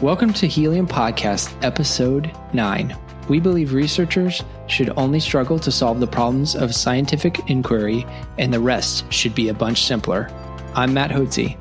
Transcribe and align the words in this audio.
Welcome 0.00 0.32
to 0.34 0.46
Helium 0.46 0.86
Podcast, 0.86 1.52
Episode 1.64 2.30
9. 2.52 2.96
We 3.28 3.40
believe 3.40 3.72
researchers 3.72 4.44
should 4.68 4.96
only 4.96 5.18
struggle 5.18 5.58
to 5.58 5.72
solve 5.72 5.98
the 5.98 6.06
problems 6.06 6.54
of 6.54 6.72
scientific 6.72 7.50
inquiry, 7.50 8.06
and 8.38 8.54
the 8.54 8.60
rest 8.60 9.12
should 9.12 9.34
be 9.34 9.48
a 9.48 9.54
bunch 9.54 9.86
simpler. 9.86 10.30
I'm 10.76 10.94
Matt 10.94 11.10
Hotze. 11.10 11.58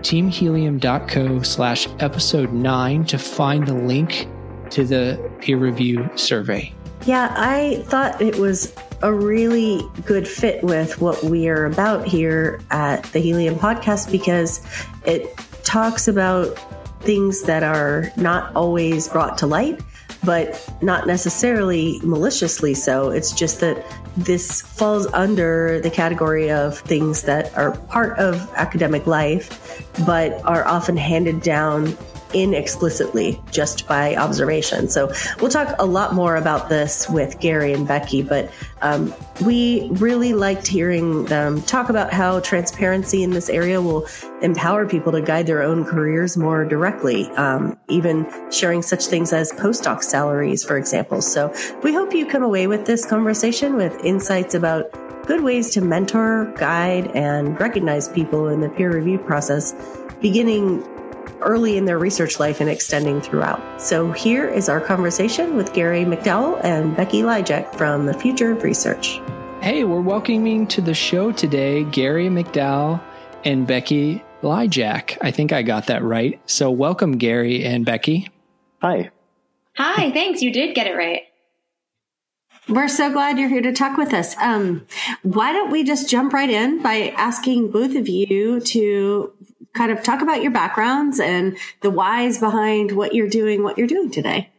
teamhelium.co 0.00 1.42
slash 1.42 1.88
episode 1.98 2.52
9 2.52 3.04
to 3.06 3.18
find 3.18 3.66
the 3.66 3.74
link 3.74 4.28
to 4.70 4.84
the 4.84 5.30
peer 5.40 5.56
review 5.56 6.08
survey. 6.16 6.72
Yeah, 7.04 7.32
I 7.36 7.82
thought 7.86 8.20
it 8.20 8.36
was 8.36 8.72
a 9.02 9.12
really 9.12 9.82
good 10.04 10.26
fit 10.26 10.62
with 10.62 11.00
what 11.00 11.22
we 11.24 11.48
are 11.48 11.66
about 11.66 12.06
here 12.06 12.60
at 12.70 13.02
the 13.12 13.18
Helium 13.18 13.56
podcast 13.56 14.10
because 14.10 14.64
it 15.04 15.36
talks 15.64 16.08
about 16.08 16.58
things 17.00 17.42
that 17.42 17.62
are 17.62 18.10
not 18.16 18.54
always 18.56 19.08
brought 19.08 19.38
to 19.38 19.46
light, 19.46 19.80
but 20.24 20.68
not 20.82 21.06
necessarily 21.06 22.00
maliciously 22.02 22.74
so. 22.74 23.10
It's 23.10 23.32
just 23.32 23.60
that 23.60 23.84
this 24.16 24.62
falls 24.62 25.06
under 25.12 25.78
the 25.80 25.90
category 25.90 26.50
of 26.50 26.78
things 26.80 27.22
that 27.22 27.56
are 27.56 27.72
part 27.88 28.18
of 28.18 28.50
academic 28.54 29.06
life, 29.06 29.86
but 30.06 30.42
are 30.44 30.66
often 30.66 30.96
handed 30.96 31.42
down 31.42 31.96
inexplicitly 32.36 33.40
just 33.50 33.88
by 33.88 34.14
observation. 34.16 34.88
So 34.88 35.10
we'll 35.40 35.50
talk 35.50 35.74
a 35.78 35.86
lot 35.86 36.14
more 36.14 36.36
about 36.36 36.68
this 36.68 37.08
with 37.08 37.40
Gary 37.40 37.72
and 37.72 37.88
Becky, 37.88 38.22
but 38.22 38.50
um, 38.82 39.14
we 39.44 39.88
really 39.92 40.34
liked 40.34 40.66
hearing 40.66 41.24
them 41.24 41.62
talk 41.62 41.88
about 41.88 42.12
how 42.12 42.40
transparency 42.40 43.22
in 43.22 43.30
this 43.30 43.48
area 43.48 43.80
will 43.80 44.06
empower 44.42 44.86
people 44.86 45.12
to 45.12 45.22
guide 45.22 45.46
their 45.46 45.62
own 45.62 45.84
careers 45.86 46.36
more 46.36 46.66
directly, 46.66 47.26
um, 47.36 47.78
even 47.88 48.30
sharing 48.52 48.82
such 48.82 49.06
things 49.06 49.32
as 49.32 49.50
postdoc 49.52 50.02
salaries, 50.02 50.62
for 50.62 50.76
example. 50.76 51.22
So 51.22 51.54
we 51.82 51.94
hope 51.94 52.12
you 52.12 52.26
come 52.26 52.42
away 52.42 52.66
with 52.66 52.84
this 52.84 53.06
conversation 53.06 53.76
with 53.76 53.98
insights 54.04 54.54
about 54.54 54.92
good 55.26 55.42
ways 55.42 55.70
to 55.70 55.80
mentor, 55.80 56.52
guide, 56.58 57.10
and 57.14 57.58
recognize 57.58 58.08
people 58.08 58.48
in 58.48 58.60
the 58.60 58.68
peer 58.68 58.92
review 58.92 59.18
process, 59.18 59.74
beginning 60.20 60.84
early 61.40 61.76
in 61.76 61.84
their 61.84 61.98
research 61.98 62.38
life 62.40 62.60
and 62.60 62.70
extending 62.70 63.20
throughout. 63.20 63.80
So 63.80 64.12
here 64.12 64.48
is 64.48 64.68
our 64.68 64.80
conversation 64.80 65.56
with 65.56 65.72
Gary 65.72 66.04
McDowell 66.04 66.62
and 66.64 66.96
Becky 66.96 67.22
Lijek 67.22 67.74
from 67.74 68.06
the 68.06 68.14
Future 68.14 68.52
of 68.52 68.62
Research. 68.62 69.20
Hey, 69.60 69.84
we're 69.84 70.00
welcoming 70.00 70.66
to 70.68 70.80
the 70.80 70.94
show 70.94 71.32
today 71.32 71.84
Gary 71.84 72.28
McDowell 72.28 73.02
and 73.44 73.66
Becky 73.66 74.22
Lijek. 74.42 75.18
I 75.20 75.30
think 75.30 75.52
I 75.52 75.62
got 75.62 75.86
that 75.86 76.02
right. 76.02 76.40
So 76.46 76.70
welcome, 76.70 77.18
Gary 77.18 77.64
and 77.64 77.84
Becky. 77.84 78.28
Hi. 78.82 79.10
Hi, 79.76 80.10
thanks. 80.12 80.42
You 80.42 80.52
did 80.52 80.74
get 80.74 80.86
it 80.86 80.96
right. 80.96 81.22
We're 82.68 82.88
so 82.88 83.12
glad 83.12 83.38
you're 83.38 83.48
here 83.48 83.62
to 83.62 83.72
talk 83.72 83.96
with 83.96 84.12
us. 84.12 84.36
Um, 84.38 84.86
why 85.22 85.52
don't 85.52 85.70
we 85.70 85.84
just 85.84 86.10
jump 86.10 86.32
right 86.32 86.50
in 86.50 86.82
by 86.82 87.14
asking 87.16 87.70
both 87.70 87.94
of 87.94 88.08
you 88.08 88.58
to 88.58 89.32
kind 89.76 89.92
of 89.92 90.02
talk 90.02 90.22
about 90.22 90.42
your 90.42 90.52
backgrounds 90.52 91.20
and 91.20 91.56
the 91.82 91.90
whys 91.90 92.38
behind 92.38 92.92
what 92.92 93.14
you're 93.14 93.28
doing, 93.28 93.62
what 93.62 93.78
you're 93.78 93.86
doing 93.86 94.10
today. 94.10 94.50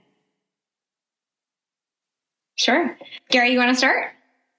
Sure. 2.55 2.97
Gary, 3.29 3.51
you 3.51 3.59
want 3.59 3.72
to 3.72 3.77
start? 3.77 4.11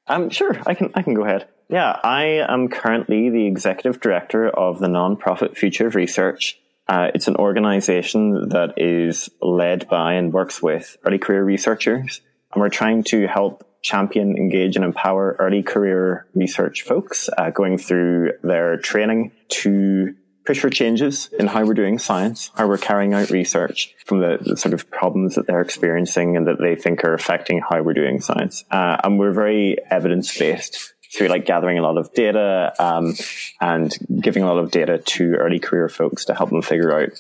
Um, 0.07 0.31
sure, 0.31 0.57
I 0.67 0.75
can 0.75 0.91
I 0.95 1.03
can 1.03 1.15
go 1.15 1.25
ahead. 1.25 1.49
Yeah, 1.69 1.99
I 2.03 2.45
am 2.49 2.69
currently 2.69 3.29
the 3.29 3.47
executive 3.47 4.01
director 4.01 4.49
of 4.49 4.79
the 4.79 4.87
nonprofit 4.87 5.57
Future 5.57 5.87
of 5.87 5.95
Research. 5.95 6.59
Uh, 6.89 7.11
it's 7.15 7.29
an 7.29 7.37
organization 7.37 8.49
that 8.49 8.73
is 8.79 9.29
led 9.43 9.87
by 9.89 10.15
and 10.15 10.33
works 10.33 10.63
with 10.63 10.97
early 11.05 11.19
career 11.19 11.45
researchers, 11.45 12.23
and 12.53 12.63
we're 12.63 12.71
trying 12.71 13.05
to 13.05 13.27
help 13.27 13.65
champion, 13.83 14.37
engage, 14.37 14.77
and 14.77 14.85
empower 14.85 15.37
early 15.39 15.63
career 15.63 16.27
research 16.35 16.83
folks 16.83 17.29
uh, 17.37 17.51
going 17.51 17.77
through 17.77 18.33
their 18.43 18.79
training 18.79 19.33
to 19.49 20.15
push 20.49 20.61
for 20.61 20.71
changes 20.71 21.29
in 21.39 21.47
how 21.47 21.63
we're 21.63 21.75
doing 21.75 21.99
science, 21.99 22.51
how 22.55 22.67
we're 22.67 22.79
carrying 22.79 23.13
out 23.13 23.29
research 23.29 23.95
from 24.07 24.21
the, 24.21 24.39
the 24.41 24.57
sort 24.57 24.73
of 24.73 24.91
problems 24.91 25.35
that 25.35 25.47
they're 25.47 25.61
experiencing 25.61 26.39
and 26.39 26.47
that 26.47 26.57
they 26.59 26.75
think 26.75 27.05
are 27.05 27.13
affecting 27.13 27.61
how 27.61 27.83
we're 27.83 27.93
doing 27.93 28.19
science. 28.19 28.65
Uh, 28.71 28.97
and 29.05 29.19
we're 29.19 29.31
very 29.31 29.77
evidence 29.91 30.39
based 30.39 30.95
through 31.15 31.29
like 31.29 31.45
gathering 31.45 31.77
a 31.77 31.83
lot 31.83 31.99
of 31.99 32.11
data 32.15 32.73
um, 32.79 33.15
and 33.61 33.95
giving 34.23 34.43
a 34.43 34.47
lot 34.47 34.57
of 34.57 34.71
data 34.71 34.97
to 34.97 35.35
early 35.35 35.59
career 35.59 35.87
folks 35.91 36.25
to 36.25 36.35
help 36.35 36.49
them 36.49 36.63
figure 36.63 36.99
out 36.99 37.11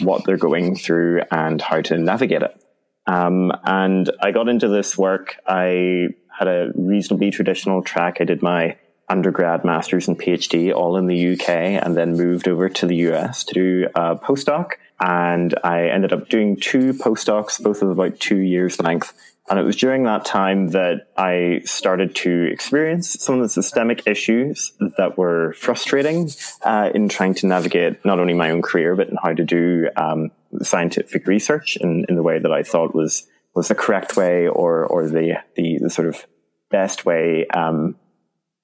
what 0.00 0.26
they're 0.26 0.36
going 0.36 0.76
through 0.76 1.22
and 1.30 1.62
how 1.62 1.80
to 1.80 1.96
navigate 1.96 2.42
it. 2.42 2.62
Um, 3.06 3.50
and 3.64 4.10
I 4.20 4.30
got 4.30 4.48
into 4.48 4.68
this 4.68 4.98
work. 4.98 5.36
I 5.46 6.08
had 6.38 6.48
a 6.48 6.70
reasonably 6.74 7.30
traditional 7.30 7.82
track. 7.82 8.18
I 8.20 8.24
did 8.24 8.42
my 8.42 8.76
undergrad, 9.08 9.64
master's, 9.64 10.08
and 10.08 10.18
PhD 10.18 10.74
all 10.74 10.96
in 10.96 11.06
the 11.06 11.32
UK, 11.32 11.48
and 11.48 11.96
then 11.96 12.16
moved 12.16 12.48
over 12.48 12.68
to 12.68 12.86
the 12.86 12.96
US 13.08 13.44
to 13.44 13.54
do 13.54 13.88
a 13.94 14.16
postdoc. 14.16 14.72
And 15.00 15.54
I 15.62 15.88
ended 15.88 16.12
up 16.12 16.28
doing 16.28 16.56
two 16.56 16.92
postdocs, 16.92 17.62
both 17.62 17.82
of 17.82 17.90
about 17.90 18.20
two 18.20 18.38
years 18.38 18.80
length. 18.80 19.12
And 19.50 19.58
it 19.58 19.62
was 19.62 19.76
during 19.76 20.04
that 20.04 20.24
time 20.24 20.68
that 20.68 21.08
I 21.18 21.60
started 21.64 22.14
to 22.16 22.48
experience 22.50 23.16
some 23.20 23.34
of 23.34 23.42
the 23.42 23.48
systemic 23.48 24.06
issues 24.06 24.72
that 24.96 25.18
were 25.18 25.52
frustrating 25.52 26.30
uh, 26.62 26.90
in 26.94 27.10
trying 27.10 27.34
to 27.34 27.46
navigate 27.46 28.02
not 28.06 28.18
only 28.18 28.32
my 28.32 28.50
own 28.50 28.62
career, 28.62 28.96
but 28.96 29.08
in 29.08 29.18
how 29.22 29.34
to 29.34 29.44
do 29.44 29.90
um, 29.96 30.30
scientific 30.62 31.26
research 31.26 31.76
in, 31.76 32.06
in 32.08 32.16
the 32.16 32.22
way 32.22 32.38
that 32.38 32.52
I 32.52 32.62
thought 32.62 32.94
was 32.94 33.26
was 33.54 33.68
the 33.68 33.74
correct 33.74 34.16
way 34.16 34.48
or 34.48 34.84
or 34.86 35.08
the 35.08 35.34
the, 35.54 35.78
the 35.80 35.90
sort 35.90 36.08
of 36.08 36.26
best 36.70 37.04
way 37.04 37.46
um, 37.48 37.96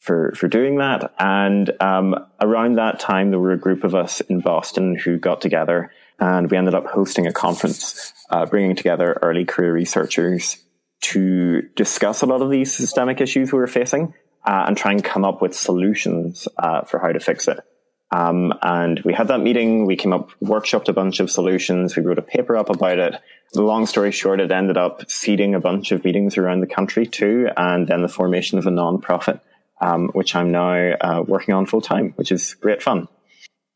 for 0.01 0.33
for 0.37 0.49
doing 0.49 0.79
that. 0.79 1.15
And 1.19 1.71
um, 1.81 2.17
around 2.41 2.77
that 2.77 2.99
time, 2.99 3.31
there 3.31 3.39
were 3.39 3.53
a 3.53 3.59
group 3.59 3.85
of 3.85 3.95
us 3.95 4.21
in 4.23 4.41
Boston 4.41 4.97
who 4.97 5.19
got 5.19 5.41
together 5.41 5.93
and 6.21 6.51
we 6.51 6.57
ended 6.57 6.75
up 6.75 6.87
hosting 6.87 7.27
a 7.27 7.33
conference, 7.33 8.13
uh, 8.29 8.45
bringing 8.45 8.77
together 8.77 9.19
early 9.23 9.45
career 9.45 9.73
researchers 9.73 10.59
to 11.01 11.63
discuss 11.77 12.21
a 12.21 12.27
lot 12.27 12.43
of 12.43 12.51
these 12.51 12.75
systemic 12.75 13.21
issues 13.21 13.53
we 13.53 13.59
were 13.59 13.67
facing 13.67 14.13
uh, 14.45 14.65
and 14.67 14.77
try 14.77 14.93
and 14.93 15.03
come 15.03 15.25
up 15.25 15.41
with 15.41 15.55
solutions 15.55 16.47
uh, 16.59 16.83
for 16.83 16.99
how 16.99 17.11
to 17.11 17.21
fix 17.21 17.49
it. 17.49 17.59
Um, 18.13 18.53
and 18.61 19.01
we 19.01 19.15
had 19.15 19.29
that 19.29 19.41
meeting. 19.41 19.87
We 19.87 19.97
came 19.97 20.13
up, 20.13 20.31
workshopped 20.43 20.89
a 20.89 20.93
bunch 20.93 21.21
of 21.21 21.31
solutions. 21.31 21.97
We 21.97 22.03
wrote 22.03 22.19
a 22.19 22.23
paper 22.23 22.57
up 22.57 22.69
about 22.69 22.99
it. 22.99 23.15
The 23.53 23.63
long 23.63 23.87
story 23.87 24.11
short, 24.11 24.41
it 24.41 24.53
ended 24.53 24.77
up 24.77 25.11
seeding 25.11 25.55
a 25.55 25.61
bunch 25.61 25.91
of 25.91 26.05
meetings 26.05 26.37
around 26.37 26.61
the 26.61 26.67
country 26.67 27.07
too, 27.07 27.49
and 27.57 27.87
then 27.87 28.03
the 28.03 28.09
formation 28.09 28.59
of 28.59 28.67
a 28.67 28.71
non-profit, 28.71 29.41
um, 29.81 30.09
which 30.09 30.35
I'm 30.35 30.51
now 30.53 30.93
uh, 31.01 31.23
working 31.27 31.55
on 31.55 31.67
full 31.67 31.81
time, 31.81 32.13
which 32.17 32.33
is 32.33 32.55
great 32.55 32.83
fun. 32.83 33.09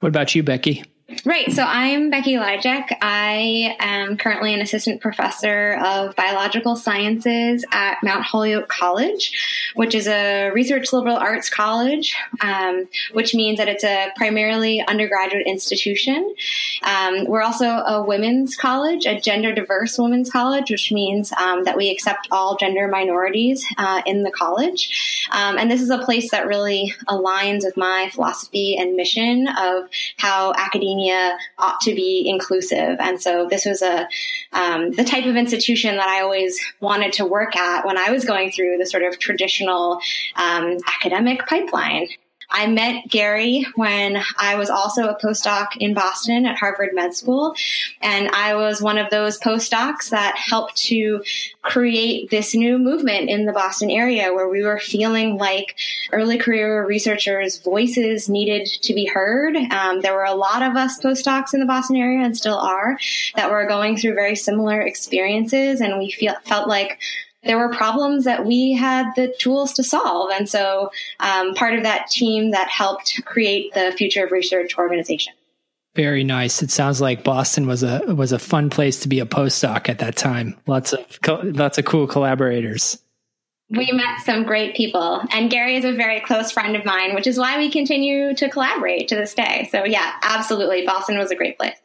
What 0.00 0.08
about 0.08 0.34
you, 0.34 0.42
Becky? 0.42 0.84
Right. 1.26 1.52
So 1.52 1.62
I'm 1.62 2.08
Becky 2.08 2.32
Lijek. 2.32 2.96
I 3.02 3.76
am 3.78 4.16
currently 4.16 4.54
an 4.54 4.62
assistant 4.62 5.02
professor 5.02 5.78
of 5.84 6.16
biological 6.16 6.76
sciences 6.76 7.62
at 7.72 7.98
Mount 8.02 8.24
Holyoke 8.24 8.68
College, 8.68 9.70
which 9.74 9.94
is 9.94 10.08
a 10.08 10.48
research 10.52 10.94
liberal 10.94 11.16
arts 11.16 11.50
college, 11.50 12.16
um, 12.40 12.88
which 13.12 13.34
means 13.34 13.58
that 13.58 13.68
it's 13.68 13.84
a 13.84 14.12
primarily 14.16 14.82
undergraduate 14.88 15.46
institution. 15.46 16.34
Um, 16.82 17.26
we're 17.26 17.42
also 17.42 17.66
a 17.66 18.02
women's 18.02 18.56
college, 18.56 19.04
a 19.04 19.20
gender 19.20 19.54
diverse 19.54 19.98
women's 19.98 20.30
college, 20.30 20.70
which 20.70 20.90
means 20.90 21.32
um, 21.32 21.64
that 21.64 21.76
we 21.76 21.90
accept 21.90 22.28
all 22.30 22.56
gender 22.56 22.88
minorities 22.88 23.66
uh, 23.76 24.00
in 24.06 24.22
the 24.22 24.30
college. 24.30 25.26
Um, 25.32 25.58
and 25.58 25.70
this 25.70 25.82
is 25.82 25.90
a 25.90 25.98
place 25.98 26.30
that 26.30 26.46
really 26.46 26.94
aligns 27.08 27.62
with 27.62 27.76
my 27.76 28.08
philosophy 28.10 28.78
and 28.78 28.96
mission 28.96 29.48
of 29.48 29.90
how 30.16 30.54
academia 30.56 30.93
academia 30.94 31.36
ought 31.58 31.80
to 31.80 31.94
be 31.94 32.28
inclusive. 32.28 32.96
And 32.98 33.20
so 33.20 33.46
this 33.48 33.64
was 33.64 33.82
a 33.82 34.08
um, 34.52 34.90
the 34.92 35.04
type 35.04 35.26
of 35.26 35.36
institution 35.36 35.96
that 35.96 36.08
I 36.08 36.22
always 36.22 36.58
wanted 36.80 37.12
to 37.14 37.24
work 37.24 37.56
at 37.56 37.86
when 37.86 37.98
I 37.98 38.10
was 38.10 38.24
going 38.24 38.50
through 38.50 38.78
the 38.78 38.86
sort 38.86 39.02
of 39.02 39.18
traditional 39.18 40.00
um, 40.36 40.78
academic 41.00 41.46
pipeline. 41.46 42.08
I 42.54 42.68
met 42.68 43.08
Gary 43.08 43.66
when 43.74 44.22
I 44.38 44.54
was 44.54 44.70
also 44.70 45.08
a 45.08 45.18
postdoc 45.18 45.76
in 45.80 45.92
Boston 45.92 46.46
at 46.46 46.56
Harvard 46.56 46.90
Med 46.94 47.12
School. 47.12 47.56
And 48.00 48.28
I 48.28 48.54
was 48.54 48.80
one 48.80 48.96
of 48.96 49.10
those 49.10 49.40
postdocs 49.40 50.10
that 50.10 50.36
helped 50.36 50.76
to 50.84 51.24
create 51.62 52.30
this 52.30 52.54
new 52.54 52.78
movement 52.78 53.28
in 53.28 53.46
the 53.46 53.52
Boston 53.52 53.90
area 53.90 54.32
where 54.32 54.48
we 54.48 54.62
were 54.62 54.78
feeling 54.78 55.36
like 55.36 55.74
early 56.12 56.38
career 56.38 56.86
researchers' 56.86 57.58
voices 57.58 58.28
needed 58.28 58.66
to 58.82 58.94
be 58.94 59.06
heard. 59.06 59.56
Um, 59.56 60.00
there 60.02 60.14
were 60.14 60.24
a 60.24 60.34
lot 60.34 60.62
of 60.62 60.76
us 60.76 61.00
postdocs 61.00 61.54
in 61.54 61.60
the 61.60 61.66
Boston 61.66 61.96
area 61.96 62.24
and 62.24 62.36
still 62.36 62.58
are 62.58 62.96
that 63.34 63.50
were 63.50 63.66
going 63.66 63.96
through 63.96 64.14
very 64.14 64.36
similar 64.36 64.80
experiences. 64.80 65.80
And 65.80 65.98
we 65.98 66.12
feel, 66.12 66.34
felt 66.44 66.68
like 66.68 67.00
there 67.44 67.58
were 67.58 67.68
problems 67.68 68.24
that 68.24 68.44
we 68.44 68.72
had 68.72 69.12
the 69.16 69.34
tools 69.38 69.72
to 69.74 69.84
solve. 69.84 70.30
And 70.30 70.48
so, 70.48 70.90
um, 71.20 71.54
part 71.54 71.74
of 71.74 71.82
that 71.82 72.08
team 72.08 72.50
that 72.50 72.68
helped 72.68 73.24
create 73.24 73.72
the 73.74 73.92
Future 73.96 74.24
of 74.24 74.32
Research 74.32 74.78
organization. 74.78 75.34
Very 75.94 76.24
nice. 76.24 76.62
It 76.62 76.70
sounds 76.70 77.00
like 77.00 77.22
Boston 77.22 77.66
was 77.66 77.82
a 77.84 78.00
was 78.14 78.32
a 78.32 78.38
fun 78.38 78.68
place 78.68 79.00
to 79.00 79.08
be 79.08 79.20
a 79.20 79.26
postdoc 79.26 79.88
at 79.88 80.00
that 80.00 80.16
time. 80.16 80.56
Lots 80.66 80.92
of 80.92 81.06
lots 81.26 81.78
of 81.78 81.84
cool 81.84 82.08
collaborators. 82.08 82.98
We 83.70 83.90
met 83.92 84.20
some 84.24 84.42
great 84.44 84.76
people, 84.76 85.22
and 85.30 85.50
Gary 85.50 85.76
is 85.76 85.84
a 85.84 85.92
very 85.92 86.20
close 86.20 86.50
friend 86.50 86.76
of 86.76 86.84
mine, 86.84 87.14
which 87.14 87.26
is 87.26 87.38
why 87.38 87.58
we 87.58 87.70
continue 87.70 88.34
to 88.34 88.48
collaborate 88.50 89.08
to 89.08 89.14
this 89.14 89.34
day. 89.34 89.68
So, 89.72 89.84
yeah, 89.84 90.12
absolutely, 90.22 90.84
Boston 90.84 91.16
was 91.16 91.30
a 91.30 91.34
great 91.34 91.56
place 91.56 91.76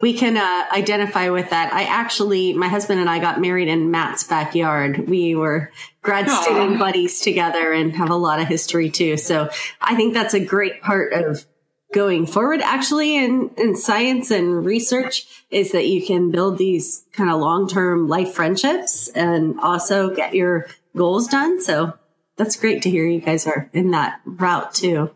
we 0.00 0.12
can 0.12 0.36
uh, 0.36 0.64
identify 0.72 1.30
with 1.30 1.50
that. 1.50 1.72
I 1.72 1.84
actually, 1.84 2.52
my 2.52 2.68
husband 2.68 3.00
and 3.00 3.10
I 3.10 3.18
got 3.18 3.40
married 3.40 3.68
in 3.68 3.90
Matt's 3.90 4.24
backyard. 4.24 5.08
We 5.08 5.34
were 5.34 5.72
grad 6.02 6.26
Aww. 6.26 6.42
student 6.42 6.78
buddies 6.78 7.20
together 7.20 7.72
and 7.72 7.94
have 7.96 8.10
a 8.10 8.16
lot 8.16 8.40
of 8.40 8.46
history 8.46 8.90
too. 8.90 9.16
So 9.16 9.50
I 9.80 9.96
think 9.96 10.14
that's 10.14 10.34
a 10.34 10.44
great 10.44 10.82
part 10.82 11.12
of 11.12 11.44
going 11.92 12.26
forward 12.26 12.60
actually 12.60 13.16
in, 13.16 13.50
in 13.56 13.74
science 13.74 14.30
and 14.30 14.64
research 14.64 15.26
is 15.50 15.72
that 15.72 15.86
you 15.86 16.04
can 16.04 16.30
build 16.30 16.58
these 16.58 17.04
kind 17.12 17.30
of 17.30 17.40
long-term 17.40 18.08
life 18.08 18.32
friendships 18.34 19.08
and 19.08 19.58
also 19.60 20.14
get 20.14 20.34
your 20.34 20.66
goals 20.94 21.28
done. 21.28 21.60
So 21.60 21.94
that's 22.36 22.56
great 22.56 22.82
to 22.82 22.90
hear 22.90 23.06
you 23.06 23.20
guys 23.20 23.46
are 23.46 23.70
in 23.72 23.90
that 23.92 24.20
route 24.24 24.74
too. 24.74 25.10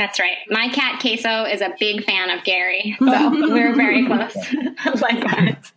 That's 0.00 0.18
right. 0.18 0.38
My 0.48 0.70
cat 0.70 0.98
Queso 0.98 1.44
is 1.44 1.60
a 1.60 1.74
big 1.78 2.04
fan 2.04 2.30
of 2.30 2.42
Gary, 2.42 2.96
so 3.00 3.30
we're 3.50 3.74
very 3.74 4.06
close. 4.06 4.34
likewise. 5.02 5.72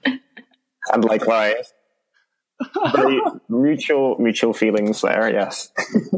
And 0.93 1.03
likewise. 1.03 1.73
Very 2.95 3.19
mutual 3.49 4.15
mutual 4.19 4.53
feelings 4.53 5.01
there. 5.01 5.29
Yes. 5.29 5.73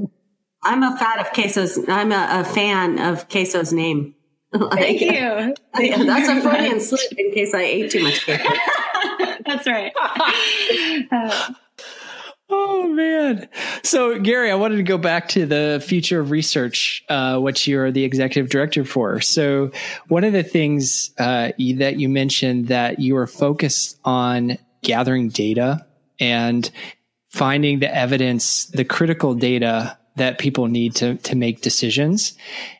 I'm 0.64 0.84
a 0.84 0.96
fan 0.96 1.18
of 1.20 1.32
Queso's. 1.34 1.80
I'm 1.88 2.12
a, 2.12 2.42
a 2.42 2.44
fan 2.44 3.00
of 3.00 3.28
Queso's 3.28 3.74
name. 3.74 4.14
like, 4.54 4.80
Thank 4.80 5.02
you. 5.02 5.56
that's 6.06 6.30
a 6.30 6.42
Freudian 6.42 6.80
slip 6.82 7.12
in 7.18 7.32
case 7.32 7.56
I 7.56 7.62
ate 7.64 7.90
too 7.90 8.04
much 8.04 8.24
queso. 8.24 8.44
that's 9.48 9.66
right. 9.66 9.92
Uh, 11.12 11.54
Oh 12.50 12.88
man! 12.88 13.50
So 13.84 14.20
Gary, 14.20 14.52
I 14.52 14.56
wanted 14.56 14.78
to 14.78 14.84
go 14.84 14.98
back 14.98 15.30
to 15.30 15.46
the 15.46 15.84
future 15.86 16.20
of 16.20 16.30
research, 16.32 17.04
uh, 17.10 17.40
which 17.40 17.68
you're 17.68 17.92
the 17.92 18.04
executive 18.04 18.52
director 18.52 18.86
for. 18.86 19.20
So 19.22 19.72
one 20.08 20.24
of 20.24 20.34
the 20.34 20.44
things 20.44 21.12
uh, 21.18 21.52
that 21.78 21.96
you 21.98 22.08
mentioned 22.08 22.68
that 22.68 23.00
you 23.00 23.18
are 23.18 23.28
focused 23.28 24.00
on 24.06 24.58
gathering 24.84 25.30
data 25.30 25.86
and 26.20 26.70
finding 27.30 27.80
the 27.80 27.94
evidence, 27.94 28.66
the 28.68 28.86
critical 28.86 29.34
data 29.34 29.98
that 30.16 30.40
people 30.40 30.68
need 30.68 30.96
to 30.96 31.16
to 31.16 31.36
make 31.36 31.62
decisions. 31.62 32.34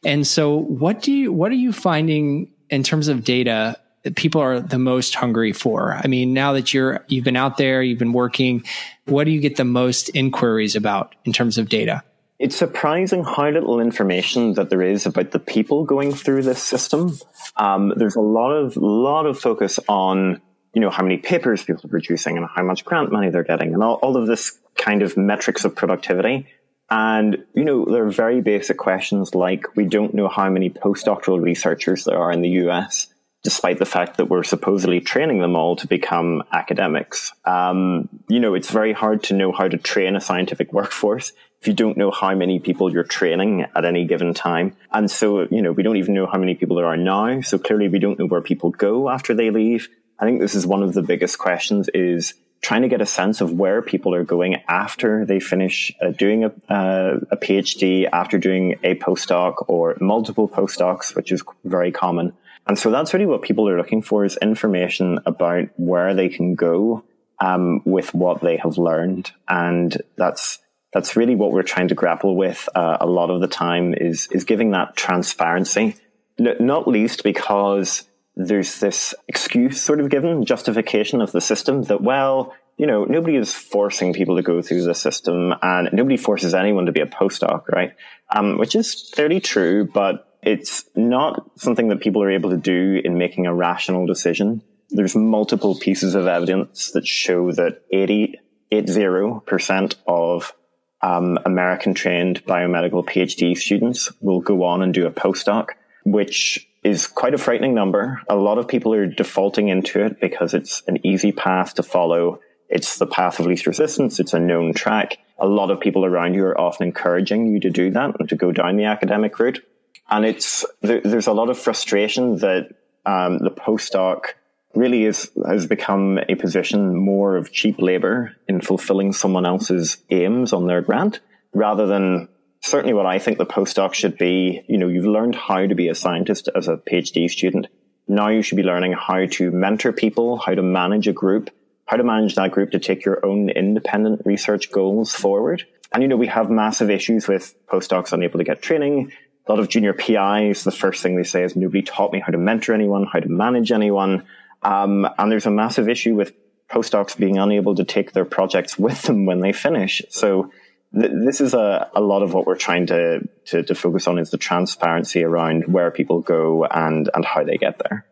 And 0.04 0.26
so, 0.26 0.56
what 0.56 1.02
do 1.02 1.12
you 1.12 1.32
what 1.32 1.52
are 1.52 1.56
you 1.56 1.74
finding 1.74 2.52
in 2.70 2.84
terms 2.84 3.08
of 3.08 3.24
data 3.24 3.78
that 4.04 4.16
people 4.16 4.42
are 4.42 4.60
the 4.60 4.80
most 4.80 5.16
hungry 5.16 5.52
for? 5.52 5.94
I 5.94 6.08
mean, 6.08 6.34
now 6.34 6.54
that 6.54 6.74
you're 6.74 7.04
you've 7.08 7.26
been 7.26 7.36
out 7.36 7.58
there, 7.58 7.82
you've 7.82 8.00
been 8.00 8.14
working 8.14 8.64
what 9.06 9.26
do 9.26 9.32
you 9.32 9.40
get 9.40 9.56
the 9.56 9.66
most 9.66 10.10
inquiries 10.10 10.76
about 10.76 11.16
in 11.26 11.34
terms 11.34 11.58
of 11.58 11.70
data? 11.70 12.04
It's 12.38 12.56
surprising 12.56 13.24
how 13.24 13.50
little 13.50 13.80
information 13.80 14.54
that 14.54 14.70
there 14.70 14.82
is 14.82 15.06
about 15.06 15.32
the 15.32 15.40
people 15.40 15.86
going 15.86 16.14
through 16.14 16.44
this 16.44 16.62
system. 16.62 17.18
Um, 17.56 17.94
there's 17.96 18.18
a 18.18 18.22
lot 18.22 18.52
of 18.52 18.76
lot 18.76 19.26
of 19.26 19.40
focus 19.40 19.80
on 19.88 20.42
you 20.74 20.82
know 20.82 20.90
how 20.90 21.04
many 21.04 21.18
papers 21.18 21.64
people 21.64 21.86
are 21.86 21.90
producing 21.90 22.36
and 22.38 22.46
how 22.54 22.64
much 22.64 22.84
grant 22.84 23.12
money 23.12 23.30
they're 23.30 23.44
getting 23.44 23.74
and 23.74 23.82
all, 23.82 23.96
all 23.96 24.18
of 24.18 24.28
this 24.28 24.60
kind 24.76 25.02
of 25.02 25.16
metrics 25.16 25.64
of 25.64 25.76
productivity. 25.76 26.48
And 26.90 27.46
you 27.54 27.64
know 27.64 27.86
there 27.86 28.06
are 28.06 28.12
very 28.12 28.42
basic 28.42 28.78
questions 28.78 29.34
like 29.34 29.76
we 29.78 29.86
don't 29.86 30.14
know 30.14 30.28
how 30.28 30.50
many 30.50 30.70
postdoctoral 30.70 31.42
researchers 31.42 32.04
there 32.04 32.18
are 32.18 32.34
in 32.34 32.42
the 32.42 32.50
US 32.66 33.08
despite 33.46 33.78
the 33.78 33.86
fact 33.86 34.18
that 34.18 34.26
we're 34.26 34.44
supposedly 34.44 35.00
training 35.00 35.40
them 35.40 35.56
all 35.56 35.76
to 35.76 35.86
become 35.86 36.42
academics. 36.52 37.32
Um, 37.46 38.10
you 38.28 38.40
know, 38.40 38.56
it's 38.56 38.72
very 38.72 38.92
hard 38.92 39.22
to 39.26 39.36
know 39.36 39.52
how 39.52 39.68
to 39.68 39.78
train 39.78 40.16
a 40.16 40.20
scientific 40.20 40.74
workforce 40.74 41.32
if 41.62 41.68
you 41.68 41.76
don't 41.76 41.96
know 41.96 42.10
how 42.10 42.34
many 42.34 42.60
people 42.60 42.92
you're 42.92 43.04
training 43.04 43.68
at 43.76 43.86
any 43.86 44.04
given 44.06 44.34
time. 44.34 44.76
And 44.92 45.12
so, 45.12 45.48
you 45.52 45.62
know, 45.62 45.72
we 45.74 45.84
don't 45.84 45.98
even 45.98 46.16
know 46.16 46.26
how 46.26 46.40
many 46.40 46.56
people 46.56 46.76
there 46.76 46.88
are 46.88 46.98
now. 46.98 47.42
So 47.42 47.60
clearly 47.60 47.88
we 47.88 48.00
don't 48.00 48.18
know 48.18 48.26
where 48.26 48.42
people 48.42 48.72
go 48.72 49.10
after 49.12 49.36
they 49.36 49.52
leave. 49.52 49.90
I 50.18 50.26
think 50.26 50.42
this 50.42 50.56
is 50.56 50.66
one 50.66 50.82
of 50.82 50.96
the 50.96 51.04
biggest 51.04 51.38
questions 51.38 51.88
is 51.94 52.34
trying 52.62 52.82
to 52.82 52.88
get 52.88 53.00
a 53.00 53.06
sense 53.06 53.42
of 53.42 53.54
where 53.54 53.84
people 53.84 54.16
are 54.16 54.24
going 54.24 54.56
after 54.68 55.24
they 55.24 55.40
finish 55.40 55.94
uh, 56.02 56.10
doing 56.10 56.46
a, 56.46 56.48
uh, 56.68 57.20
a 57.30 57.38
PhD, 57.38 58.10
after 58.12 58.40
doing 58.40 58.80
a 58.84 58.96
postdoc 58.96 59.64
or 59.68 59.96
multiple 60.02 60.50
postdocs, 60.50 61.16
which 61.16 61.32
is 61.32 61.44
very 61.64 61.92
common. 61.92 62.34
And 62.68 62.78
so 62.78 62.90
that's 62.90 63.14
really 63.14 63.26
what 63.26 63.42
people 63.42 63.70
are 63.70 63.78
looking 63.78 64.02
for 64.02 64.26
is 64.26 64.38
information 64.38 65.20
about 65.26 65.70
where 65.76 66.14
they 66.14 66.30
can 66.30 66.56
go 66.56 67.04
um, 67.40 67.82
with 67.86 68.14
what 68.14 68.42
they 68.42 68.58
have 68.58 68.78
learned. 68.78 69.32
And 69.48 70.02
that's 70.18 70.60
that's 70.94 71.18
really 71.18 71.36
what 71.36 71.52
we're 71.52 71.64
trying 71.64 71.90
to 71.90 71.96
grapple 71.96 72.36
with 72.38 72.70
uh, 72.74 72.98
a 73.02 73.06
lot 73.06 73.30
of 73.30 73.42
the 73.42 73.48
time 73.48 73.94
is 73.94 74.28
is 74.32 74.46
giving 74.46 74.72
that 74.72 74.96
transparency, 74.96 75.96
not 76.40 76.88
least 76.88 77.24
because 77.24 78.06
there's 78.36 78.80
this 78.80 79.14
excuse 79.28 79.82
sort 79.82 80.00
of 80.00 80.10
given 80.10 80.46
justification 80.46 81.22
of 81.22 81.32
the 81.32 81.42
system 81.42 81.84
that 81.84 82.02
well 82.02 82.54
you 82.78 82.86
know 82.86 83.06
nobody 83.06 83.38
is 83.38 83.54
forcing 83.54 84.14
people 84.14 84.36
to 84.36 84.42
go 84.42 84.62
through 84.62 84.84
the 84.84 84.94
system 84.94 85.54
and 85.62 85.90
nobody 85.94 86.18
forces 86.18 86.54
anyone 86.54 86.86
to 86.86 86.92
be 86.92 87.00
a 87.00 87.06
postdoc 87.06 87.68
right 87.70 87.94
um, 88.36 88.58
which 88.58 88.76
is 88.76 89.10
fairly 89.12 89.40
true 89.40 89.86
but 89.86 90.35
it's 90.46 90.86
not 90.96 91.60
something 91.60 91.90
that 91.90 92.02
people 92.02 92.22
are 92.22 92.32
able 92.32 92.52
to 92.52 92.58
do 92.58 93.02
in 93.04 93.18
making 93.18 93.48
a 93.48 93.54
rational 93.54 94.06
decision. 94.06 94.62
There's 94.90 95.16
multiple 95.16 95.76
pieces 95.76 96.14
of 96.14 96.28
evidence 96.28 96.92
that 96.92 97.08
show 97.08 97.52
that 97.54 97.82
80, 97.92 98.40
80% 98.72 99.96
of 100.08 100.54
um, 101.02 101.40
American 101.46 101.96
trained 101.96 102.46
biomedical 102.46 103.04
PhD 103.06 103.58
students 103.58 104.12
will 104.22 104.40
go 104.40 104.64
on 104.64 104.84
and 104.84 104.94
do 104.94 105.08
a 105.08 105.12
postdoc, 105.12 105.70
which 106.04 106.68
is 106.84 107.08
quite 107.08 107.34
a 107.34 107.40
frightening 107.40 107.74
number. 107.74 108.22
A 108.30 108.36
lot 108.36 108.60
of 108.60 108.68
people 108.68 108.94
are 108.94 109.08
defaulting 109.08 109.70
into 109.70 110.06
it 110.06 110.22
because 110.22 110.54
it's 110.54 110.84
an 110.88 111.04
easy 111.06 111.32
path 111.32 111.74
to 111.76 111.84
follow. 111.84 112.40
It's 112.70 113.00
the 113.00 113.08
path 113.08 113.40
of 113.40 113.48
least 113.48 113.66
resistance. 113.66 114.20
It's 114.20 114.34
a 114.34 114.40
known 114.40 114.74
track. 114.74 115.18
A 115.40 115.48
lot 115.48 115.72
of 115.72 115.80
people 115.80 116.06
around 116.06 116.36
you 116.36 116.46
are 116.46 116.60
often 116.60 116.88
encouraging 116.88 117.48
you 117.48 117.60
to 117.62 117.72
do 117.72 117.90
that 117.92 118.20
and 118.20 118.30
to 118.30 118.36
go 118.36 118.52
down 118.52 118.78
the 118.78 118.86
academic 118.86 119.40
route. 119.40 119.66
And 120.10 120.26
it's, 120.26 120.66
there, 120.82 121.02
there's 121.02 121.28
a 121.28 121.34
lot 121.34 121.50
of 121.50 121.58
frustration 121.58 122.38
that 122.38 122.70
um, 123.06 123.40
the 123.40 123.52
postdoc 123.52 124.34
really 124.74 125.06
is, 125.06 125.32
has 125.48 125.68
become 125.68 126.20
a 126.30 126.36
position 126.36 126.96
more 126.96 127.38
of 127.38 127.52
cheap 127.52 127.80
labor 127.80 128.36
in 128.48 128.62
fulfilling 128.62 129.14
someone 129.14 129.46
else's 129.46 129.98
aims 130.10 130.54
on 130.54 130.68
their 130.68 130.82
grant 130.82 131.22
rather 131.54 131.88
than 131.88 132.28
certainly 132.62 132.94
what 132.94 133.06
I 133.06 133.20
think 133.20 133.38
the 133.38 133.46
postdoc 133.46 133.94
should 133.94 134.18
be. 134.18 134.64
You 134.68 134.78
know, 134.78 134.88
you've 134.88 135.06
learned 135.06 135.36
how 135.36 135.66
to 135.66 135.76
be 135.76 135.88
a 135.88 135.96
scientist 135.96 136.50
as 136.54 136.68
a 136.68 136.78
PhD 136.78 137.30
student. 137.30 137.68
Now 138.08 138.30
you 138.30 138.42
should 138.42 138.58
be 138.58 138.64
learning 138.64 138.94
how 138.94 139.26
to 139.26 139.52
mentor 139.52 139.92
people, 139.92 140.38
how 140.38 140.54
to 140.54 140.62
manage 140.62 141.08
a 141.08 141.14
group, 141.14 141.50
how 141.86 141.98
to 141.98 142.04
manage 142.04 142.36
that 142.36 142.52
group 142.52 142.72
to 142.72 142.80
take 142.80 143.06
your 143.06 143.26
own 143.26 143.50
independent 143.50 144.22
research 144.26 144.72
goals 144.72 145.14
forward. 145.14 145.64
And, 145.92 146.04
you 146.04 146.10
know, 146.10 146.18
we 146.18 146.28
have 146.28 146.50
massive 146.50 146.90
issues 146.90 147.28
with 147.28 147.56
postdocs 147.68 148.12
unable 148.12 148.40
to 148.40 148.44
get 148.44 148.62
training. 148.62 149.12
A 149.48 149.52
lot 149.52 149.60
of 149.60 149.70
junior 149.70 149.94
PIs, 149.94 150.64
the 150.64 150.72
first 150.72 151.04
thing 151.04 151.16
they 151.16 151.24
say 151.24 151.44
is 151.44 151.56
nobody 151.56 151.84
taught 151.84 152.12
me 152.12 152.20
how 152.20 152.32
to 152.32 152.38
mentor 152.38 152.74
anyone, 152.74 153.06
how 153.06 153.20
to 153.20 153.30
manage 153.30 153.72
anyone. 153.72 154.26
Um, 154.64 155.08
and 155.18 155.32
there's 155.32 155.46
a 155.46 155.52
massive 155.52 155.88
issue 155.88 156.16
with 156.16 156.34
postdocs 156.70 157.16
being 157.18 157.38
unable 157.38 157.76
to 157.76 157.84
take 157.84 158.14
their 158.14 158.26
projects 158.26 158.78
with 158.80 159.04
them 159.04 159.26
when 159.26 159.40
they 159.40 159.54
finish. 159.54 160.02
So 160.10 160.52
th- 160.94 161.12
this 161.26 161.42
is 161.42 161.54
a, 161.54 161.90
a 161.96 162.02
lot 162.02 162.24
of 162.24 162.34
what 162.34 162.48
we're 162.48 162.56
trying 162.56 162.88
to, 162.88 163.28
to, 163.46 163.64
to 163.64 163.76
focus 163.76 164.08
on 164.08 164.18
is 164.18 164.32
the 164.32 164.38
transparency 164.38 165.24
around 165.24 165.72
where 165.72 165.92
people 165.92 166.22
go 166.22 166.66
and, 166.66 167.10
and 167.14 167.24
how 167.24 167.44
they 167.44 167.58
get 167.58 167.80
there. 167.80 168.06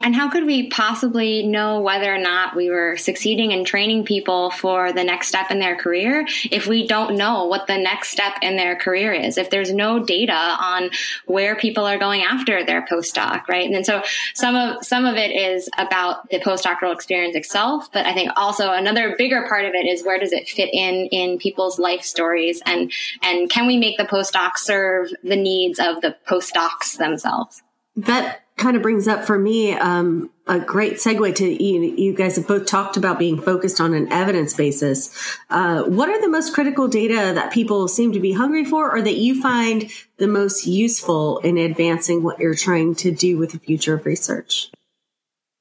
And 0.00 0.14
how 0.14 0.28
could 0.28 0.44
we 0.44 0.68
possibly 0.68 1.46
know 1.46 1.80
whether 1.80 2.14
or 2.14 2.18
not 2.18 2.54
we 2.54 2.68
were 2.68 2.96
succeeding 2.96 3.52
in 3.52 3.64
training 3.64 4.04
people 4.04 4.50
for 4.50 4.92
the 4.92 5.04
next 5.04 5.28
step 5.28 5.50
in 5.50 5.60
their 5.60 5.76
career 5.76 6.26
if 6.50 6.66
we 6.66 6.86
don't 6.86 7.16
know 7.16 7.46
what 7.46 7.66
the 7.66 7.78
next 7.78 8.10
step 8.10 8.34
in 8.42 8.56
their 8.56 8.76
career 8.76 9.12
is? 9.12 9.38
If 9.38 9.50
there's 9.50 9.72
no 9.72 10.04
data 10.04 10.32
on 10.32 10.90
where 11.26 11.56
people 11.56 11.86
are 11.86 11.98
going 11.98 12.22
after 12.22 12.64
their 12.64 12.84
postdoc, 12.84 13.48
right? 13.48 13.70
And 13.70 13.86
so 13.86 14.02
some 14.34 14.54
of 14.54 14.84
some 14.84 15.06
of 15.06 15.16
it 15.16 15.30
is 15.30 15.70
about 15.78 16.28
the 16.28 16.38
postdoctoral 16.40 16.92
experience 16.92 17.34
itself, 17.36 17.90
but 17.92 18.04
I 18.04 18.12
think 18.12 18.30
also 18.36 18.72
another 18.72 19.14
bigger 19.16 19.46
part 19.48 19.64
of 19.64 19.74
it 19.74 19.86
is 19.86 20.04
where 20.04 20.18
does 20.18 20.32
it 20.32 20.48
fit 20.48 20.70
in 20.72 21.06
in 21.06 21.38
people's 21.38 21.78
life 21.78 22.02
stories 22.02 22.60
and 22.66 22.92
and 23.22 23.48
can 23.48 23.66
we 23.66 23.78
make 23.78 23.96
the 23.96 24.04
postdoc 24.04 24.58
serve 24.58 25.10
the 25.22 25.36
needs 25.36 25.78
of 25.78 26.02
the 26.02 26.14
postdocs 26.28 26.98
themselves? 26.98 27.63
That 27.96 28.42
kind 28.56 28.76
of 28.76 28.82
brings 28.82 29.08
up 29.08 29.24
for 29.24 29.38
me 29.38 29.72
um, 29.72 30.30
a 30.46 30.60
great 30.60 30.94
segue 30.94 31.34
to 31.36 31.64
you, 31.64 31.82
you 31.82 32.12
guys 32.14 32.36
have 32.36 32.46
both 32.46 32.66
talked 32.66 32.96
about 32.96 33.18
being 33.18 33.40
focused 33.40 33.80
on 33.80 33.94
an 33.94 34.12
evidence 34.12 34.54
basis. 34.54 35.38
Uh, 35.50 35.84
what 35.84 36.08
are 36.08 36.20
the 36.20 36.28
most 36.28 36.54
critical 36.54 36.86
data 36.86 37.32
that 37.34 37.52
people 37.52 37.88
seem 37.88 38.12
to 38.12 38.20
be 38.20 38.32
hungry 38.32 38.64
for 38.64 38.94
or 38.94 39.02
that 39.02 39.16
you 39.16 39.40
find 39.40 39.90
the 40.18 40.28
most 40.28 40.66
useful 40.66 41.38
in 41.38 41.56
advancing 41.56 42.22
what 42.22 42.38
you're 42.38 42.54
trying 42.54 42.94
to 42.94 43.10
do 43.10 43.38
with 43.38 43.52
the 43.52 43.58
future 43.58 43.94
of 43.94 44.06
research? 44.06 44.70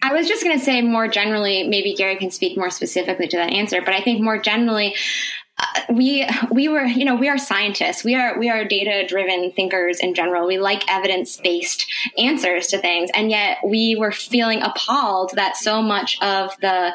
I 0.02 0.12
was 0.12 0.28
just 0.28 0.44
going 0.44 0.60
to 0.60 0.64
say 0.64 0.82
more 0.82 1.08
generally, 1.08 1.68
maybe 1.68 1.96
Gary 1.96 2.18
can 2.18 2.30
speak 2.30 2.58
more 2.58 2.70
specifically 2.70 3.28
to 3.30 3.38
that 3.38 3.52
answer, 3.52 3.82
but 3.82 3.94
I 3.94 4.02
think 4.02 4.22
more 4.22 4.38
generally, 4.38 4.96
Uh, 5.58 5.82
we 5.94 6.28
we 6.50 6.68
were 6.68 6.84
you 6.84 7.06
know 7.06 7.16
we 7.16 7.30
are 7.30 7.38
scientists. 7.38 8.04
We 8.04 8.16
are 8.16 8.40
we 8.40 8.50
are 8.50 8.66
data 8.66 9.06
driven 9.08 9.52
thinkers 9.52 10.00
in 10.00 10.16
general. 10.16 10.48
We 10.48 10.58
like 10.58 10.90
evidence 10.92 11.38
based 11.38 11.86
answers 12.18 12.68
to 12.68 12.80
things. 12.80 13.10
And 13.14 13.30
yet 13.30 13.58
we 13.64 13.96
were 13.96 14.12
feeling 14.12 14.62
appalled 14.64 15.32
that 15.36 15.56
so 15.58 15.82
much 15.82 16.20
of 16.22 16.52
the 16.62 16.94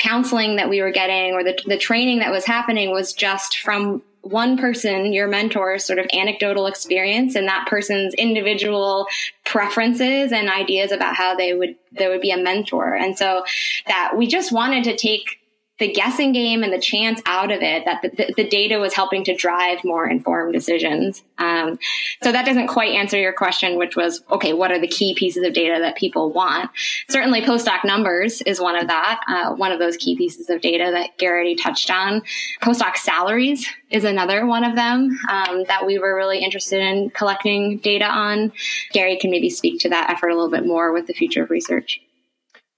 counseling 0.00 0.56
that 0.56 0.68
we 0.68 0.80
were 0.80 0.90
getting 0.90 1.34
or 1.34 1.44
the, 1.44 1.58
the 1.66 1.76
training 1.76 2.20
that 2.20 2.32
was 2.32 2.44
happening 2.44 2.90
was 2.90 3.12
just 3.12 3.58
from 3.58 4.02
one 4.22 4.58
person, 4.58 5.12
your 5.12 5.28
mentor's 5.28 5.84
sort 5.84 5.98
of 5.98 6.06
anecdotal 6.12 6.66
experience 6.66 7.34
and 7.34 7.48
that 7.48 7.66
person's 7.68 8.12
individual 8.14 9.06
preferences 9.44 10.32
and 10.32 10.50
ideas 10.50 10.92
about 10.92 11.16
how 11.16 11.34
they 11.34 11.54
would, 11.54 11.76
there 11.92 12.10
would 12.10 12.20
be 12.20 12.30
a 12.30 12.36
mentor. 12.36 12.94
And 12.94 13.16
so 13.16 13.44
that 13.86 14.12
we 14.16 14.26
just 14.26 14.52
wanted 14.52 14.84
to 14.84 14.96
take 14.96 15.39
the 15.80 15.90
guessing 15.92 16.32
game 16.32 16.62
and 16.62 16.72
the 16.72 16.80
chance 16.80 17.20
out 17.26 17.50
of 17.50 17.62
it 17.62 17.84
that 17.86 18.02
the, 18.02 18.32
the 18.36 18.48
data 18.48 18.78
was 18.78 18.92
helping 18.92 19.24
to 19.24 19.34
drive 19.34 19.82
more 19.82 20.06
informed 20.06 20.52
decisions. 20.52 21.24
Um, 21.38 21.78
so 22.22 22.30
that 22.30 22.44
doesn't 22.46 22.68
quite 22.68 22.94
answer 22.94 23.18
your 23.18 23.32
question, 23.32 23.78
which 23.78 23.96
was, 23.96 24.22
okay, 24.30 24.52
what 24.52 24.70
are 24.70 24.78
the 24.78 24.86
key 24.86 25.14
pieces 25.14 25.44
of 25.44 25.54
data 25.54 25.78
that 25.80 25.96
people 25.96 26.30
want? 26.30 26.70
Certainly 27.08 27.42
postdoc 27.42 27.84
numbers 27.84 28.42
is 28.42 28.60
one 28.60 28.76
of 28.76 28.88
that, 28.88 29.22
uh, 29.26 29.54
one 29.54 29.72
of 29.72 29.78
those 29.78 29.96
key 29.96 30.16
pieces 30.16 30.50
of 30.50 30.60
data 30.60 30.90
that 30.92 31.16
Gary 31.16 31.56
touched 31.56 31.90
on. 31.90 32.22
Postdoc 32.62 32.96
salaries 32.96 33.66
is 33.90 34.04
another 34.04 34.46
one 34.46 34.64
of 34.64 34.76
them 34.76 35.18
um, 35.30 35.64
that 35.66 35.86
we 35.86 35.98
were 35.98 36.14
really 36.14 36.44
interested 36.44 36.80
in 36.80 37.10
collecting 37.10 37.78
data 37.78 38.04
on. 38.04 38.52
Gary 38.92 39.16
can 39.16 39.30
maybe 39.30 39.48
speak 39.48 39.80
to 39.80 39.88
that 39.88 40.10
effort 40.10 40.28
a 40.28 40.34
little 40.34 40.50
bit 40.50 40.66
more 40.66 40.92
with 40.92 41.06
the 41.06 41.14
future 41.14 41.42
of 41.42 41.50
research. 41.50 42.02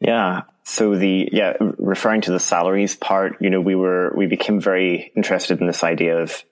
Yeah. 0.02 0.42
So 0.64 0.96
the 0.96 1.28
yeah, 1.32 1.54
referring 1.78 2.22
to 2.22 2.32
the 2.32 2.40
salaries 2.40 2.96
part, 2.96 3.36
you 3.40 3.50
know, 3.50 3.60
we 3.60 3.74
were 3.74 4.12
we 4.16 4.26
became 4.26 4.60
very 4.60 5.12
interested 5.16 5.60
in 5.60 5.66
this 5.66 5.84
idea 5.84 6.18
of 6.18 6.44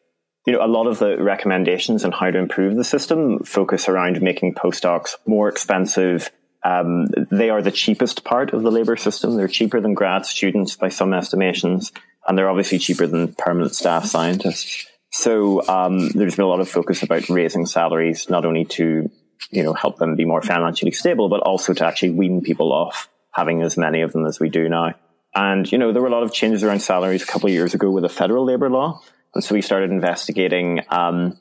you 0.47 0.55
know, 0.55 0.65
a 0.65 0.67
lot 0.67 0.87
of 0.87 0.99
the 0.99 1.23
recommendations 1.23 2.05
on 2.05 2.13
how 2.13 2.31
to 2.31 2.39
improve 2.39 2.75
the 2.75 2.85
system 2.85 3.41
focus 3.41 3.89
around 3.89 4.23
making 4.23 4.55
postdocs 4.55 5.17
more 5.27 5.49
expensive. 5.49 6.31
Um, 6.65 7.07
they 7.31 7.51
are 7.51 7.63
the 7.63 7.71
cheapest 7.71 8.25
part 8.25 8.53
of 8.53 8.63
the 8.63 8.71
labor 8.71 8.97
system. 8.97 9.37
They're 9.37 9.49
cheaper 9.49 9.81
than 9.81 9.95
grad 9.95 10.27
students 10.27 10.77
by 10.77 10.89
some 10.89 11.13
estimations, 11.13 11.93
and 12.27 12.37
they're 12.37 12.51
obviously 12.51 12.79
cheaper 12.79 13.07
than 13.07 13.35
permanent 13.35 13.75
staff 13.75 14.07
scientists. 14.07 14.87
So 15.13 15.67
um, 15.69 16.09
there's 16.11 16.37
been 16.37 16.45
a 16.45 16.49
lot 16.49 16.61
of 16.61 16.69
focus 16.69 17.03
about 17.03 17.29
raising 17.29 17.67
salaries, 17.67 18.31
not 18.31 18.45
only 18.45 18.65
to 18.77 19.11
you 19.51 19.63
know 19.63 19.75
help 19.75 19.99
them 19.99 20.17
be 20.17 20.25
more 20.25 20.43
financially 20.43 20.93
stable, 20.93 21.29
but 21.29 21.41
also 21.41 21.75
to 21.75 21.85
actually 21.85 22.11
wean 22.11 22.41
people 22.41 22.73
off 22.73 23.10
having 23.33 23.63
as 23.63 23.77
many 23.77 24.03
of 24.03 24.13
them 24.13 24.27
as 24.27 24.41
we 24.41 24.49
do 24.49 24.69
now. 24.69 24.95
And, 25.35 25.71
you 25.71 25.79
know, 25.79 25.93
there 25.93 26.03
were 26.03 26.09
a 26.09 26.13
lot 26.13 26.25
of 26.25 26.33
changes 26.33 26.65
around 26.65 26.81
salaries 26.81 27.23
a 27.23 27.27
couple 27.27 27.49
of 27.49 27.53
years 27.53 27.75
ago 27.75 27.91
with 27.91 28.03
the 28.03 28.09
federal 28.09 28.45
labor 28.45 28.69
law. 28.69 29.01
And 29.35 29.45
so 29.45 29.55
we 29.55 29.63
started 29.63 29.91
investigating, 29.91 30.81
um, 30.89 31.39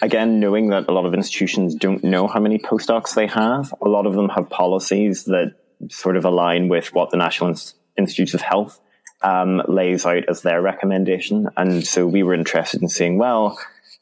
again, 0.00 0.40
knowing 0.40 0.70
that 0.70 0.88
a 0.88 0.92
lot 0.92 1.04
of 1.04 1.12
institutions 1.12 1.74
don't 1.74 2.02
know 2.02 2.26
how 2.28 2.40
many 2.40 2.58
postdocs 2.58 3.14
they 3.14 3.26
have. 3.26 3.74
A 3.84 3.88
lot 3.88 4.06
of 4.06 4.14
them 4.14 4.30
have 4.30 4.48
policies 4.48 5.24
that 5.24 5.54
sort 5.90 6.16
of 6.16 6.24
align 6.24 6.68
with 6.68 6.94
what 6.94 7.10
the 7.10 7.18
National 7.18 7.54
Institutes 7.98 8.32
of 8.32 8.40
Health 8.40 8.80
um, 9.22 9.62
lays 9.68 10.06
out 10.06 10.28
as 10.28 10.42
their 10.42 10.62
recommendation. 10.62 11.48
And 11.56 11.86
so 11.86 12.06
we 12.06 12.22
were 12.22 12.34
interested 12.34 12.80
in 12.80 12.88
seeing, 12.88 13.18
well, 13.18 13.58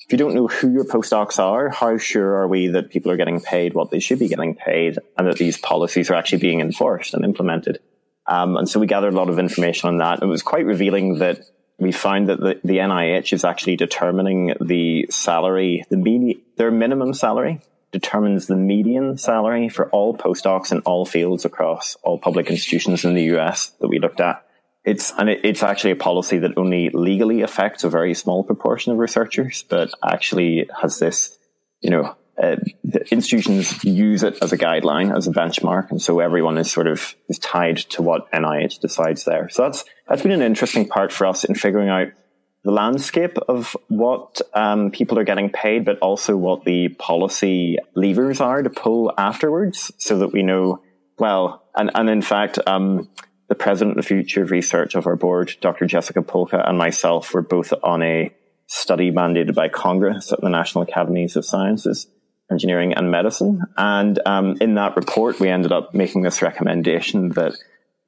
if 0.07 0.13
you 0.13 0.19
don't 0.19 0.35
know 0.35 0.49
who 0.49 0.71
your 0.71 0.85
postdocs 0.85 1.39
are, 1.39 1.71
how 1.71 1.97
sure 1.97 2.35
are 2.37 2.49
we 2.49 2.69
that 2.69 2.91
people 2.91 3.11
are 3.11 3.17
getting 3.17 3.41
paid 3.41 3.73
what 3.73 3.91
they 3.91 4.01
should 4.01 4.19
be 4.19 4.29
getting 4.29 4.55
paid 4.55 4.99
and 5.17 5.27
that 5.27 5.39
these 5.39 5.57
policies 5.57 6.11
are 6.11 6.15
actually 6.15 6.39
being 6.39 6.61
enforced 6.61 7.15
and 7.15 7.25
implemented? 7.25 7.79
Um, 8.27 8.57
and 8.57 8.69
so 8.69 8.81
we 8.81 8.87
gathered 8.87 9.15
a 9.15 9.17
lot 9.17 9.31
of 9.31 9.39
information 9.39 9.89
on 9.89 9.99
that. 9.99 10.23
It 10.23 10.27
was 10.27 10.43
quite 10.43 10.67
revealing 10.67 11.19
that 11.19 11.41
we 11.79 11.91
found 11.91 12.29
that 12.29 12.39
the, 12.39 12.61
the 12.63 12.79
NIH 12.79 13.33
is 13.33 13.45
actually 13.45 13.77
determining 13.77 14.55
the 14.61 15.07
salary, 15.11 15.85
the 15.89 15.97
medi- 15.97 16.43
their 16.57 16.71
minimum 16.71 17.15
salary 17.15 17.61
determines 17.91 18.47
the 18.47 18.57
median 18.57 19.17
salary 19.17 19.69
for 19.69 19.89
all 19.91 20.17
postdocs 20.17 20.73
in 20.73 20.81
all 20.81 21.07
fields 21.07 21.45
across 21.45 21.97
all 22.03 22.19
public 22.19 22.51
institutions 22.51 23.05
in 23.05 23.15
the 23.15 23.37
US 23.37 23.69
that 23.81 23.89
we 23.89 23.99
looked 23.99 24.21
at. 24.21 24.44
It's 24.85 25.13
and 25.17 25.31
it, 25.31 25.41
it's 25.45 25.63
actually 25.63 25.93
a 25.93 25.97
policy 25.97 26.39
that 26.39 26.53
only 26.57 26.91
legally 26.91 27.41
affects 27.43 27.85
a 27.85 27.89
very 27.89 28.15
small 28.15 28.45
proportion 28.45 28.93
of 28.93 28.99
researchers, 28.99 29.65
but 29.69 29.91
actually 30.05 30.69
has 30.81 30.99
this, 30.99 31.39
you 31.81 31.91
know, 31.91 32.17
uh, 32.43 32.57
institutions 33.11 33.83
use 33.85 34.23
it 34.23 34.37
as 34.43 34.53
a 34.53 34.59
guideline, 34.59 35.17
as 35.17 35.27
a 35.27 35.31
benchmark, 35.31 35.91
and 35.91 36.03
so 36.03 36.21
everyone 36.21 36.59
is 36.59 36.71
sort 36.71 36.87
of 36.87 37.15
is 37.29 37.39
tied 37.39 37.77
to 37.77 38.03
what 38.03 38.31
NIH 38.33 38.81
decides 38.81 39.25
there. 39.25 39.49
So 39.49 39.63
that's 39.63 39.85
that's 40.09 40.23
been 40.23 40.33
an 40.33 40.43
interesting 40.43 40.89
part 40.89 41.13
for 41.13 41.27
us 41.27 41.45
in 41.45 41.55
figuring 41.55 41.89
out 41.89 42.09
the 42.65 42.73
landscape 42.73 43.37
of 43.47 43.77
what 43.89 44.41
um, 44.55 44.91
people 44.91 45.19
are 45.19 45.25
getting 45.25 45.51
paid, 45.51 45.85
but 45.85 45.99
also 45.99 46.37
what 46.37 46.65
the 46.65 46.89
policy 46.89 47.79
levers 47.95 48.41
are 48.41 48.63
to 48.63 48.71
pull 48.71 49.13
afterwards, 49.17 49.93
so 49.99 50.19
that 50.19 50.33
we 50.33 50.43
know 50.43 50.83
well. 51.19 51.63
And 51.77 51.91
and 51.95 52.11
in 52.11 52.23
fact, 52.23 52.59
um, 52.67 53.09
the 53.49 53.55
president 53.55 53.99
of 53.99 54.07
Future 54.07 54.43
of 54.43 54.51
Research 54.51 54.95
of 54.95 55.07
our 55.07 55.17
board, 55.17 55.55
Dr. 55.61 55.87
Jessica 55.87 56.23
Polka, 56.23 56.63
and 56.67 56.79
myself 56.79 57.35
were 57.35 57.43
both 57.43 57.73
on 57.83 58.03
a 58.03 58.35
study 58.67 59.11
mandated 59.11 59.55
by 59.55 59.69
Congress 59.69 60.33
at 60.33 60.41
the 60.41 60.49
National 60.49 60.83
Academies 60.83 61.37
of 61.37 61.45
Sciences, 61.45 62.07
Engineering 62.51 62.95
and 62.95 63.11
Medicine. 63.11 63.63
And 63.77 64.19
um, 64.27 64.57
in 64.61 64.75
that 64.75 64.97
report, 64.97 65.41
we 65.41 65.49
ended 65.49 65.73
up 65.73 65.95
making 65.95 66.23
this 66.23 66.43
recommendation 66.43 67.31
that, 67.31 67.55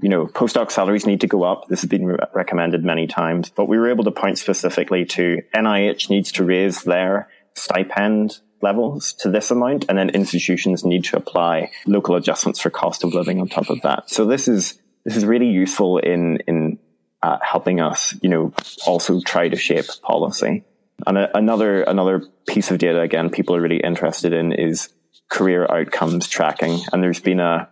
you 0.01 0.09
know, 0.09 0.27
postdoc 0.27 0.71
salaries 0.71 1.07
need 1.07 1.21
to 1.21 1.27
go 1.27 1.43
up. 1.43 1.69
This 1.69 1.83
has 1.83 1.91
been 1.91 2.07
re- 2.07 2.19
recommended 2.35 2.85
many 2.85 3.07
times, 3.07 3.51
but 3.51 3.67
we 3.67 3.79
were 3.79 3.91
able 3.91 4.05
to 4.05 4.11
point 4.11 4.39
specifically 4.39 5.05
to 5.07 5.43
NIH 5.55 6.11
needs 6.11 6.33
to 6.33 6.45
raise 6.45 6.83
their 6.83 7.29
stipend 7.55 8.39
levels 8.63 9.13
to 9.15 9.31
this 9.31 9.51
amount, 9.51 9.85
and 9.89 9.99
then 9.99 10.11
institutions 10.11 10.85
need 10.85 11.05
to 11.05 11.17
apply 11.17 11.71
local 11.87 12.17
adjustments 12.17 12.61
for 12.61 12.71
cost 12.71 13.05
of 13.05 13.13
living 13.13 13.41
on 13.41 13.49
top 13.49 13.69
of 13.71 13.83
that. 13.83 14.11
So 14.11 14.25
this 14.25 14.49
is 14.49 14.81
this 15.07 15.17
is 15.17 15.25
really 15.25 15.47
useful 15.47 15.99
in 15.99 16.39
in 16.49 16.79
uh, 17.23 17.39
helping 17.41 17.81
us, 17.81 18.15
you 18.23 18.29
know, 18.29 18.53
also 18.87 19.21
try 19.21 19.49
to 19.49 19.57
shape 19.57 19.87
policy. 20.03 20.65
And 21.07 21.17
a, 21.17 21.37
another 21.39 21.83
another 21.83 22.25
piece 22.49 22.71
of 22.73 22.79
data 22.79 23.01
again 23.01 23.31
people 23.31 23.55
are 23.55 23.61
really 23.61 23.81
interested 23.81 24.33
in 24.33 24.53
is 24.53 24.91
career 25.31 25.65
outcomes 25.71 26.29
tracking. 26.29 26.81
And 26.93 27.03
there's 27.03 27.21
been 27.21 27.41
a 27.41 27.69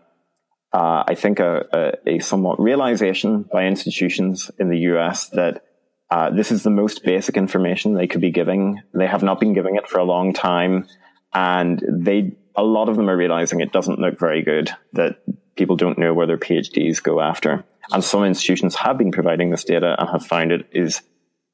uh, 0.72 1.04
I 1.06 1.14
think 1.16 1.40
a, 1.40 1.66
a, 2.06 2.14
a, 2.14 2.18
somewhat 2.20 2.60
realization 2.60 3.44
by 3.52 3.64
institutions 3.66 4.50
in 4.58 4.70
the 4.70 4.78
US 4.90 5.28
that 5.30 5.64
uh, 6.10 6.30
this 6.30 6.52
is 6.52 6.62
the 6.62 6.70
most 6.70 7.04
basic 7.04 7.36
information 7.36 7.94
they 7.94 8.06
could 8.06 8.20
be 8.20 8.30
giving. 8.30 8.80
They 8.92 9.06
have 9.06 9.22
not 9.22 9.40
been 9.40 9.54
giving 9.54 9.76
it 9.76 9.88
for 9.88 9.98
a 9.98 10.04
long 10.04 10.32
time, 10.32 10.86
and 11.32 11.82
they 11.88 12.36
a 12.54 12.62
lot 12.62 12.88
of 12.88 12.96
them 12.96 13.10
are 13.10 13.16
realizing 13.16 13.60
it 13.60 13.72
doesn't 13.72 13.98
look 13.98 14.20
very 14.20 14.42
good. 14.42 14.70
That 14.92 15.18
people 15.56 15.76
don't 15.76 15.98
know 15.98 16.14
where 16.14 16.26
their 16.26 16.38
PhDs 16.38 17.02
go 17.02 17.20
after, 17.20 17.64
and 17.92 18.02
some 18.02 18.24
institutions 18.24 18.74
have 18.76 18.98
been 18.98 19.12
providing 19.12 19.50
this 19.50 19.64
data 19.64 19.96
and 19.98 20.08
have 20.10 20.26
found 20.26 20.52
it 20.52 20.66
is 20.72 21.02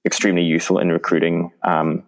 extremely 0.04 0.42
useful 0.42 0.78
in 0.78 0.90
recruiting, 0.90 1.52
um, 1.62 2.02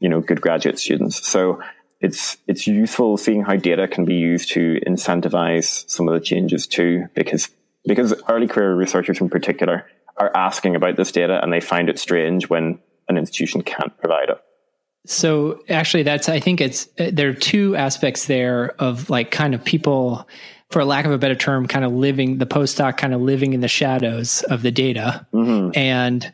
you 0.00 0.08
know, 0.08 0.20
good 0.20 0.40
graduate 0.40 0.78
students. 0.78 1.26
So 1.26 1.62
it's 2.00 2.36
it's 2.46 2.66
useful 2.66 3.16
seeing 3.16 3.42
how 3.42 3.56
data 3.56 3.88
can 3.88 4.04
be 4.04 4.14
used 4.14 4.50
to 4.50 4.80
incentivize 4.86 5.88
some 5.90 6.08
of 6.08 6.14
the 6.14 6.20
changes 6.20 6.66
too, 6.66 7.06
because 7.14 7.48
because 7.84 8.14
early 8.28 8.46
career 8.46 8.74
researchers 8.74 9.20
in 9.20 9.28
particular 9.28 9.86
are 10.16 10.34
asking 10.34 10.76
about 10.76 10.96
this 10.96 11.12
data 11.12 11.40
and 11.42 11.52
they 11.52 11.60
find 11.60 11.88
it 11.88 11.98
strange 11.98 12.48
when 12.48 12.78
an 13.08 13.16
institution 13.16 13.62
can't 13.62 13.96
provide 13.98 14.30
it. 14.30 14.38
So 15.06 15.62
actually 15.68 16.02
that's 16.02 16.28
I 16.28 16.40
think 16.40 16.60
it's 16.60 16.88
there 16.96 17.28
are 17.28 17.34
two 17.34 17.76
aspects 17.76 18.26
there 18.26 18.70
of 18.80 19.08
like 19.08 19.30
kind 19.30 19.54
of 19.54 19.64
people 19.64 20.26
for 20.70 20.84
lack 20.84 21.04
of 21.04 21.12
a 21.12 21.18
better 21.18 21.34
term 21.34 21.66
kind 21.66 21.84
of 21.84 21.92
living 21.92 22.38
the 22.38 22.46
postdoc 22.46 22.96
kind 22.96 23.14
of 23.14 23.20
living 23.20 23.52
in 23.52 23.60
the 23.60 23.68
shadows 23.68 24.42
of 24.44 24.62
the 24.62 24.70
data 24.70 25.26
mm-hmm. 25.32 25.70
and 25.78 26.32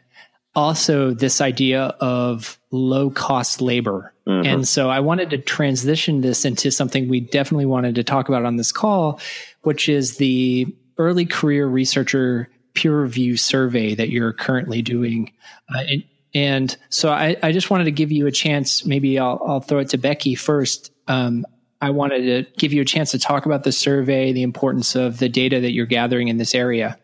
also 0.54 1.12
this 1.12 1.40
idea 1.40 1.84
of 2.00 2.58
low 2.70 3.10
cost 3.10 3.60
labor. 3.60 4.12
Mm-hmm. 4.26 4.46
And 4.46 4.68
so 4.68 4.90
I 4.90 5.00
wanted 5.00 5.30
to 5.30 5.38
transition 5.38 6.20
this 6.20 6.44
into 6.44 6.70
something 6.70 7.08
we 7.08 7.20
definitely 7.20 7.66
wanted 7.66 7.94
to 7.96 8.04
talk 8.04 8.28
about 8.28 8.44
on 8.44 8.56
this 8.56 8.72
call, 8.72 9.20
which 9.62 9.88
is 9.88 10.16
the 10.16 10.66
early 10.98 11.26
career 11.26 11.66
researcher 11.66 12.48
peer 12.74 13.02
review 13.02 13.36
survey 13.36 13.94
that 13.94 14.10
you're 14.10 14.32
currently 14.32 14.82
doing. 14.82 15.32
Uh, 15.74 15.80
and, 15.80 16.04
and, 16.34 16.76
so 16.88 17.10
I, 17.10 17.36
I, 17.42 17.52
just 17.52 17.70
wanted 17.70 17.84
to 17.84 17.90
give 17.90 18.10
you 18.10 18.26
a 18.26 18.32
chance. 18.32 18.86
Maybe 18.86 19.18
I'll, 19.18 19.42
I'll 19.46 19.60
throw 19.60 19.80
it 19.80 19.90
to 19.90 19.98
Becky 19.98 20.34
first. 20.34 20.90
Um, 21.06 21.44
I 21.82 21.90
wanted 21.90 22.46
to 22.46 22.52
give 22.58 22.72
you 22.72 22.80
a 22.80 22.84
chance 22.84 23.10
to 23.10 23.18
talk 23.18 23.44
about 23.44 23.64
the 23.64 23.72
survey, 23.72 24.32
the 24.32 24.44
importance 24.44 24.94
of 24.94 25.18
the 25.18 25.28
data 25.28 25.60
that 25.60 25.72
you're 25.72 25.84
gathering 25.84 26.28
in 26.28 26.38
this 26.38 26.54
area. 26.54 26.96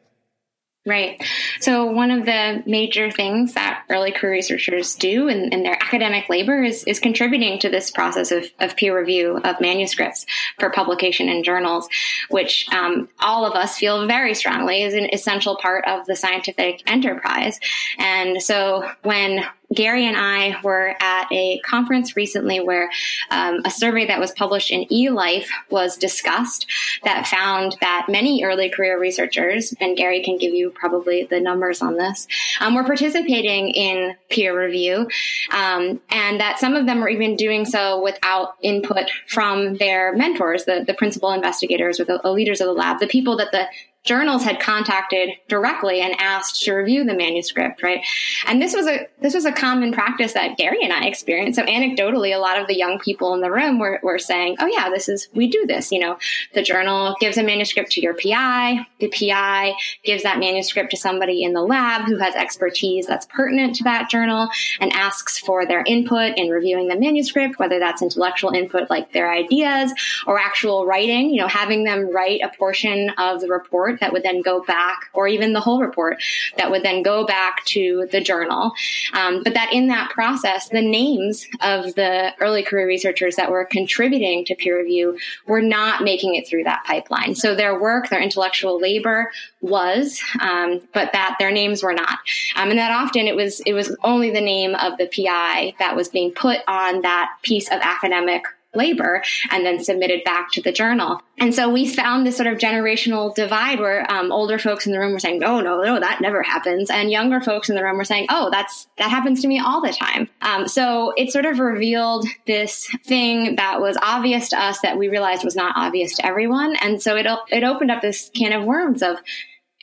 Right. 0.87 1.23
So, 1.61 1.87
one 1.87 2.11
of 2.11 2.25
the 2.25 2.63
major 2.65 3.11
things 3.11 3.55
that 3.55 3.85
early 3.91 4.11
career 4.11 4.33
researchers 4.33 4.95
do 4.95 5.29
in, 5.29 5.53
in 5.53 5.63
their 5.63 5.75
academic 5.75 6.31
labor 6.31 6.63
is, 6.63 6.85
is 6.85 6.99
contributing 6.99 7.59
to 7.59 7.69
this 7.69 7.91
process 7.91 8.31
of, 8.33 8.47
of, 8.59 8.75
peer 8.77 8.99
review 8.99 9.37
of 9.37 9.61
manuscripts 9.61 10.25
for 10.59 10.71
publication 10.71 11.29
in 11.29 11.43
journals, 11.43 11.89
which 12.31 12.67
um, 12.73 13.09
all 13.21 13.45
of 13.45 13.55
us 13.55 13.77
feel 13.77 14.07
very 14.07 14.35
strongly 14.35 14.83
is 14.83 14.95
an 14.95 15.11
essential 15.13 15.59
part 15.59 15.85
of 15.87 16.07
the 16.07 16.17
scientific 16.17 16.83
enterprise. 16.87 17.61
And 17.99 18.41
so, 18.41 18.89
when 19.03 19.45
Gary 19.75 20.07
and 20.07 20.17
I 20.17 20.57
were 20.63 20.95
at 21.01 21.31
a 21.31 21.59
conference 21.59 22.17
recently 22.17 22.61
where 22.61 22.91
um, 23.31 23.61
a 23.65 23.71
survey 23.71 24.07
that 24.07 24.19
was 24.19 24.33
published 24.33 24.71
in 24.71 24.87
eLife 24.87 25.49
was 25.71 25.97
discussed 25.97 26.67
that 27.05 27.27
found 27.27 27.77
that 27.81 28.07
many 28.09 28.45
early 28.45 28.71
career 28.71 28.99
researchers, 28.99 29.75
and 29.81 29.97
Gary 29.97 30.23
can 30.23 30.39
give 30.39 30.55
you 30.55 30.71
probably 30.71 31.25
the 31.25 31.41
numbers 31.41 31.83
on 31.83 31.97
this, 31.97 32.27
um, 32.61 32.75
were 32.75 32.85
participating 32.85 33.69
in 33.69 34.17
peer 34.31 34.59
review, 34.59 35.07
um, 35.53 36.01
and 36.11 36.41
that 36.41 36.59
some 36.59 36.75
of 36.75 36.87
them 36.87 37.01
were 37.01 37.09
even 37.11 37.37
doing 37.37 37.67
so 37.67 38.03
without 38.03 38.55
input 38.63 39.11
from 39.27 39.77
their 39.77 40.15
mentors, 40.17 40.65
the, 40.65 40.83
the 40.87 40.95
principal 40.95 41.31
investigators 41.31 42.01
or 42.01 42.05
the, 42.05 42.19
the 42.23 42.33
leaders 42.33 42.61
of 42.61 42.67
the 42.67 42.73
lab, 42.73 43.01
the 43.01 43.07
people 43.07 43.37
that 43.37 43.53
the 43.53 43.67
journals 44.05 44.43
had 44.43 44.61
contacted 44.61 45.31
directly 45.49 46.01
and 46.01 46.15
asked 46.19 46.63
to 46.63 46.73
review 46.73 47.05
the 47.05 47.15
manuscript, 47.15 47.83
right? 47.83 48.05
And 48.47 48.61
this 48.61 48.75
was 48.75 48.87
a 48.87 49.07
this 49.21 49.35
was 49.35 49.45
a 49.45 49.53
common 49.53 49.93
practice 49.93 50.33
that 50.33 50.57
Gary 50.57 50.83
and 50.83 50.93
I 50.93 51.07
experienced. 51.07 51.59
So 51.59 51.67
anecdotally, 51.67 52.35
a 52.35 52.39
lot 52.39 52.61
of 52.61 52.67
the 52.69 52.77
young 52.77 52.99
people 52.99 53.35
in 53.35 53.41
the 53.41 53.51
room 53.51 53.79
were, 53.79 54.01
were 54.03 54.19
saying, 54.19 54.57
"Oh 54.61 54.67
yeah, 54.67 54.89
this 54.89 55.09
is 55.09 55.29
we 55.35 55.49
do 55.49 55.67
this." 55.67 55.93
You 55.93 56.01
know, 56.01 56.19
the 56.55 56.63
journal 56.63 57.17
gives 57.21 57.37
a 57.37 57.43
manuscript 57.43 57.93
to 57.93 58.01
your 58.01 58.15
PI. 58.15 58.87
The 59.01 59.09
PI 59.09 59.75
gives 60.05 60.23
that 60.23 60.39
manuscript 60.39 60.91
to 60.93 60.97
somebody 60.97 61.43
in 61.43 61.53
the 61.53 61.63
lab 61.63 62.07
who 62.07 62.19
has 62.19 62.35
expertise 62.35 63.07
that's 63.07 63.27
pertinent 63.27 63.75
to 63.77 63.85
that 63.85 64.09
journal 64.09 64.49
and 64.81 64.93
asks 64.93 65.39
for 65.39 65.67
their 65.67 65.83
input 65.87 66.39
in 66.39 66.49
reviewing 66.49 66.89
the 66.89 66.99
manuscript, 66.99 67.59
whether 67.59 67.79
that's 67.79 68.01
intellectual 68.01 68.51
input 68.51 68.89
like 68.89 69.13
their 69.13 69.31
ideas 69.31 69.93
or 70.27 70.39
actual 70.39 70.87
writing. 70.87 71.31
You 71.31 71.41
know, 71.41 71.49
having 71.49 71.85
them 71.85 72.11
write 72.11 72.41
a 72.43 72.57
portion 72.57 73.11
of 73.19 73.41
the 73.41 73.49
report 73.49 73.88
that 74.01 74.13
would 74.13 74.23
then 74.23 74.43
go 74.43 74.63
back, 74.63 75.11
or 75.13 75.29
even 75.29 75.53
the 75.53 75.61
whole 75.61 75.81
report 75.81 76.23
that 76.57 76.71
would 76.71 76.83
then 76.83 77.03
go 77.03 77.27
back 77.27 77.65
to 77.67 78.07
the 78.13 78.21
journal. 78.21 78.73
Um, 79.13 79.43
but 79.43 79.55
that 79.55 79.73
in 79.73 79.89
that 79.89 80.11
process, 80.11 80.69
the 80.69 80.83
names 80.83 81.47
of 81.61 81.95
the 81.95 82.33
early 82.41 82.63
career 82.63 82.87
researchers 82.87 83.37
that 83.37 83.51
were 83.51 83.65
contributing 83.65 84.45
to 84.47 84.55
peer 84.55 84.79
review 84.79 85.19
were 85.47 85.63
not 85.63 86.03
making 86.03 86.35
it 86.35 86.47
through 86.49 86.65
that 86.65 86.85
pipeline. 86.85 87.35
So 87.35 87.55
their 87.55 87.79
work, 87.79 88.09
their 88.09 88.23
intellectual 88.23 88.81
labor 88.81 89.31
was, 89.61 90.21
um, 90.41 90.81
but 90.93 91.13
that 91.13 91.37
their 91.39 91.51
names 91.51 91.83
were 91.83 91.95
not. 91.95 92.19
Um, 92.57 92.71
and 92.71 92.79
that 92.79 92.93
often 92.93 93.27
it 93.27 93.37
was 93.37 93.61
it 93.61 93.73
was 93.73 93.95
only 94.05 94.31
the 94.31 94.41
name 94.41 94.75
of 94.75 94.99
the 94.99 95.07
PI 95.07 95.75
that 95.79 95.97
was 95.97 96.09
being 96.09 96.33
put 96.33 96.61
on 96.67 97.03
that 97.03 97.31
piece 97.43 97.69
of 97.69 97.81
academic 97.81 98.45
labor 98.75 99.23
and 99.51 99.65
then 99.65 99.83
submitted 99.83 100.23
back 100.25 100.51
to 100.53 100.61
the 100.61 100.73
journal. 100.73 101.21
And 101.39 101.55
so 101.55 101.71
we 101.71 101.87
found 101.87 102.27
this 102.27 102.37
sort 102.37 102.49
of 102.49 102.59
generational 102.59 103.35
divide 103.35 103.81
where 103.81 104.11
um, 104.11 104.31
older 104.33 104.59
folks 104.59 104.87
in 104.87 104.93
the 104.93 104.99
room 104.99 105.13
were 105.13 105.19
saying, 105.19 105.39
"No, 105.39 105.61
no, 105.61 105.81
no, 105.83 106.01
that 106.01 106.21
never 106.21 106.43
happens," 106.43 106.91
and 106.91 107.11
younger 107.11 107.41
folks 107.41 107.69
in 107.71 107.77
the 107.77 107.83
room 107.83 107.97
were 107.97 108.05
saying, 108.05 108.27
"Oh, 108.29 108.51
that's 108.51 108.89
that 108.99 109.11
happens 109.11 109.43
to 109.43 109.49
me 109.49 109.61
all 109.61 109.81
the 109.81 109.93
time." 109.93 110.29
Um, 110.43 110.69
so 110.69 111.13
it 111.17 111.31
sort 111.31 111.47
of 111.47 111.59
revealed 111.59 112.27
this 112.47 112.89
thing 113.05 113.57
that 113.57 113.81
was 113.81 113.97
obvious 114.03 114.51
to 114.51 114.61
us 114.61 114.81
that 114.81 114.99
we 114.99 115.09
realized 115.09 115.45
was 115.45 115.57
not 115.57 115.75
obvious 115.77 116.17
to 116.17 116.27
everyone, 116.27 116.77
and 116.77 117.01
so 117.01 117.17
it 117.17 117.27
it 117.51 117.65
opened 117.65 117.91
up 117.91 118.03
this 118.03 118.31
can 118.35 118.53
of 118.53 118.65
worms 118.65 119.03
of 119.03 119.19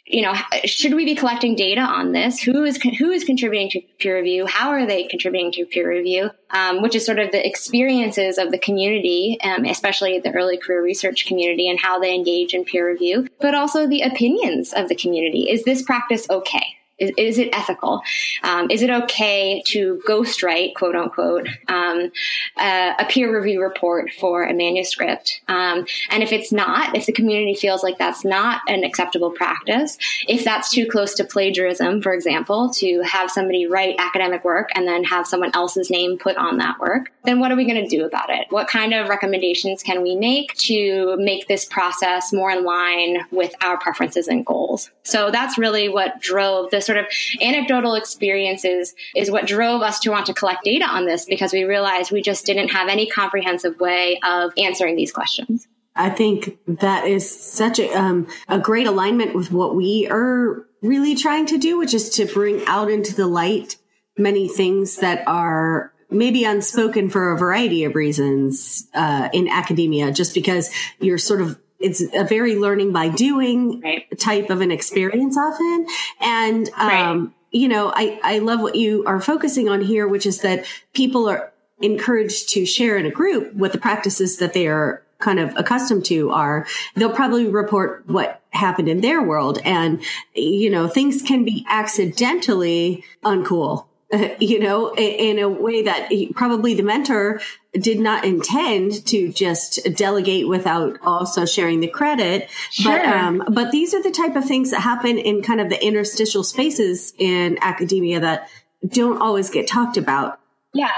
you 0.05 0.21
know, 0.21 0.35
should 0.65 0.93
we 0.93 1.03
be 1.03 1.15
collecting 1.15 1.55
data 1.55 1.81
on 1.81 2.11
this? 2.11 2.39
Who 2.39 2.63
is 2.63 2.77
who 2.99 3.09
is 3.09 3.23
contributing 3.23 3.69
to 3.71 3.81
peer 3.97 4.17
review? 4.17 4.45
How 4.45 4.69
are 4.69 4.85
they 4.85 5.05
contributing 5.05 5.51
to 5.53 5.65
peer 5.65 5.89
review? 5.89 6.29
Um, 6.51 6.83
which 6.83 6.95
is 6.95 7.05
sort 7.05 7.17
of 7.17 7.31
the 7.31 7.45
experiences 7.45 8.37
of 8.37 8.51
the 8.51 8.59
community, 8.59 9.39
um, 9.41 9.65
especially 9.65 10.19
the 10.19 10.31
early 10.31 10.57
career 10.57 10.83
research 10.83 11.25
community, 11.25 11.67
and 11.67 11.79
how 11.79 11.99
they 11.99 12.13
engage 12.13 12.53
in 12.53 12.65
peer 12.65 12.87
review, 12.87 13.27
but 13.41 13.55
also 13.55 13.87
the 13.87 14.01
opinions 14.01 14.73
of 14.73 14.89
the 14.89 14.95
community. 14.95 15.49
Is 15.49 15.63
this 15.63 15.81
practice 15.81 16.29
okay? 16.29 16.74
Is, 16.97 17.12
is 17.17 17.38
it 17.38 17.49
ethical? 17.53 18.01
Um, 18.43 18.71
is 18.71 18.81
it 18.81 18.89
okay 18.89 19.62
to 19.67 20.01
ghostwrite, 20.08 20.75
quote 20.75 20.95
unquote, 20.95 21.47
um, 21.67 22.12
uh, 22.55 22.93
a 22.97 23.05
peer 23.10 23.36
review 23.36 23.62
report 23.62 24.12
for 24.12 24.43
a 24.43 24.53
manuscript? 24.53 25.41
Um, 25.47 25.86
and 26.10 26.23
if 26.23 26.31
it's 26.31 26.53
not, 26.53 26.95
if 26.95 27.05
the 27.05 27.12
community 27.12 27.53
feels 27.53 27.84
like 27.84 27.97
that's 27.97 28.23
not 28.23 28.62
an 28.67 28.84
acceptable 28.84 29.31
practice, 29.31 29.97
if 30.27 30.45
that's 30.45 30.71
too 30.71 30.88
close 30.88 31.15
to 31.15 31.25
plagiarism, 31.25 32.01
for 32.01 32.13
example, 32.13 32.71
to 32.75 33.01
have 33.01 33.29
somebody 33.29 33.65
write 33.65 33.95
academic 33.99 34.45
work 34.45 34.69
and 34.73 34.88
then 34.88 35.03
have 35.03 35.27
someone 35.27 35.51
else's 35.53 35.89
name 35.89 36.17
put 36.17 36.38
on 36.38 36.60
that 36.60 36.79
work, 36.79 37.12
then 37.25 37.39
what 37.39 37.51
are 37.51 37.58
we 37.58 37.65
going 37.65 37.84
to 37.84 37.89
do 37.89 38.05
about 38.05 38.29
it? 38.29 38.47
What 38.51 38.67
kind 38.67 38.93
of 38.93 39.10
recommendations 39.10 39.84
can 39.84 40.01
we 40.01 40.15
make 40.15 40.53
to 40.55 41.17
make 41.17 41.47
this 41.47 41.65
process 41.65 42.31
more 42.31 42.51
in 42.51 42.63
line 42.63 43.25
with 43.31 43.53
our 43.62 43.77
preferences 43.77 44.29
and 44.29 44.45
goals? 44.45 44.91
So 45.03 45.29
that's 45.29 45.58
really 45.58 45.89
what 45.89 46.21
drove 46.21 46.71
this 46.71 46.85
sort 46.86 46.98
of 46.98 47.06
anecdotal 47.41 47.95
experiences 47.95 48.93
is 49.15 49.32
what 49.32 49.48
drove 49.48 49.82
us 49.82 50.00
to 50.02 50.12
want 50.12 50.26
to 50.28 50.34
collect 50.34 50.63
data 50.63 50.86
on 50.86 51.06
this 51.06 51.26
because 51.26 51.54
we 51.54 51.63
realized 51.63 52.12
we 52.12 52.21
just 52.21 52.45
didn't 52.45 52.69
have 52.69 52.88
any 52.88 53.08
comprehensive 53.08 53.80
way 53.80 54.19
of 54.24 54.52
answering 54.58 54.95
these 54.95 55.12
questions. 55.12 55.67
I 55.95 56.10
think 56.10 56.58
that 56.67 57.08
is 57.08 57.30
such 57.30 57.80
a, 57.80 57.89
um, 57.93 58.28
a 58.50 58.60
great 58.60 58.86
alignment 58.86 59.34
with 59.34 59.52
what 59.52 59.76
we 59.76 60.08
are 60.10 60.65
really 60.82 61.15
trying 61.15 61.45
to 61.48 61.58
do, 61.58 61.78
which 61.78 61.93
is 61.93 62.10
to 62.12 62.26
bring 62.26 62.65
out 62.67 62.91
into 62.91 63.15
the 63.15 63.28
light 63.28 63.78
many 64.17 64.48
things 64.48 64.98
that 64.98 65.26
are 65.28 65.93
maybe 66.10 66.43
unspoken 66.43 67.10
for 67.10 67.32
a 67.32 67.38
variety 67.38 67.84
of 67.84 67.95
reasons 67.95 68.88
uh, 68.93 69.30
in 69.34 69.48
academia, 69.48 70.12
just 70.12 70.34
because 70.34 70.69
you're 71.00 71.17
sort 71.17 71.41
of 71.41 71.60
it's 71.86 72.02
a 72.13 72.24
very 72.24 72.56
learning 72.56 72.91
by 72.91 73.10
doing 73.10 73.82
right. 73.82 74.19
type 74.19 74.50
of 74.50 74.62
an 74.62 74.71
experience 74.71 75.38
often. 75.38 75.88
And, 76.19 76.69
um, 76.76 76.88
right. 76.88 77.30
you 77.52 77.67
know, 77.67 77.93
I, 77.95 78.19
I 78.24 78.39
love 78.39 78.60
what 78.60 78.76
you 78.76 79.04
are 79.06 79.21
focusing 79.21 79.69
on 79.69 79.82
here, 79.82 80.08
which 80.08 80.26
is 80.26 80.41
that 80.41 80.65
people 80.93 81.30
are, 81.30 81.52
encouraged 81.82 82.50
to 82.50 82.65
share 82.65 82.98
in 82.98 83.06
a 83.06 83.12
group 83.12 83.54
what 83.54 83.74
the 83.74 83.78
practices 83.78 84.38
that 84.38 84.54
they 84.54 84.65
are 84.65 85.04
kind 85.19 85.39
of 85.39 85.56
accustomed 85.58 86.06
to 86.06 86.32
are 86.32 86.65
they'll 86.95 87.10
probably 87.10 87.48
report 87.48 88.04
what 88.08 88.41
happened 88.52 88.88
in 88.88 89.02
their 89.02 89.21
world 89.21 89.60
and 89.65 90.02
you 90.34 90.69
know 90.69 90.88
things 90.88 91.21
can 91.21 91.43
be 91.43 91.65
accidentally 91.69 93.04
uncool 93.24 93.86
you 94.39 94.59
know 94.59 94.93
in 94.95 95.39
a 95.39 95.49
way 95.49 95.83
that 95.83 96.11
probably 96.35 96.75
the 96.75 96.83
mentor 96.83 97.39
did 97.73 97.99
not 97.99 98.23
intend 98.23 99.05
to 99.07 99.31
just 99.31 99.79
delegate 99.95 100.47
without 100.47 100.97
also 101.01 101.45
sharing 101.45 101.79
the 101.79 101.87
credit. 101.87 102.49
Sure. 102.69 102.97
but 102.97 103.05
um, 103.05 103.43
but 103.49 103.71
these 103.71 103.93
are 103.93 104.03
the 104.03 104.11
type 104.11 104.35
of 104.35 104.45
things 104.45 104.71
that 104.71 104.81
happen 104.81 105.17
in 105.17 105.41
kind 105.41 105.59
of 105.59 105.69
the 105.69 105.83
interstitial 105.83 106.43
spaces 106.43 107.13
in 107.17 107.57
academia 107.61 108.19
that 108.19 108.49
don't 108.87 109.21
always 109.21 109.49
get 109.49 109.67
talked 109.67 109.97
about. 109.97 110.39
Yeah. 110.73 110.91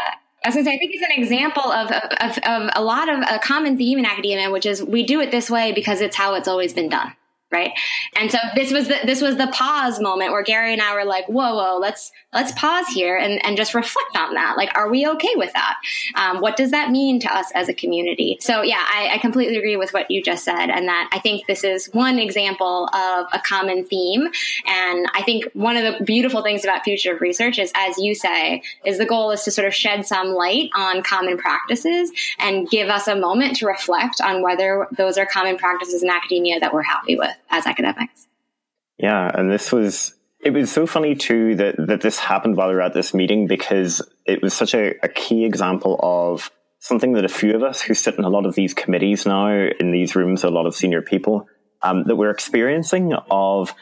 I 0.43 0.49
was 0.49 0.55
going 0.55 0.65
to 0.65 0.71
say, 0.71 0.75
I 0.75 0.79
think 0.79 0.91
it's 0.93 1.03
an 1.03 1.21
example 1.21 1.63
of, 1.63 1.91
of, 1.91 2.37
of 2.37 2.69
a 2.73 2.81
lot 2.81 3.09
of 3.09 3.19
a 3.19 3.39
common 3.39 3.77
theme 3.77 3.99
in 3.99 4.05
academia, 4.05 4.49
which 4.49 4.65
is 4.65 4.81
we 4.81 5.03
do 5.03 5.19
it 5.19 5.29
this 5.29 5.49
way 5.49 5.73
because 5.73 5.99
it's 5.99 6.15
how 6.15 6.35
it's 6.35 6.47
always 6.47 6.73
been 6.73 6.89
done 6.89 7.13
right? 7.51 7.71
And 8.15 8.29
so 8.29 8.37
this 8.55 8.71
was 8.73 8.87
the 8.87 8.97
this 9.05 9.21
was 9.21 9.37
the 9.37 9.47
pause 9.47 9.99
moment 10.01 10.31
where 10.31 10.43
gary 10.43 10.73
and 10.73 10.81
i 10.81 10.93
were 10.93 11.05
like 11.05 11.25
whoa 11.27 11.55
whoa 11.55 11.77
let's 11.79 12.11
let's 12.33 12.51
pause 12.53 12.87
here 12.87 13.15
and, 13.15 13.43
and 13.45 13.55
just 13.55 13.73
reflect 13.73 14.15
on 14.17 14.33
that. 14.33 14.57
Like 14.57 14.69
are 14.75 14.89
we 14.89 15.07
okay 15.07 15.33
with 15.35 15.53
that? 15.53 15.75
Um, 16.15 16.41
what 16.41 16.57
does 16.57 16.71
that 16.71 16.91
mean 16.91 17.19
to 17.21 17.33
us 17.33 17.51
as 17.55 17.69
a 17.69 17.73
community? 17.73 18.37
So 18.41 18.61
yeah 18.63 18.83
I, 18.83 19.11
I, 19.13 19.17
completely 19.17 19.57
agree 19.57 19.77
with 19.77 19.93
what 19.93 20.11
you 20.11 20.21
just 20.21 20.43
said 20.43 20.69
and 20.69 20.87
that 20.87 21.09
i 21.11 21.19
think 21.19 21.47
this 21.47 21.63
is 21.63 21.87
one 21.91 22.19
example 22.19 22.87
of 22.93 23.25
a 23.33 23.39
common 23.39 23.85
theme. 23.85 24.27
And 24.65 25.07
i 25.13 25.23
think 25.23 25.45
one 25.53 25.77
of 25.77 25.83
the 25.83 26.03
beautiful 26.03 26.43
things 26.43 26.63
about 26.63 26.83
future 26.83 27.15
of 27.15 27.21
research 27.21 27.59
is 27.59 27.71
as 27.75 27.97
you 27.97 28.13
say 28.13 28.61
is 28.85 28.97
the 28.97 29.05
goal 29.05 29.31
is 29.31 29.43
to 29.43 29.51
sort 29.51 29.67
of 29.67 29.73
shed 29.73 30.05
some 30.05 30.29
light 30.29 30.69
on 30.75 31.01
common 31.01 31.37
practices 31.37 32.11
and 32.39 32.69
give 32.69 32.89
us 32.89 33.07
a 33.07 33.15
moment 33.15 33.57
to 33.57 33.67
reflect 33.67 34.21
on 34.21 34.41
whether 34.41 34.87
those 34.97 35.17
are 35.17 35.25
common 35.25 35.57
practices 35.57 36.03
in 36.03 36.09
academia 36.09 36.59
that 36.59 36.73
we're 36.73 36.81
happy 36.81 37.17
with 37.17 37.36
as 37.49 37.65
academics. 37.65 38.27
Yeah, 38.97 39.29
and 39.33 39.51
this 39.51 39.71
was 39.71 40.15
it 40.39 40.51
was 40.51 40.71
so 40.71 40.85
funny 40.85 41.15
too 41.15 41.55
that 41.55 41.75
that 41.77 42.01
this 42.01 42.19
happened 42.19 42.57
while 42.57 42.69
we 42.69 42.75
were 42.75 42.81
at 42.81 42.93
this 42.93 43.13
meeting 43.13 43.47
because 43.47 44.01
it 44.25 44.41
was 44.41 44.53
such 44.53 44.73
a, 44.73 44.95
a 45.03 45.07
key 45.07 45.45
example 45.45 45.99
of 46.01 46.51
something 46.79 47.13
that 47.13 47.25
a 47.25 47.29
few 47.29 47.55
of 47.55 47.63
us 47.63 47.81
who 47.81 47.93
sit 47.93 48.15
in 48.15 48.23
a 48.23 48.29
lot 48.29 48.45
of 48.45 48.55
these 48.55 48.73
committees 48.73 49.25
now 49.25 49.49
in 49.49 49.91
these 49.91 50.15
rooms, 50.15 50.43
a 50.43 50.49
lot 50.49 50.65
of 50.65 50.75
senior 50.75 51.01
people, 51.01 51.47
um, 51.81 52.03
that 52.05 52.15
we're 52.15 52.31
experiencing 52.31 53.13
of 53.29 53.73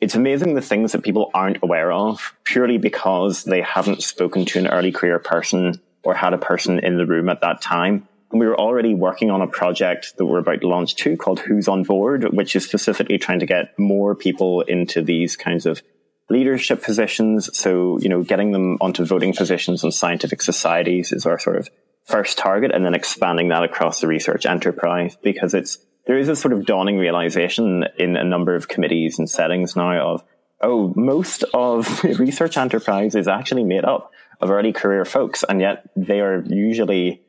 it's 0.00 0.14
amazing 0.14 0.54
the 0.54 0.60
things 0.60 0.92
that 0.92 1.02
people 1.02 1.30
aren't 1.34 1.62
aware 1.62 1.90
of 1.90 2.34
purely 2.44 2.78
because 2.78 3.44
they 3.44 3.60
haven't 3.62 4.02
spoken 4.02 4.44
to 4.46 4.58
an 4.58 4.68
early 4.68 4.92
career 4.92 5.18
person 5.18 5.80
or 6.04 6.14
had 6.14 6.32
a 6.32 6.38
person 6.38 6.78
in 6.78 6.96
the 6.96 7.06
room 7.06 7.28
at 7.28 7.40
that 7.40 7.60
time. 7.60 8.08
We 8.30 8.46
were 8.46 8.58
already 8.58 8.94
working 8.94 9.30
on 9.30 9.40
a 9.40 9.46
project 9.46 10.16
that 10.18 10.26
we're 10.26 10.38
about 10.38 10.60
to 10.60 10.68
launch 10.68 10.96
too 10.96 11.16
called 11.16 11.40
Who's 11.40 11.66
on 11.66 11.82
Board, 11.82 12.24
which 12.32 12.54
is 12.54 12.64
specifically 12.64 13.18
trying 13.18 13.40
to 13.40 13.46
get 13.46 13.78
more 13.78 14.14
people 14.14 14.60
into 14.62 15.02
these 15.02 15.34
kinds 15.36 15.64
of 15.64 15.82
leadership 16.28 16.82
positions. 16.82 17.56
So, 17.56 17.98
you 18.00 18.08
know, 18.08 18.22
getting 18.22 18.52
them 18.52 18.76
onto 18.80 19.04
voting 19.04 19.32
positions 19.34 19.82
in 19.82 19.92
scientific 19.92 20.42
societies 20.42 21.12
is 21.12 21.24
our 21.24 21.38
sort 21.38 21.56
of 21.56 21.70
first 22.04 22.38
target 22.38 22.70
and 22.72 22.84
then 22.84 22.94
expanding 22.94 23.48
that 23.48 23.64
across 23.64 24.00
the 24.00 24.06
research 24.06 24.46
enterprise 24.46 25.16
because 25.22 25.54
it's, 25.54 25.78
there 26.06 26.18
is 26.18 26.28
a 26.28 26.36
sort 26.36 26.52
of 26.52 26.64
dawning 26.64 26.98
realization 26.98 27.84
in 27.98 28.16
a 28.16 28.24
number 28.24 28.54
of 28.54 28.68
committees 28.68 29.18
and 29.18 29.28
settings 29.28 29.76
now 29.76 30.14
of, 30.14 30.24
oh, 30.60 30.92
most 30.96 31.44
of 31.54 32.02
research 32.18 32.56
enterprise 32.56 33.14
is 33.14 33.28
actually 33.28 33.64
made 33.64 33.84
up 33.84 34.10
of 34.40 34.50
early 34.50 34.72
career 34.72 35.04
folks. 35.04 35.44
And 35.48 35.60
yet 35.60 35.88
they 35.96 36.20
are 36.20 36.42
usually 36.46 37.22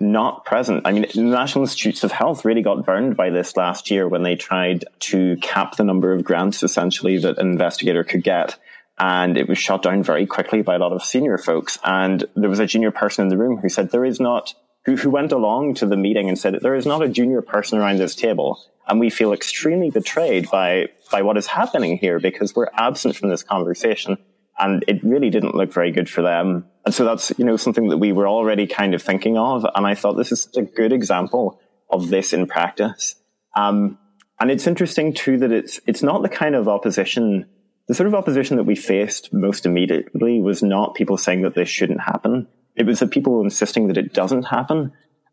not 0.00 0.44
present. 0.44 0.86
I 0.86 0.92
mean, 0.92 1.06
the 1.14 1.22
National 1.22 1.64
Institutes 1.64 2.02
of 2.02 2.10
Health 2.10 2.44
really 2.44 2.62
got 2.62 2.86
burned 2.86 3.16
by 3.16 3.30
this 3.30 3.56
last 3.56 3.90
year 3.90 4.08
when 4.08 4.22
they 4.22 4.34
tried 4.34 4.86
to 5.00 5.36
cap 5.36 5.76
the 5.76 5.84
number 5.84 6.12
of 6.12 6.24
grants 6.24 6.62
essentially 6.62 7.18
that 7.18 7.38
an 7.38 7.50
investigator 7.50 8.02
could 8.02 8.24
get. 8.24 8.58
And 8.98 9.36
it 9.36 9.48
was 9.48 9.58
shut 9.58 9.82
down 9.82 10.02
very 10.02 10.26
quickly 10.26 10.62
by 10.62 10.74
a 10.74 10.78
lot 10.78 10.92
of 10.92 11.04
senior 11.04 11.38
folks. 11.38 11.78
And 11.84 12.24
there 12.34 12.50
was 12.50 12.58
a 12.58 12.66
junior 12.66 12.90
person 12.90 13.22
in 13.22 13.28
the 13.28 13.38
room 13.38 13.58
who 13.58 13.68
said 13.68 13.90
there 13.90 14.04
is 14.04 14.20
not, 14.20 14.54
who, 14.84 14.96
who 14.96 15.10
went 15.10 15.32
along 15.32 15.74
to 15.74 15.86
the 15.86 15.96
meeting 15.96 16.28
and 16.28 16.38
said 16.38 16.58
there 16.60 16.74
is 16.74 16.86
not 16.86 17.02
a 17.02 17.08
junior 17.08 17.42
person 17.42 17.78
around 17.78 17.98
this 17.98 18.14
table. 18.14 18.60
And 18.86 19.00
we 19.00 19.10
feel 19.10 19.32
extremely 19.32 19.90
betrayed 19.90 20.50
by, 20.50 20.88
by 21.10 21.22
what 21.22 21.36
is 21.36 21.46
happening 21.46 21.98
here 21.98 22.18
because 22.18 22.54
we're 22.54 22.68
absent 22.74 23.16
from 23.16 23.28
this 23.28 23.42
conversation 23.42 24.18
and 24.60 24.84
it 24.86 25.02
really 25.02 25.30
didn't 25.30 25.54
look 25.54 25.72
very 25.72 25.90
good 25.90 26.08
for 26.08 26.22
them. 26.22 26.66
And 26.84 26.94
so 26.94 27.04
that's, 27.04 27.32
you 27.38 27.44
know, 27.44 27.56
something 27.56 27.88
that 27.88 27.98
we 27.98 28.12
were 28.12 28.28
already 28.28 28.66
kind 28.66 28.94
of 28.94 29.02
thinking 29.02 29.38
of. 29.38 29.64
And 29.74 29.86
I 29.86 29.94
thought 29.94 30.14
this 30.14 30.32
is 30.32 30.48
a 30.56 30.62
good 30.62 30.92
example 30.92 31.60
of 31.88 32.10
this 32.10 32.32
in 32.32 32.46
practice. 32.46 33.16
Um, 33.56 33.98
and 34.38 34.50
it's 34.50 34.66
interesting 34.66 35.14
too 35.14 35.38
that 35.38 35.50
it's, 35.50 35.80
it's 35.86 36.02
not 36.02 36.22
the 36.22 36.28
kind 36.28 36.54
of 36.54 36.68
opposition, 36.68 37.46
the 37.88 37.94
sort 37.94 38.06
of 38.06 38.14
opposition 38.14 38.58
that 38.58 38.64
we 38.64 38.76
faced 38.76 39.32
most 39.32 39.66
immediately 39.66 40.40
was 40.40 40.62
not 40.62 40.94
people 40.94 41.16
saying 41.16 41.42
that 41.42 41.54
this 41.54 41.68
shouldn't 41.68 42.00
happen. 42.00 42.46
It 42.76 42.86
was 42.86 43.00
the 43.00 43.06
people 43.06 43.42
insisting 43.42 43.88
that 43.88 43.98
it 43.98 44.12
doesn't 44.12 44.44
happen. 44.44 44.92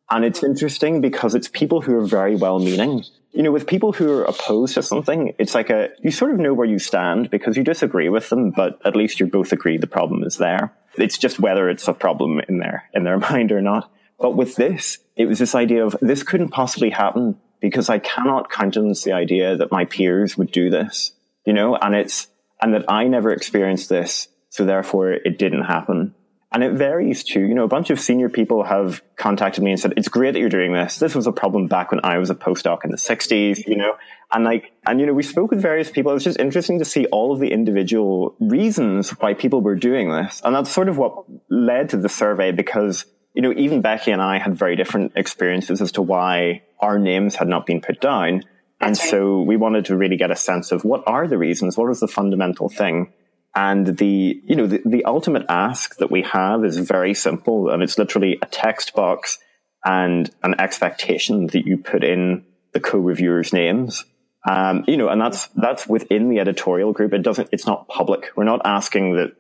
And 0.09 0.23
it's 0.23 0.43
interesting 0.43 1.01
because 1.01 1.35
it's 1.35 1.47
people 1.47 1.81
who 1.81 1.97
are 1.97 2.05
very 2.05 2.35
well 2.35 2.59
meaning. 2.59 3.03
You 3.33 3.43
know, 3.43 3.51
with 3.51 3.67
people 3.67 3.91
who 3.91 4.11
are 4.11 4.23
opposed 4.23 4.75
to 4.75 4.81
something, 4.81 5.33
it's 5.37 5.53
like 5.53 5.69
a, 5.69 5.89
you 6.01 6.11
sort 6.11 6.31
of 6.31 6.39
know 6.39 6.53
where 6.53 6.67
you 6.67 6.79
stand 6.79 7.29
because 7.29 7.57
you 7.57 7.63
disagree 7.63 8.09
with 8.09 8.29
them, 8.29 8.51
but 8.51 8.79
at 8.85 8.95
least 8.95 9.19
you 9.19 9.27
both 9.27 9.51
agree 9.51 9.77
the 9.77 9.85
problem 9.85 10.23
is 10.23 10.37
there. 10.37 10.73
It's 10.95 11.17
just 11.17 11.39
whether 11.39 11.69
it's 11.69 11.87
a 11.87 11.93
problem 11.93 12.39
in 12.47 12.59
their, 12.59 12.85
in 12.93 13.03
their 13.03 13.17
mind 13.31 13.51
or 13.51 13.61
not. 13.61 13.91
But 14.19 14.35
with 14.35 14.55
this, 14.55 14.99
it 15.15 15.25
was 15.25 15.39
this 15.39 15.53
idea 15.53 15.85
of 15.85 15.95
this 16.01 16.23
couldn't 16.23 16.49
possibly 16.49 16.89
happen 16.89 17.37
because 17.59 17.89
I 17.89 17.99
cannot 17.99 18.49
countenance 18.49 19.03
the 19.03 19.13
idea 19.13 19.57
that 19.57 19.71
my 19.71 19.85
peers 19.85 20.37
would 20.37 20.51
do 20.51 20.69
this, 20.69 21.11
you 21.45 21.53
know, 21.53 21.75
and 21.75 21.93
it's, 21.93 22.27
and 22.61 22.73
that 22.73 22.85
I 22.87 23.07
never 23.07 23.31
experienced 23.31 23.89
this. 23.89 24.29
So 24.49 24.65
therefore 24.65 25.11
it 25.11 25.37
didn't 25.37 25.65
happen. 25.65 26.15
And 26.51 26.63
it 26.63 26.73
varies 26.73 27.23
too. 27.23 27.41
You 27.41 27.53
know, 27.53 27.65
a 27.65 27.67
bunch 27.67 27.89
of 27.89 27.99
senior 27.99 28.29
people 28.29 28.63
have 28.63 29.01
contacted 29.17 29.63
me 29.63 29.71
and 29.71 29.79
said, 29.79 29.93
it's 29.97 30.07
great 30.07 30.31
that 30.31 30.39
you're 30.39 30.49
doing 30.49 30.71
this. 30.71 30.97
This 30.97 31.13
was 31.13 31.27
a 31.27 31.31
problem 31.33 31.67
back 31.67 31.91
when 31.91 31.99
I 32.03 32.17
was 32.19 32.29
a 32.29 32.35
postdoc 32.35 32.85
in 32.85 32.91
the 32.91 32.97
60s, 32.97 33.67
you 33.67 33.75
know, 33.75 33.97
and 34.31 34.45
like, 34.45 34.71
and 34.85 34.99
you 34.99 35.05
know, 35.05 35.13
we 35.13 35.23
spoke 35.23 35.51
with 35.51 35.61
various 35.61 35.91
people. 35.91 36.13
It's 36.13 36.23
just 36.23 36.39
interesting 36.39 36.79
to 36.79 36.85
see 36.85 37.05
all 37.07 37.33
of 37.33 37.39
the 37.39 37.51
individual 37.51 38.35
reasons 38.39 39.09
why 39.11 39.33
people 39.33 39.61
were 39.61 39.75
doing 39.75 40.09
this. 40.09 40.41
And 40.43 40.55
that's 40.55 40.71
sort 40.71 40.87
of 40.87 40.97
what 40.97 41.25
led 41.49 41.89
to 41.89 41.97
the 41.97 42.09
survey 42.09 42.51
because, 42.53 43.05
you 43.33 43.41
know, 43.41 43.53
even 43.53 43.81
Becky 43.81 44.11
and 44.11 44.21
I 44.21 44.39
had 44.39 44.55
very 44.55 44.77
different 44.77 45.13
experiences 45.17 45.81
as 45.81 45.91
to 45.93 46.01
why 46.01 46.63
our 46.79 46.97
names 46.97 47.35
had 47.35 47.49
not 47.49 47.65
been 47.65 47.81
put 47.81 47.99
down. 47.99 48.43
And 48.79 48.95
so 48.95 49.41
we 49.41 49.57
wanted 49.57 49.85
to 49.85 49.97
really 49.97 50.17
get 50.17 50.31
a 50.31 50.35
sense 50.35 50.71
of 50.71 50.85
what 50.85 51.03
are 51.07 51.27
the 51.27 51.37
reasons? 51.37 51.77
What 51.77 51.89
is 51.89 51.99
the 51.99 52.07
fundamental 52.07 52.69
thing? 52.69 53.11
And 53.57 53.97
the, 53.97 54.39
you 54.45 54.55
know, 54.55 54.67
the, 54.67 54.83
the 54.85 55.03
ultimate 55.05 55.43
ask 55.49 55.97
that 55.97 56.11
we 56.11 56.21
have 56.21 56.63
is 56.63 56.77
very 56.77 57.15
simple 57.15 57.69
and 57.71 57.81
it's 57.81 57.97
literally 57.97 58.37
a 58.39 58.45
text 58.45 58.93
box 58.93 59.39
and 59.83 60.29
an 60.43 60.53
expectation 60.59 61.47
that 61.47 61.65
you 61.65 61.79
put 61.79 62.03
in 62.03 62.45
the 62.73 62.79
co-reviewers' 62.79 63.53
names. 63.53 64.05
Um, 64.47 64.85
you 64.87 64.95
know, 64.95 65.09
and 65.09 65.19
that's, 65.19 65.47
that's 65.55 65.87
within 65.87 66.29
the 66.29 66.39
editorial 66.39 66.93
group. 66.93 67.13
It 67.13 67.23
doesn't, 67.23 67.49
it's 67.51 67.65
not 67.65 67.87
public. 67.87 68.29
We're 68.35 68.43
not 68.43 68.61
asking 68.63 69.15
that 69.15 69.31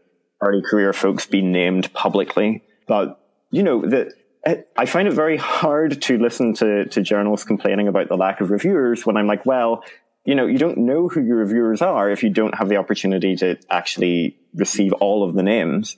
early 0.41 0.63
career 0.63 0.93
folks 0.93 1.27
be 1.27 1.43
named 1.43 1.93
publicly, 1.93 2.63
but, 2.87 3.19
you 3.51 3.61
know, 3.61 3.85
that 3.85 4.13
I 4.75 4.87
find 4.87 5.07
it 5.07 5.13
very 5.13 5.37
hard 5.37 6.01
to 6.03 6.17
listen 6.17 6.55
to, 6.55 6.85
to 6.85 7.01
journalists 7.03 7.45
complaining 7.45 7.87
about 7.87 8.09
the 8.09 8.17
lack 8.17 8.41
of 8.41 8.49
reviewers 8.49 9.05
when 9.05 9.15
I'm 9.15 9.27
like, 9.27 9.45
well, 9.45 9.83
you 10.27 10.35
know, 10.35 10.45
you 10.45 10.57
don't 10.57 10.77
know 10.77 11.07
who 11.07 11.23
your 11.23 11.37
reviewers 11.37 11.81
are 11.81 12.11
if 12.11 12.21
you 12.21 12.29
don't 12.29 12.53
have 12.53 12.67
the 12.67 12.75
opportunity 12.75 13.37
to 13.37 13.57
actually 13.69 14.37
receive 14.53 14.91
all 14.93 15.23
of 15.23 15.33
the 15.35 15.41
names. 15.41 15.95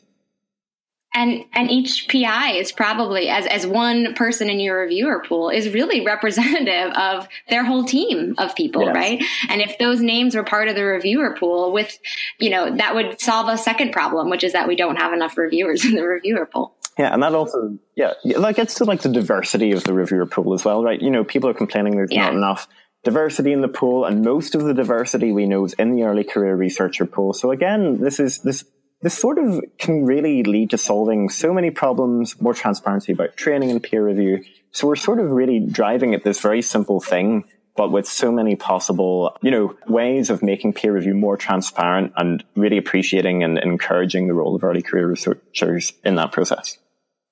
And 1.15 1.45
and 1.53 1.71
each 1.71 2.07
PI 2.07 2.51
is 2.51 2.71
probably 2.71 3.27
as 3.29 3.47
as 3.47 3.65
one 3.65 4.13
person 4.13 4.47
in 4.47 4.59
your 4.59 4.81
reviewer 4.81 5.23
pool 5.27 5.49
is 5.49 5.73
really 5.73 6.05
representative 6.05 6.91
of 6.91 7.27
their 7.49 7.63
whole 7.63 7.83
team 7.83 8.35
of 8.37 8.55
people, 8.55 8.83
yes. 8.83 8.93
right? 8.95 9.23
And 9.49 9.61
if 9.61 9.79
those 9.79 9.99
names 9.99 10.35
were 10.35 10.43
part 10.43 10.67
of 10.67 10.75
the 10.75 10.83
reviewer 10.83 11.35
pool 11.35 11.73
with, 11.73 11.97
you 12.37 12.51
know, 12.51 12.77
that 12.77 12.93
would 12.93 13.19
solve 13.19 13.49
a 13.49 13.57
second 13.57 13.91
problem, 13.91 14.29
which 14.29 14.43
is 14.43 14.53
that 14.53 14.67
we 14.67 14.75
don't 14.75 14.97
have 14.97 15.11
enough 15.11 15.39
reviewers 15.39 15.83
in 15.85 15.95
the 15.95 16.03
reviewer 16.03 16.45
pool. 16.45 16.75
Yeah, 16.99 17.11
and 17.13 17.23
that 17.23 17.33
also, 17.33 17.79
yeah, 17.95 18.13
that 18.25 18.55
gets 18.55 18.75
to 18.75 18.83
like 18.83 19.01
the 19.01 19.09
diversity 19.09 19.71
of 19.71 19.85
the 19.85 19.93
reviewer 19.93 20.27
pool 20.27 20.53
as 20.53 20.63
well, 20.63 20.83
right? 20.83 21.01
You 21.01 21.09
know, 21.09 21.23
people 21.23 21.49
are 21.49 21.53
complaining 21.55 21.95
there's 21.95 22.11
yeah. 22.11 22.25
not 22.25 22.33
enough 22.33 22.67
diversity 23.03 23.51
in 23.51 23.61
the 23.61 23.67
pool, 23.67 24.05
and 24.05 24.23
most 24.23 24.55
of 24.55 24.63
the 24.63 24.73
diversity 24.73 25.31
we 25.31 25.45
know 25.45 25.65
is 25.65 25.73
in 25.73 25.95
the 25.95 26.03
early 26.03 26.23
career 26.23 26.55
researcher 26.55 27.05
pool. 27.05 27.33
So 27.33 27.51
again, 27.51 28.01
this 28.01 28.19
is 28.19 28.39
this 28.39 28.65
this 29.01 29.17
sort 29.17 29.37
of 29.37 29.63
can 29.77 30.05
really 30.05 30.43
lead 30.43 30.71
to 30.71 30.77
solving 30.77 31.29
so 31.29 31.53
many 31.53 31.71
problems, 31.71 32.39
more 32.41 32.53
transparency 32.53 33.13
about 33.13 33.37
training 33.37 33.71
and 33.71 33.81
peer 33.81 34.05
review. 34.05 34.43
So 34.71 34.87
we're 34.87 34.97
sort 34.97 35.19
of 35.19 35.31
really 35.31 35.59
driving 35.59 36.13
at 36.13 36.23
this 36.23 36.41
very 36.41 36.61
simple 36.61 36.99
thing, 36.99 37.45
but 37.77 37.93
with 37.93 38.05
so 38.05 38.29
many 38.29 38.57
possible, 38.57 39.37
you 39.41 39.51
know, 39.51 39.77
ways 39.87 40.29
of 40.29 40.43
making 40.43 40.73
peer 40.73 40.93
review 40.93 41.13
more 41.13 41.37
transparent 41.37 42.11
and 42.17 42.43
really 42.55 42.77
appreciating 42.77 43.41
and 43.41 43.57
encouraging 43.57 44.27
the 44.27 44.33
role 44.33 44.53
of 44.53 44.65
early 44.65 44.81
career 44.81 45.07
researchers 45.07 45.93
in 46.03 46.15
that 46.15 46.33
process. 46.33 46.77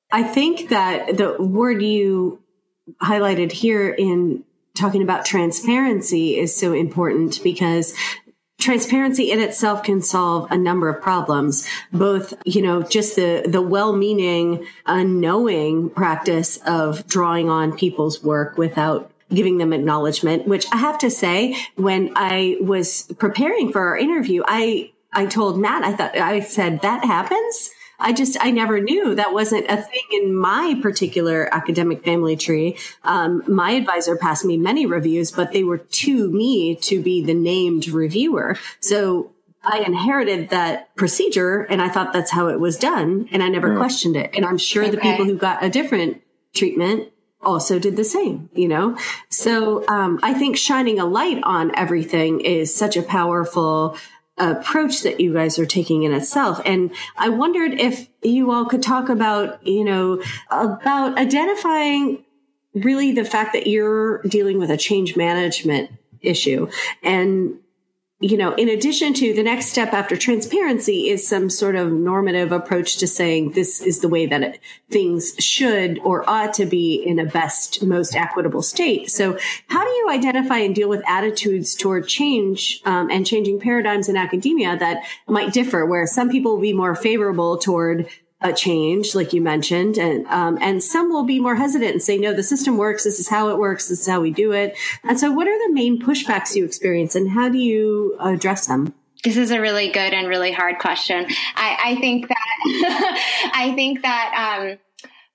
I 0.10 0.24
think 0.24 0.70
that 0.70 1.18
the 1.18 1.36
word 1.38 1.82
you 1.82 2.42
highlighted 3.02 3.52
here 3.52 3.90
in 3.90 4.46
talking 4.78 5.02
about 5.02 5.26
transparency 5.26 6.38
is 6.38 6.56
so 6.56 6.74
important 6.74 7.42
because 7.44 7.94
transparency 8.60 9.32
in 9.32 9.40
itself 9.40 9.84
can 9.84 10.02
solve 10.02 10.50
a 10.52 10.58
number 10.58 10.90
of 10.90 11.02
problems 11.02 11.68
both 11.94 12.34
you 12.44 12.62
know 12.62 12.82
just 12.82 13.16
the 13.16 13.44
the 13.48 13.62
well-meaning 13.62 14.66
unknowing 14.88 15.90
practice 15.92 16.58
of 16.66 17.06
drawing 17.08 17.50
on 17.50 17.76
people's 17.78 18.24
work 18.24 18.58
without 18.58 19.12
giving 19.32 19.58
them 19.60 19.74
acknowledgement 19.74 20.48
which 20.48 20.66
i 20.72 20.78
have 20.78 20.98
to 20.98 21.12
say 21.12 21.56
when 21.76 22.12
i 22.16 22.58
was 22.60 23.04
preparing 23.20 23.72
for 23.72 23.80
our 23.80 23.98
interview 23.98 24.42
i 24.48 24.92
i 25.14 25.26
told 25.26 25.60
matt 25.60 25.84
i 25.84 25.94
thought 25.94 26.18
i 26.18 26.40
said 26.40 26.82
that 26.82 27.06
happens 27.06 27.70
I 28.00 28.14
just, 28.14 28.38
I 28.40 28.52
never 28.52 28.80
knew 28.80 29.16
that 29.16 29.34
wasn't 29.34 29.66
a 29.70 29.78
thing 29.78 30.04
in 30.12 30.36
my 30.36 30.80
particular 30.82 31.54
academic 31.54 32.04
family 32.04 32.36
tree. 32.36 32.78
Um, 33.04 33.44
my 33.48 33.72
advisor 33.72 34.16
passed 34.16 34.46
me 34.46 34.58
many 34.58 34.86
reviews, 34.86 35.32
but 35.32 35.52
they 35.52 35.64
were 35.64 35.80
to 35.80 36.32
me 36.32 36.76
to 36.76 37.02
be 37.02 37.24
the 37.24 37.34
named 37.34 37.88
reviewer. 37.88 38.58
So 38.80 39.32
I 39.64 39.80
inherited 39.80 40.50
that 40.50 40.96
procedure 40.96 41.62
and 41.62 41.82
I 41.82 41.90
thought 41.90 42.14
that's 42.14 42.32
how 42.32 42.48
it 42.48 42.60
was 42.60 42.78
done. 42.78 43.28
And 43.32 43.42
I 43.44 43.50
never 43.50 43.72
mm. 43.72 43.78
questioned 43.78 44.16
it. 44.16 44.32
And 44.36 44.46
I'm 44.46 44.58
sure 44.58 44.84
okay. 44.84 44.92
the 44.92 45.02
people 45.02 45.26
who 45.26 45.36
got 45.36 45.64
a 45.64 45.70
different 45.70 46.22
treatment 46.54 47.12
also 47.42 47.80
did 47.80 47.96
the 47.96 48.04
same, 48.04 48.50
you 48.54 48.68
know? 48.68 48.98
So, 49.30 49.88
um, 49.88 50.20
I 50.24 50.34
think 50.34 50.58
shining 50.58 51.00
a 51.00 51.06
light 51.06 51.40
on 51.44 51.76
everything 51.76 52.42
is 52.42 52.74
such 52.74 52.98
a 52.98 53.04
powerful, 53.04 53.98
approach 54.38 55.02
that 55.02 55.20
you 55.20 55.34
guys 55.34 55.58
are 55.58 55.66
taking 55.66 56.04
in 56.04 56.14
itself. 56.14 56.62
And 56.66 56.92
I 57.18 57.30
wondered 57.30 57.74
if 57.74 58.08
you 58.22 58.52
all 58.52 58.66
could 58.66 58.84
talk 58.84 59.10
about, 59.10 59.66
you 59.66 59.84
know, 59.84 60.22
about 60.50 61.18
identifying 61.18 62.24
really 62.74 63.12
the 63.12 63.26
fact 63.26 63.54
that 63.54 63.68
you're 63.68 64.22
dealing 64.24 64.60
with 64.60 64.70
a 64.70 64.78
change 64.78 65.16
management 65.16 65.92
issue 66.22 66.70
and 67.04 67.60
you 68.20 68.36
know, 68.36 68.56
in 68.56 68.68
addition 68.68 69.14
to 69.14 69.32
the 69.34 69.44
next 69.44 69.68
step 69.68 69.94
after 69.94 70.18
transparency 70.18 71.10
is 71.10 71.28
some 71.28 71.52
sort 71.52 71.76
of 71.76 71.92
normative 71.92 72.52
approach 72.52 72.98
to 72.98 73.08
saying 73.08 73.52
this 73.52 73.80
is 73.80 74.00
the 74.00 74.10
way 74.10 74.26
that 74.26 74.42
it, 74.42 74.60
things 74.90 75.36
should 75.38 76.00
or 76.00 76.28
ought 76.28 76.56
to 76.56 76.66
be 76.66 76.96
in 76.96 77.20
a 77.20 77.26
best, 77.26 77.84
most 77.84 78.16
equitable 78.16 78.64
state. 78.64 79.12
So 79.12 79.38
how 79.68 79.84
do 79.84 79.90
you 79.92 80.10
identify 80.10 80.58
and 80.58 80.74
deal 80.74 80.90
with 80.90 81.08
attitudes 81.08 81.76
toward 81.76 82.08
change 82.08 82.82
um, 82.86 83.12
and 83.12 83.24
changing 83.24 83.60
paradigms 83.60 84.10
in 84.10 84.18
academia 84.18 84.76
that 84.78 85.04
might 85.28 85.54
differ, 85.54 85.86
where 85.86 86.08
some 86.08 86.30
people 86.30 86.54
will 86.54 86.62
be 86.62 86.74
more 86.74 86.96
favorable 86.96 87.60
toward 87.60 88.10
a 88.42 88.54
change, 88.54 89.16
like 89.16 89.34
you 89.34 89.42
mentioned, 89.42 89.98
and 89.98 90.26
um, 90.28 90.58
and 90.62 90.84
some 90.84 91.10
will 91.10 91.24
be 91.24 91.40
more 91.40 91.56
hesitant 91.56 91.92
and 91.92 92.02
say, 92.02 92.18
"No, 92.18 92.34
the 92.34 92.44
system 92.44 92.78
works. 92.78 93.04
This 93.04 93.20
is 93.20 93.28
how 93.28 93.50
it 93.50 93.58
works. 93.58 93.88
This 93.88 94.02
is 94.02 94.08
how 94.08 94.22
we 94.22 94.32
do 94.32 94.52
it." 94.52 94.78
And 95.04 95.20
so, 95.20 95.32
what 95.32 95.48
are 95.48 95.68
the 95.68 95.74
main 95.74 96.00
pushbacks 96.00 96.56
you 96.56 96.64
experience, 96.64 97.16
and 97.16 97.30
how 97.30 97.50
do 97.50 97.58
you 97.58 98.16
address 98.20 98.68
them? 98.68 98.94
This 99.24 99.38
is 99.38 99.50
a 99.50 99.60
really 99.60 99.92
good 99.92 100.14
and 100.14 100.28
really 100.28 100.52
hard 100.52 100.78
question. 100.78 101.26
I, 101.56 101.78
I 101.84 101.96
think 101.96 102.28
that 102.28 103.52
I 103.54 103.74
think 103.74 104.04
that 104.04 104.60
um, 104.62 104.78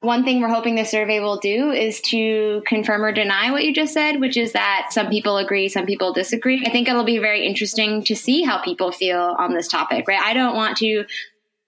one 0.00 0.24
thing 0.24 0.40
we're 0.40 0.48
hoping 0.48 0.76
the 0.76 0.84
survey 0.84 1.18
will 1.18 1.38
do 1.38 1.72
is 1.72 2.00
to 2.02 2.62
confirm 2.66 3.02
or 3.02 3.10
deny 3.10 3.50
what 3.50 3.64
you 3.64 3.74
just 3.74 3.92
said, 3.92 4.20
which 4.20 4.36
is 4.36 4.52
that 4.52 4.88
some 4.90 5.08
people 5.08 5.38
agree, 5.38 5.68
some 5.68 5.86
people 5.86 6.12
disagree. 6.12 6.64
I 6.64 6.70
think 6.70 6.88
it'll 6.88 7.04
be 7.04 7.18
very 7.18 7.46
interesting 7.46 8.04
to 8.04 8.14
see 8.14 8.42
how 8.42 8.62
people 8.62 8.92
feel 8.92 9.18
on 9.18 9.54
this 9.54 9.66
topic, 9.66 10.06
right? 10.06 10.20
I 10.20 10.34
don't 10.34 10.54
want 10.54 10.76
to 10.78 11.04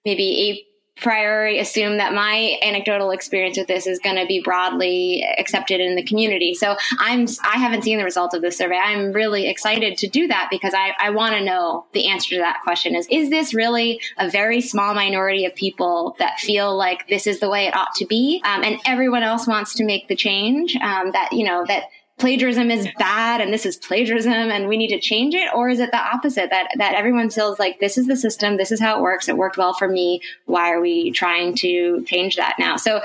maybe 0.05 0.65
priori 1.01 1.59
assume 1.59 1.97
that 1.97 2.13
my 2.13 2.57
anecdotal 2.61 3.11
experience 3.11 3.57
with 3.57 3.67
this 3.67 3.85
is 3.85 3.99
going 3.99 4.15
to 4.15 4.25
be 4.25 4.41
broadly 4.41 5.25
accepted 5.37 5.81
in 5.81 5.95
the 5.95 6.03
community. 6.03 6.53
So 6.53 6.75
I'm, 6.99 7.27
I 7.43 7.57
haven't 7.57 7.83
seen 7.83 7.97
the 7.97 8.03
results 8.03 8.33
of 8.33 8.41
this 8.41 8.57
survey. 8.57 8.77
I'm 8.77 9.11
really 9.11 9.47
excited 9.47 9.97
to 9.97 10.07
do 10.07 10.27
that 10.27 10.47
because 10.49 10.73
I, 10.73 10.93
I 10.97 11.09
want 11.09 11.35
to 11.35 11.43
know 11.43 11.85
the 11.93 12.07
answer 12.07 12.35
to 12.35 12.37
that 12.37 12.61
question 12.63 12.95
is, 12.95 13.07
is 13.11 13.29
this 13.29 13.53
really 13.53 13.99
a 14.17 14.29
very 14.29 14.61
small 14.61 14.93
minority 14.93 15.45
of 15.45 15.53
people 15.53 16.15
that 16.19 16.39
feel 16.39 16.75
like 16.75 17.07
this 17.09 17.27
is 17.27 17.39
the 17.39 17.49
way 17.49 17.67
it 17.67 17.75
ought 17.75 17.93
to 17.95 18.05
be? 18.05 18.41
Um, 18.45 18.63
and 18.63 18.79
everyone 18.85 19.23
else 19.23 19.47
wants 19.47 19.75
to 19.75 19.83
make 19.83 20.07
the 20.07 20.15
change, 20.15 20.75
um, 20.77 21.11
that, 21.11 21.29
you 21.33 21.45
know, 21.45 21.65
that, 21.67 21.83
plagiarism 22.17 22.71
is 22.71 22.87
bad 22.97 23.41
and 23.41 23.53
this 23.53 23.65
is 23.65 23.75
plagiarism 23.75 24.31
and 24.31 24.67
we 24.67 24.77
need 24.77 24.87
to 24.87 24.99
change 24.99 25.35
it 25.35 25.49
or 25.53 25.69
is 25.69 25.79
it 25.79 25.91
the 25.91 25.97
opposite 25.97 26.49
that 26.49 26.69
that 26.77 26.93
everyone 26.93 27.29
feels 27.29 27.59
like 27.59 27.79
this 27.79 27.97
is 27.97 28.07
the 28.07 28.15
system 28.15 28.55
this 28.55 28.71
is 28.71 28.79
how 28.79 28.97
it 28.97 29.01
works 29.01 29.27
it 29.27 29.37
worked 29.37 29.57
well 29.57 29.73
for 29.73 29.87
me 29.87 30.21
why 30.45 30.71
are 30.71 30.79
we 30.79 31.11
trying 31.11 31.53
to 31.53 32.03
change 32.05 32.37
that 32.37 32.55
now 32.57 32.77
so 32.77 33.01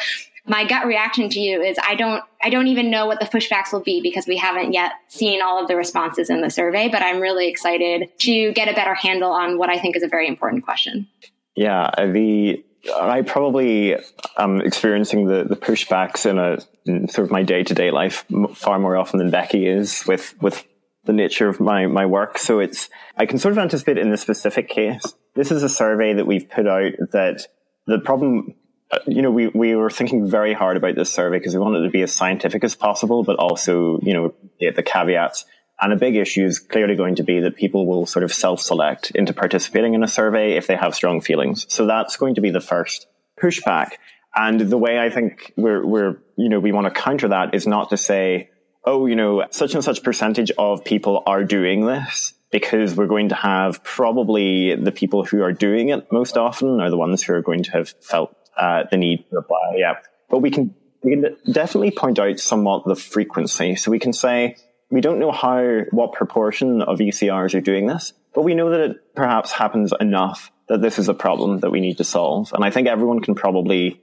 my 0.47 0.65
gut 0.65 0.87
reaction 0.87 1.29
to 1.29 1.41
you 1.41 1.61
is 1.61 1.77
I 1.83 1.95
don't 1.97 2.23
I 2.43 2.51
don't 2.51 2.69
even 2.69 2.91
know 2.91 3.07
what 3.07 3.21
the 3.21 3.27
pushbacks 3.27 3.73
will 3.73 3.83
be 3.83 4.01
because 4.01 4.27
we 4.27 4.37
haven't 4.37 4.73
yet 4.73 4.93
seen 5.09 5.43
all 5.43 5.61
of 5.61 5.69
the 5.69 5.77
responses 5.77 6.31
in 6.31 6.41
the 6.41 6.51
survey 6.51 6.89
but 6.89 7.03
I'm 7.03 7.21
really 7.21 7.49
excited 7.49 8.11
to 8.19 8.53
get 8.53 8.69
a 8.69 8.75
better 8.75 8.95
handle 8.95 9.33
on 9.33 9.59
what 9.59 9.71
I 9.71 9.79
think 9.79 9.97
is 9.97 10.03
a 10.03 10.09
very 10.09 10.29
important 10.29 10.65
question. 10.65 11.09
Yeah, 11.57 11.91
the 11.99 12.65
I 12.95 13.23
probably 13.23 13.97
am 14.37 14.61
experiencing 14.61 15.27
the, 15.27 15.45
the 15.45 15.57
pushbacks 15.57 16.25
in 16.27 16.39
a 16.39 16.59
in 16.87 17.09
sort 17.09 17.27
of 17.27 17.31
my 17.31 17.43
day 17.43 17.63
to 17.63 17.75
day 17.75 17.91
life 17.91 18.25
far 18.55 18.79
more 18.79 18.97
often 18.97 19.19
than 19.19 19.31
Becky 19.31 19.67
is 19.67 20.05
with 20.07 20.35
with 20.41 20.67
the 21.05 21.13
nature 21.13 21.49
of 21.49 21.61
my 21.61 21.87
my 21.87 22.07
work. 22.07 22.39
So 22.39 22.61
it's 22.61 22.89
I 23.17 23.27
can 23.27 23.39
sort 23.39 23.53
of 23.53 23.59
anticipate 23.59 23.99
in 23.99 24.11
this 24.11 24.23
specific 24.23 24.69
case. 24.69 25.03
This 25.35 25.51
is 25.51 25.63
a 25.63 25.69
survey 25.69 26.15
that 26.15 26.27
we've 26.27 26.49
put 26.49 26.67
out 26.67 26.93
that 27.13 27.47
the 27.87 27.99
problem. 27.99 28.55
Uh, 28.93 28.99
you 29.07 29.23
know, 29.23 29.31
we, 29.31 29.47
we 29.47 29.77
were 29.77 29.89
thinking 29.89 30.29
very 30.29 30.53
hard 30.53 30.77
about 30.77 30.97
this 30.97 31.13
survey 31.13 31.39
because 31.39 31.55
we 31.55 31.61
wanted 31.61 31.83
it 31.83 31.85
to 31.85 31.91
be 31.91 32.03
as 32.03 32.13
scientific 32.13 32.65
as 32.65 32.75
possible, 32.75 33.23
but 33.23 33.37
also, 33.37 34.01
you 34.03 34.13
know, 34.13 34.35
the 34.59 34.83
caveats 34.83 35.45
and 35.81 35.93
a 35.93 35.97
big 35.97 36.17
issue 36.17 36.45
is 36.45 36.59
clearly 36.59 36.95
going 36.95 37.15
to 37.17 37.23
be 37.23 37.41
that 37.41 37.57
people 37.57 37.87
will 37.87 38.07
sort 38.07 38.23
of 38.23 38.33
self-select 38.33 39.11
into 39.13 39.33
participating 39.33 39.95
in 39.95 40.03
a 40.03 40.09
survey 40.09 40.57
if 40.57 40.67
they 40.67 40.77
have 40.77 40.95
strong 40.95 41.21
feelings. 41.21 41.67
So 41.69 41.87
that's 41.87 42.17
going 42.17 42.35
to 42.35 42.41
be 42.41 42.51
the 42.51 42.61
first 42.61 43.07
pushback. 43.43 43.93
And 44.35 44.61
the 44.61 44.79
way 44.79 44.99
I 44.99 45.11
think 45.11 45.53
we're, 45.57 45.85
we're, 45.85 46.19
you 46.37 46.49
know, 46.49 46.61
we 46.61 46.73
want 46.73 46.87
to 46.87 47.01
counter 47.01 47.29
that 47.29 47.55
is 47.55 47.67
not 47.67 47.91
to 47.91 47.97
say, 47.97 48.51
oh, 48.85 49.07
you 49.07 49.17
know, 49.17 49.47
such 49.51 49.75
and 49.75 49.83
such 49.83 50.03
percentage 50.03 50.51
of 50.59 50.85
people 50.85 51.23
are 51.27 51.45
doing 51.45 51.87
this 51.87 52.35
because 52.51 52.95
we're 52.95 53.07
going 53.07 53.31
to 53.31 53.35
have 53.35 53.83
probably 53.83 54.75
the 54.75 54.93
people 54.93 55.25
who 55.25 55.43
are 55.43 55.53
doing 55.53 55.89
it 55.91 56.11
most 56.13 56.37
often 56.37 56.81
are 56.81 56.91
the 56.91 56.97
ones 56.97 57.23
who 57.23 57.33
are 57.33 57.43
going 57.43 57.63
to 57.63 57.71
have 57.71 57.95
felt 58.01 58.35
uh, 58.57 58.85
the 58.91 58.97
need 58.97 59.25
to 59.31 59.39
apply. 59.39 59.75
Yeah. 59.77 59.95
But 60.29 60.39
we 60.39 60.51
can, 60.51 60.75
we 61.03 61.13
can 61.13 61.37
definitely 61.51 61.91
point 61.91 62.19
out 62.19 62.39
somewhat 62.39 62.85
the 62.87 62.97
frequency. 62.97 63.77
So 63.77 63.91
we 63.91 63.99
can 63.99 64.13
say, 64.13 64.57
we 64.91 65.01
don't 65.01 65.19
know 65.19 65.33
how, 65.33 65.83
what 65.91 66.13
proportion 66.13 66.83
of 66.83 66.99
ECRs 66.99 67.55
are 67.55 67.61
doing 67.61 67.87
this, 67.87 68.13
but 68.35 68.43
we 68.43 68.55
know 68.55 68.71
that 68.71 68.81
it 68.81 69.15
perhaps 69.15 69.53
happens 69.53 69.93
enough 70.01 70.51
that 70.69 70.83
this 70.83 70.99
is 70.99 71.09
a 71.09 71.15
problem 71.15 71.61
that 71.61 71.71
we 71.71 71.81
need 71.81 71.99
to 71.99 72.05
solve. 72.05 72.53
And 72.53 72.65
I 72.65 72.71
think 72.71 72.89
everyone 72.89 73.21
can 73.21 73.35
probably, 73.35 74.01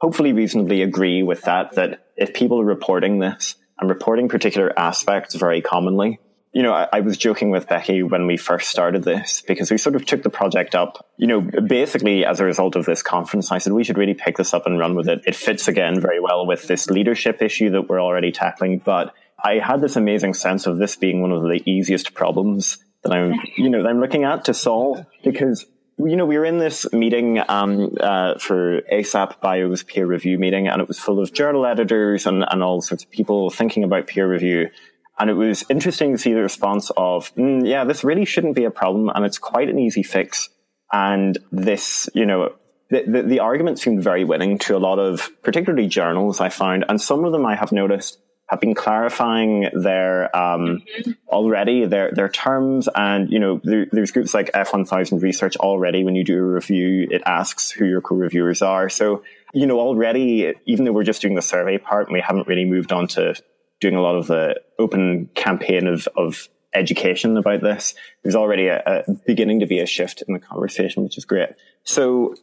hopefully 0.00 0.32
reasonably 0.32 0.82
agree 0.82 1.22
with 1.22 1.42
that, 1.42 1.74
that 1.74 2.06
if 2.16 2.34
people 2.34 2.60
are 2.60 2.64
reporting 2.64 3.18
this 3.18 3.56
and 3.78 3.88
reporting 3.88 4.28
particular 4.28 4.72
aspects 4.78 5.34
very 5.34 5.60
commonly, 5.60 6.20
you 6.52 6.62
know, 6.62 6.72
I, 6.72 6.88
I, 6.90 7.00
was 7.00 7.18
joking 7.18 7.50
with 7.50 7.68
Becky 7.68 8.02
when 8.02 8.26
we 8.26 8.38
first 8.38 8.70
started 8.70 9.04
this 9.04 9.42
because 9.46 9.70
we 9.70 9.76
sort 9.76 9.94
of 9.94 10.06
took 10.06 10.22
the 10.22 10.30
project 10.30 10.74
up, 10.74 11.06
you 11.18 11.26
know, 11.26 11.42
basically 11.42 12.24
as 12.24 12.40
a 12.40 12.46
result 12.46 12.76
of 12.76 12.86
this 12.86 13.02
conference. 13.02 13.52
I 13.52 13.58
said 13.58 13.74
we 13.74 13.84
should 13.84 13.98
really 13.98 14.14
pick 14.14 14.38
this 14.38 14.54
up 14.54 14.64
and 14.64 14.78
run 14.78 14.94
with 14.94 15.06
it. 15.06 15.20
It 15.26 15.36
fits 15.36 15.68
again 15.68 16.00
very 16.00 16.18
well 16.18 16.46
with 16.46 16.66
this 16.66 16.88
leadership 16.88 17.42
issue 17.42 17.68
that 17.72 17.90
we're 17.90 18.00
already 18.00 18.32
tackling, 18.32 18.78
but 18.78 19.12
I 19.42 19.58
had 19.58 19.80
this 19.80 19.96
amazing 19.96 20.34
sense 20.34 20.66
of 20.66 20.78
this 20.78 20.96
being 20.96 21.22
one 21.22 21.32
of 21.32 21.42
the 21.42 21.62
easiest 21.66 22.14
problems 22.14 22.78
that 23.02 23.12
I'm, 23.12 23.34
you 23.56 23.70
know, 23.70 23.82
that 23.82 23.88
I'm 23.88 24.00
looking 24.00 24.24
at 24.24 24.46
to 24.46 24.54
solve 24.54 25.04
because, 25.22 25.66
you 25.98 26.16
know, 26.16 26.26
we 26.26 26.38
were 26.38 26.44
in 26.44 26.58
this 26.58 26.90
meeting, 26.92 27.42
um, 27.48 27.94
uh, 28.00 28.38
for 28.38 28.82
ASAP 28.92 29.40
Bio's 29.40 29.82
peer 29.82 30.06
review 30.06 30.38
meeting 30.38 30.68
and 30.68 30.80
it 30.80 30.88
was 30.88 30.98
full 30.98 31.20
of 31.20 31.32
journal 31.32 31.66
editors 31.66 32.26
and, 32.26 32.44
and 32.48 32.62
all 32.62 32.80
sorts 32.80 33.04
of 33.04 33.10
people 33.10 33.50
thinking 33.50 33.84
about 33.84 34.06
peer 34.06 34.28
review. 34.28 34.70
And 35.18 35.30
it 35.30 35.34
was 35.34 35.64
interesting 35.70 36.12
to 36.12 36.18
see 36.18 36.34
the 36.34 36.42
response 36.42 36.90
of, 36.96 37.34
mm, 37.36 37.66
yeah, 37.66 37.84
this 37.84 38.04
really 38.04 38.26
shouldn't 38.26 38.54
be 38.54 38.64
a 38.64 38.70
problem 38.70 39.10
and 39.14 39.24
it's 39.24 39.38
quite 39.38 39.68
an 39.68 39.78
easy 39.78 40.02
fix. 40.02 40.50
And 40.92 41.38
this, 41.50 42.08
you 42.14 42.26
know, 42.26 42.54
the, 42.90 43.02
the, 43.02 43.22
the 43.22 43.40
argument 43.40 43.78
seemed 43.78 44.02
very 44.02 44.24
winning 44.24 44.58
to 44.58 44.76
a 44.76 44.78
lot 44.78 44.98
of 44.98 45.30
particularly 45.42 45.88
journals 45.88 46.40
I 46.40 46.50
found. 46.50 46.84
And 46.88 47.00
some 47.00 47.24
of 47.24 47.32
them 47.32 47.46
I 47.46 47.56
have 47.56 47.72
noticed 47.72 48.18
have 48.48 48.60
been 48.60 48.74
clarifying 48.74 49.68
their 49.72 50.34
um, 50.36 50.82
mm-hmm. 50.98 51.12
already 51.28 51.84
their 51.84 52.12
their 52.12 52.28
terms, 52.28 52.88
and 52.94 53.30
you 53.30 53.38
know 53.38 53.60
there, 53.64 53.86
there's 53.90 54.12
groups 54.12 54.34
like 54.34 54.52
F1000 54.52 55.22
Research 55.22 55.56
already. 55.56 56.04
When 56.04 56.14
you 56.14 56.24
do 56.24 56.38
a 56.38 56.42
review, 56.42 57.08
it 57.10 57.22
asks 57.26 57.70
who 57.70 57.84
your 57.84 58.00
co-reviewers 58.00 58.62
are. 58.62 58.88
So 58.88 59.24
you 59.52 59.66
know 59.66 59.80
already, 59.80 60.54
even 60.66 60.84
though 60.84 60.92
we're 60.92 61.04
just 61.04 61.22
doing 61.22 61.34
the 61.34 61.42
survey 61.42 61.78
part, 61.78 62.06
and 62.06 62.14
we 62.14 62.20
haven't 62.20 62.46
really 62.46 62.64
moved 62.64 62.92
on 62.92 63.08
to 63.08 63.34
doing 63.80 63.96
a 63.96 64.00
lot 64.00 64.16
of 64.16 64.26
the 64.28 64.60
open 64.78 65.28
campaign 65.34 65.86
of 65.86 66.08
of 66.16 66.48
education 66.72 67.36
about 67.36 67.62
this. 67.62 67.94
There's 68.22 68.36
already 68.36 68.68
a, 68.68 68.82
a 68.86 69.12
beginning 69.26 69.60
to 69.60 69.66
be 69.66 69.80
a 69.80 69.86
shift 69.86 70.22
in 70.26 70.34
the 70.34 70.40
conversation, 70.40 71.02
which 71.02 71.18
is 71.18 71.24
great. 71.24 71.50
So 71.82 72.34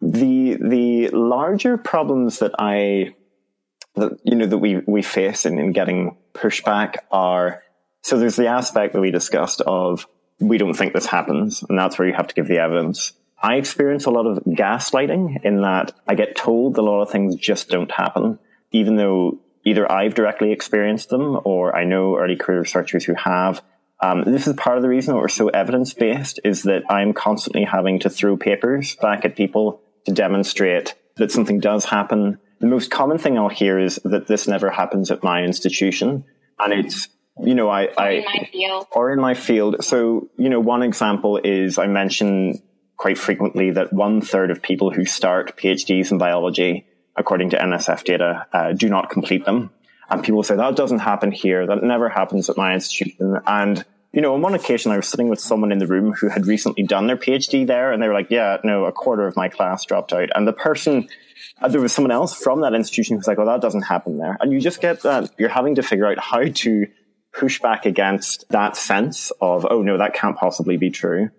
the 0.00 0.56
the 0.60 1.08
larger 1.08 1.76
problems 1.76 2.38
that 2.38 2.52
I 2.58 3.14
that 3.94 4.18
you 4.24 4.34
know 4.34 4.46
that 4.46 4.58
we 4.58 4.82
we 4.86 5.02
face 5.02 5.46
in, 5.46 5.58
in 5.58 5.72
getting 5.72 6.16
pushback 6.34 6.96
are 7.10 7.62
so 8.02 8.18
there's 8.18 8.36
the 8.36 8.46
aspect 8.46 8.94
that 8.94 9.00
we 9.00 9.10
discussed 9.10 9.60
of 9.62 10.06
we 10.40 10.58
don't 10.58 10.74
think 10.74 10.92
this 10.92 11.06
happens, 11.06 11.64
and 11.68 11.78
that's 11.78 11.98
where 11.98 12.06
you 12.06 12.14
have 12.14 12.28
to 12.28 12.34
give 12.34 12.48
the 12.48 12.58
evidence. 12.58 13.12
I 13.40 13.54
experience 13.56 14.04
a 14.04 14.10
lot 14.10 14.26
of 14.26 14.42
gaslighting 14.44 15.44
in 15.44 15.60
that 15.62 15.92
I 16.06 16.14
get 16.14 16.36
told 16.36 16.76
a 16.76 16.82
lot 16.82 17.02
of 17.02 17.10
things 17.10 17.36
just 17.36 17.68
don't 17.68 17.90
happen, 17.90 18.38
even 18.72 18.96
though 18.96 19.38
either 19.64 19.90
I've 19.90 20.14
directly 20.14 20.52
experienced 20.52 21.10
them 21.10 21.38
or 21.44 21.76
I 21.76 21.84
know 21.84 22.16
early 22.16 22.36
career 22.36 22.60
researchers 22.60 23.04
who 23.04 23.14
have. 23.14 23.62
Um, 24.00 24.22
this 24.24 24.46
is 24.46 24.54
part 24.54 24.76
of 24.76 24.82
the 24.82 24.88
reason 24.88 25.14
that 25.14 25.20
we're 25.20 25.28
so 25.28 25.48
evidence 25.48 25.92
based 25.92 26.40
is 26.44 26.62
that 26.64 26.84
I'm 26.88 27.12
constantly 27.12 27.64
having 27.64 27.98
to 28.00 28.10
throw 28.10 28.36
papers 28.36 28.96
back 28.96 29.24
at 29.24 29.36
people 29.36 29.80
to 30.06 30.12
demonstrate 30.12 30.94
that 31.16 31.32
something 31.32 31.58
does 31.58 31.84
happen. 31.84 32.38
The 32.60 32.66
most 32.66 32.90
common 32.90 33.18
thing 33.18 33.38
I'll 33.38 33.48
hear 33.48 33.78
is 33.78 34.00
that 34.04 34.26
this 34.26 34.48
never 34.48 34.70
happens 34.70 35.10
at 35.10 35.22
my 35.22 35.42
institution. 35.42 36.24
And 36.58 36.72
it's, 36.72 37.08
you 37.40 37.54
know, 37.54 37.68
I, 37.68 37.84
or 37.84 38.00
I, 38.00 38.10
in 38.10 38.24
my 38.24 38.48
field. 38.50 38.86
or 38.92 39.12
in 39.12 39.20
my 39.20 39.34
field. 39.34 39.84
So, 39.84 40.28
you 40.36 40.48
know, 40.48 40.60
one 40.60 40.82
example 40.82 41.40
is 41.42 41.78
I 41.78 41.86
mention 41.86 42.60
quite 42.96 43.16
frequently 43.16 43.70
that 43.70 43.92
one 43.92 44.20
third 44.20 44.50
of 44.50 44.60
people 44.60 44.90
who 44.90 45.04
start 45.04 45.56
PhDs 45.56 46.10
in 46.10 46.18
biology, 46.18 46.86
according 47.16 47.50
to 47.50 47.58
NSF 47.58 48.02
data, 48.02 48.46
uh, 48.52 48.72
do 48.72 48.88
not 48.88 49.08
complete 49.08 49.44
them. 49.44 49.70
And 50.10 50.24
people 50.24 50.42
say 50.42 50.56
that 50.56 50.74
doesn't 50.74 51.00
happen 51.00 51.30
here. 51.30 51.66
That 51.66 51.82
never 51.82 52.08
happens 52.08 52.50
at 52.50 52.56
my 52.56 52.74
institution. 52.74 53.38
And 53.46 53.84
you 54.12 54.22
know, 54.22 54.34
on 54.34 54.42
one 54.42 54.54
occasion 54.54 54.90
I 54.90 54.96
was 54.96 55.06
sitting 55.06 55.28
with 55.28 55.40
someone 55.40 55.70
in 55.70 55.78
the 55.78 55.86
room 55.86 56.12
who 56.12 56.28
had 56.28 56.46
recently 56.46 56.82
done 56.82 57.06
their 57.06 57.16
PhD 57.16 57.66
there 57.66 57.92
and 57.92 58.02
they 58.02 58.08
were 58.08 58.14
like, 58.14 58.30
yeah, 58.30 58.56
no, 58.64 58.86
a 58.86 58.92
quarter 58.92 59.26
of 59.26 59.36
my 59.36 59.48
class 59.48 59.84
dropped 59.84 60.12
out. 60.12 60.30
And 60.34 60.48
the 60.48 60.52
person, 60.52 61.08
uh, 61.60 61.68
there 61.68 61.80
was 61.80 61.92
someone 61.92 62.10
else 62.10 62.34
from 62.34 62.60
that 62.60 62.74
institution 62.74 63.14
who 63.14 63.18
was 63.18 63.26
like, 63.26 63.38
oh, 63.38 63.46
that 63.46 63.60
doesn't 63.60 63.82
happen 63.82 64.18
there. 64.18 64.36
And 64.40 64.52
you 64.52 64.60
just 64.60 64.80
get 64.80 65.02
that 65.02 65.32
you're 65.38 65.48
having 65.48 65.74
to 65.76 65.82
figure 65.82 66.06
out 66.06 66.18
how 66.18 66.44
to 66.44 66.86
push 67.32 67.60
back 67.60 67.86
against 67.86 68.48
that 68.50 68.76
sense 68.76 69.30
of, 69.40 69.66
oh, 69.70 69.82
no, 69.82 69.98
that 69.98 70.14
can't 70.14 70.36
possibly 70.36 70.76
be 70.76 70.90
true. 70.90 71.30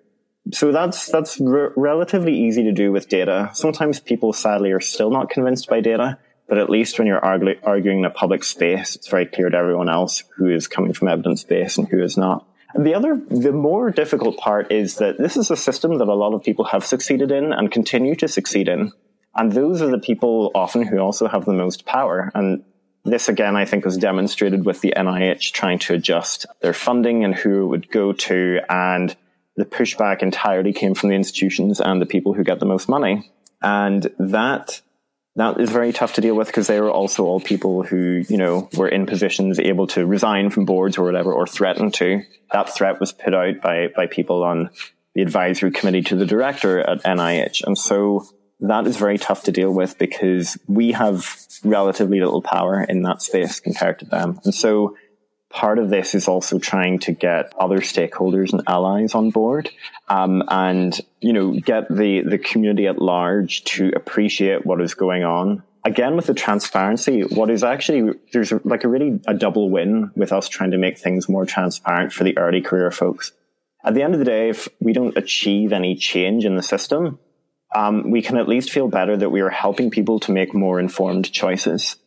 So 0.51 0.71
that's, 0.71 1.07
that's 1.07 1.39
re- 1.39 1.69
relatively 1.75 2.35
easy 2.35 2.63
to 2.63 2.71
do 2.71 2.91
with 2.91 3.09
data. 3.09 3.51
Sometimes 3.53 3.99
people 3.99 4.33
sadly 4.33 4.71
are 4.71 4.79
still 4.79 5.11
not 5.11 5.29
convinced 5.29 5.67
by 5.67 5.81
data. 5.81 6.17
But 6.47 6.57
at 6.57 6.67
least 6.67 6.97
when 6.97 7.07
you're 7.07 7.21
argu- 7.21 7.59
arguing 7.63 7.99
in 7.99 8.05
a 8.05 8.09
public 8.09 8.43
space, 8.43 8.95
it's 8.95 9.07
very 9.07 9.27
clear 9.27 9.51
to 9.51 9.55
everyone 9.55 9.87
else 9.87 10.23
who 10.35 10.49
is 10.49 10.67
coming 10.67 10.93
from 10.93 11.07
evidence 11.07 11.43
base 11.43 11.77
and 11.77 11.87
who 11.87 12.01
is 12.01 12.17
not. 12.17 12.43
And 12.73 12.83
the 12.83 12.95
other, 12.95 13.21
the 13.29 13.51
more 13.51 13.91
difficult 13.91 14.37
part 14.37 14.71
is 14.71 14.95
that 14.95 15.19
this 15.19 15.37
is 15.37 15.51
a 15.51 15.55
system 15.55 15.99
that 15.99 16.07
a 16.07 16.15
lot 16.15 16.33
of 16.33 16.43
people 16.43 16.65
have 16.65 16.83
succeeded 16.83 17.31
in 17.31 17.53
and 17.53 17.71
continue 17.71 18.15
to 18.15 18.27
succeed 18.27 18.67
in. 18.67 18.91
And 19.39 19.53
those 19.53 19.81
are 19.81 19.87
the 19.87 19.99
people 19.99 20.51
often 20.53 20.83
who 20.83 20.97
also 20.97 21.29
have 21.29 21.45
the 21.45 21.53
most 21.53 21.85
power. 21.85 22.29
And 22.35 22.65
this 23.05 23.29
again, 23.29 23.55
I 23.55 23.63
think 23.63 23.85
was 23.85 23.95
demonstrated 23.95 24.65
with 24.65 24.81
the 24.81 24.93
NIH 24.97 25.53
trying 25.53 25.79
to 25.79 25.93
adjust 25.93 26.45
their 26.61 26.73
funding 26.73 27.23
and 27.23 27.33
who 27.33 27.63
it 27.63 27.67
would 27.67 27.89
go 27.89 28.11
to. 28.11 28.59
And 28.69 29.15
the 29.55 29.63
pushback 29.63 30.21
entirely 30.21 30.73
came 30.73 30.93
from 30.93 31.07
the 31.07 31.15
institutions 31.15 31.79
and 31.79 32.01
the 32.01 32.05
people 32.05 32.33
who 32.33 32.43
get 32.43 32.59
the 32.59 32.65
most 32.65 32.89
money. 32.89 33.31
And 33.61 34.11
that 34.19 34.81
that 35.37 35.57
is 35.61 35.69
very 35.69 35.93
tough 35.93 36.15
to 36.15 36.21
deal 36.21 36.35
with 36.35 36.47
because 36.47 36.67
they 36.67 36.81
were 36.81 36.91
also 36.91 37.23
all 37.23 37.39
people 37.39 37.83
who, 37.83 38.25
you 38.27 38.35
know, 38.35 38.67
were 38.73 38.89
in 38.89 39.05
positions 39.05 39.57
able 39.57 39.87
to 39.87 40.05
resign 40.05 40.49
from 40.49 40.65
boards 40.65 40.97
or 40.97 41.05
whatever, 41.05 41.31
or 41.31 41.47
threaten 41.47 41.91
to. 41.91 42.23
That 42.51 42.75
threat 42.75 42.99
was 42.99 43.13
put 43.13 43.33
out 43.33 43.61
by, 43.61 43.87
by 43.95 44.07
people 44.07 44.43
on 44.43 44.69
the 45.15 45.21
advisory 45.21 45.71
committee 45.71 46.01
to 46.01 46.17
the 46.17 46.25
director 46.25 46.81
at 46.81 47.03
NIH. 47.03 47.63
And 47.63 47.77
so 47.77 48.27
that 48.61 48.87
is 48.87 48.97
very 48.97 49.17
tough 49.17 49.43
to 49.43 49.51
deal 49.51 49.71
with 49.71 49.97
because 49.97 50.57
we 50.67 50.91
have 50.91 51.37
relatively 51.63 52.19
little 52.19 52.41
power 52.41 52.83
in 52.83 53.03
that 53.03 53.21
space 53.21 53.59
compared 53.59 53.99
to 53.99 54.05
them. 54.05 54.39
And 54.43 54.53
so 54.53 54.97
part 55.49 55.79
of 55.79 55.89
this 55.89 56.13
is 56.13 56.27
also 56.27 56.59
trying 56.59 56.99
to 56.99 57.11
get 57.11 57.53
other 57.59 57.79
stakeholders 57.79 58.53
and 58.53 58.61
allies 58.67 59.15
on 59.15 59.31
board 59.31 59.69
um, 60.07 60.43
and 60.47 60.99
you 61.21 61.33
know 61.33 61.51
get 61.53 61.87
the 61.89 62.21
the 62.21 62.37
community 62.37 62.87
at 62.87 63.01
large 63.01 63.63
to 63.63 63.91
appreciate 63.95 64.65
what 64.65 64.79
is 64.79 64.93
going 64.93 65.23
on 65.23 65.63
again 65.83 66.15
with 66.15 66.27
the 66.27 66.33
transparency 66.33 67.21
what 67.21 67.49
is 67.49 67.63
actually 67.63 68.13
there's 68.31 68.53
like 68.63 68.83
a 68.83 68.87
really 68.87 69.19
a 69.25 69.33
double 69.33 69.69
win 69.71 70.11
with 70.15 70.31
us 70.31 70.47
trying 70.47 70.71
to 70.71 70.77
make 70.77 70.99
things 70.99 71.27
more 71.27 71.45
transparent 71.45 72.13
for 72.13 72.23
the 72.23 72.37
early 72.37 72.61
career 72.61 72.91
folks 72.91 73.31
at 73.83 73.95
the 73.95 74.03
end 74.03 74.13
of 74.13 74.19
the 74.19 74.25
day 74.25 74.49
if 74.49 74.67
we 74.79 74.93
don't 74.93 75.17
achieve 75.17 75.73
any 75.73 75.95
change 75.95 76.45
in 76.45 76.55
the 76.55 76.63
system 76.63 77.17
um, 77.75 78.09
we 78.11 78.21
can 78.21 78.37
at 78.37 78.47
least 78.47 78.71
feel 78.71 78.87
better 78.87 79.15
that 79.15 79.29
we 79.29 79.41
are 79.41 79.49
helping 79.49 79.91
people 79.91 80.19
to 80.21 80.31
make 80.31 80.53
more 80.53 80.79
informed 80.79 81.31
choices 81.31 81.97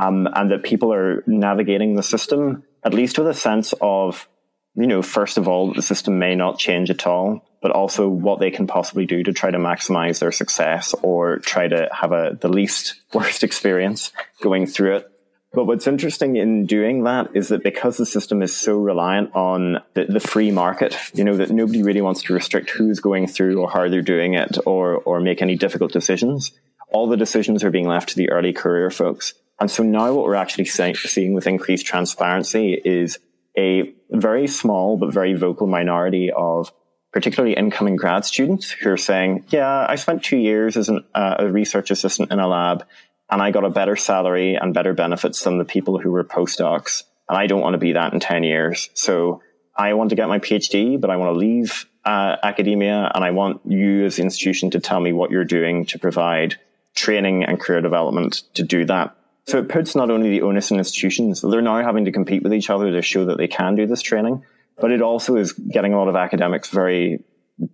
um, 0.00 0.28
and 0.34 0.50
that 0.50 0.62
people 0.62 0.92
are 0.92 1.22
navigating 1.26 1.94
the 1.94 2.02
system 2.02 2.64
at 2.84 2.94
least 2.94 3.18
with 3.18 3.28
a 3.28 3.34
sense 3.34 3.74
of, 3.80 4.28
you 4.74 4.86
know, 4.86 5.02
first 5.02 5.38
of 5.38 5.46
all, 5.46 5.72
the 5.72 5.82
system 5.82 6.18
may 6.18 6.34
not 6.34 6.58
change 6.58 6.90
at 6.90 7.06
all, 7.06 7.46
but 7.60 7.70
also 7.70 8.08
what 8.08 8.40
they 8.40 8.50
can 8.50 8.66
possibly 8.66 9.06
do 9.06 9.22
to 9.22 9.32
try 9.32 9.50
to 9.50 9.58
maximize 9.58 10.18
their 10.18 10.32
success 10.32 10.94
or 11.02 11.38
try 11.38 11.68
to 11.68 11.88
have 11.92 12.12
a, 12.12 12.36
the 12.40 12.48
least 12.48 13.00
worst 13.14 13.44
experience 13.44 14.12
going 14.40 14.66
through 14.66 14.96
it. 14.96 15.11
But 15.54 15.66
what's 15.66 15.86
interesting 15.86 16.36
in 16.36 16.64
doing 16.64 17.04
that 17.04 17.28
is 17.34 17.48
that 17.48 17.62
because 17.62 17.98
the 17.98 18.06
system 18.06 18.40
is 18.40 18.56
so 18.56 18.78
reliant 18.78 19.34
on 19.34 19.82
the, 19.92 20.06
the, 20.06 20.20
free 20.20 20.50
market, 20.50 20.96
you 21.12 21.24
know, 21.24 21.36
that 21.36 21.50
nobody 21.50 21.82
really 21.82 22.00
wants 22.00 22.22
to 22.22 22.32
restrict 22.32 22.70
who's 22.70 23.00
going 23.00 23.26
through 23.26 23.60
or 23.60 23.70
how 23.70 23.88
they're 23.88 24.00
doing 24.00 24.32
it 24.32 24.56
or, 24.64 24.96
or 24.96 25.20
make 25.20 25.42
any 25.42 25.56
difficult 25.56 25.92
decisions. 25.92 26.52
All 26.90 27.06
the 27.06 27.18
decisions 27.18 27.62
are 27.64 27.70
being 27.70 27.86
left 27.86 28.10
to 28.10 28.16
the 28.16 28.30
early 28.30 28.54
career 28.54 28.90
folks. 28.90 29.34
And 29.60 29.70
so 29.70 29.82
now 29.82 30.14
what 30.14 30.24
we're 30.24 30.34
actually 30.36 30.64
seeing 30.64 31.34
with 31.34 31.46
increased 31.46 31.86
transparency 31.86 32.72
is 32.72 33.18
a 33.56 33.94
very 34.10 34.46
small 34.46 34.96
but 34.96 35.12
very 35.12 35.34
vocal 35.34 35.66
minority 35.66 36.30
of 36.34 36.72
particularly 37.12 37.54
incoming 37.54 37.96
grad 37.96 38.24
students 38.24 38.70
who 38.70 38.90
are 38.90 38.96
saying, 38.96 39.44
yeah, 39.50 39.86
I 39.86 39.96
spent 39.96 40.24
two 40.24 40.38
years 40.38 40.78
as 40.78 40.88
an, 40.88 41.04
uh, 41.14 41.36
a 41.40 41.48
research 41.48 41.90
assistant 41.90 42.32
in 42.32 42.38
a 42.38 42.48
lab 42.48 42.86
and 43.32 43.40
I 43.40 43.50
got 43.50 43.64
a 43.64 43.70
better 43.70 43.96
salary 43.96 44.56
and 44.56 44.74
better 44.74 44.92
benefits 44.92 45.42
than 45.42 45.56
the 45.56 45.64
people 45.64 45.98
who 45.98 46.10
were 46.10 46.22
postdocs. 46.22 47.04
And 47.30 47.38
I 47.38 47.46
don't 47.46 47.62
want 47.62 47.72
to 47.72 47.78
be 47.78 47.94
that 47.94 48.12
in 48.12 48.20
10 48.20 48.44
years. 48.44 48.90
So 48.92 49.40
I 49.74 49.94
want 49.94 50.10
to 50.10 50.16
get 50.16 50.28
my 50.28 50.38
PhD, 50.38 51.00
but 51.00 51.08
I 51.08 51.16
want 51.16 51.34
to 51.34 51.38
leave 51.38 51.86
uh, 52.04 52.36
academia 52.42 53.10
and 53.14 53.24
I 53.24 53.30
want 53.30 53.62
you 53.64 54.04
as 54.04 54.16
the 54.16 54.22
institution 54.22 54.70
to 54.72 54.80
tell 54.80 55.00
me 55.00 55.14
what 55.14 55.30
you're 55.30 55.46
doing 55.46 55.86
to 55.86 55.98
provide 55.98 56.60
training 56.94 57.42
and 57.44 57.58
career 57.58 57.80
development 57.80 58.42
to 58.52 58.64
do 58.64 58.84
that. 58.84 59.16
So 59.46 59.58
it 59.58 59.68
puts 59.70 59.96
not 59.96 60.10
only 60.10 60.28
the 60.28 60.42
onus 60.42 60.70
on 60.70 60.76
institutions, 60.76 61.40
they're 61.40 61.62
now 61.62 61.82
having 61.82 62.04
to 62.04 62.12
compete 62.12 62.42
with 62.42 62.52
each 62.52 62.68
other 62.68 62.92
to 62.92 63.00
show 63.00 63.24
that 63.24 63.38
they 63.38 63.48
can 63.48 63.76
do 63.76 63.86
this 63.86 64.02
training, 64.02 64.44
but 64.78 64.92
it 64.92 65.00
also 65.00 65.36
is 65.36 65.52
getting 65.52 65.94
a 65.94 65.98
lot 65.98 66.08
of 66.08 66.16
academics 66.16 66.68
very 66.68 67.24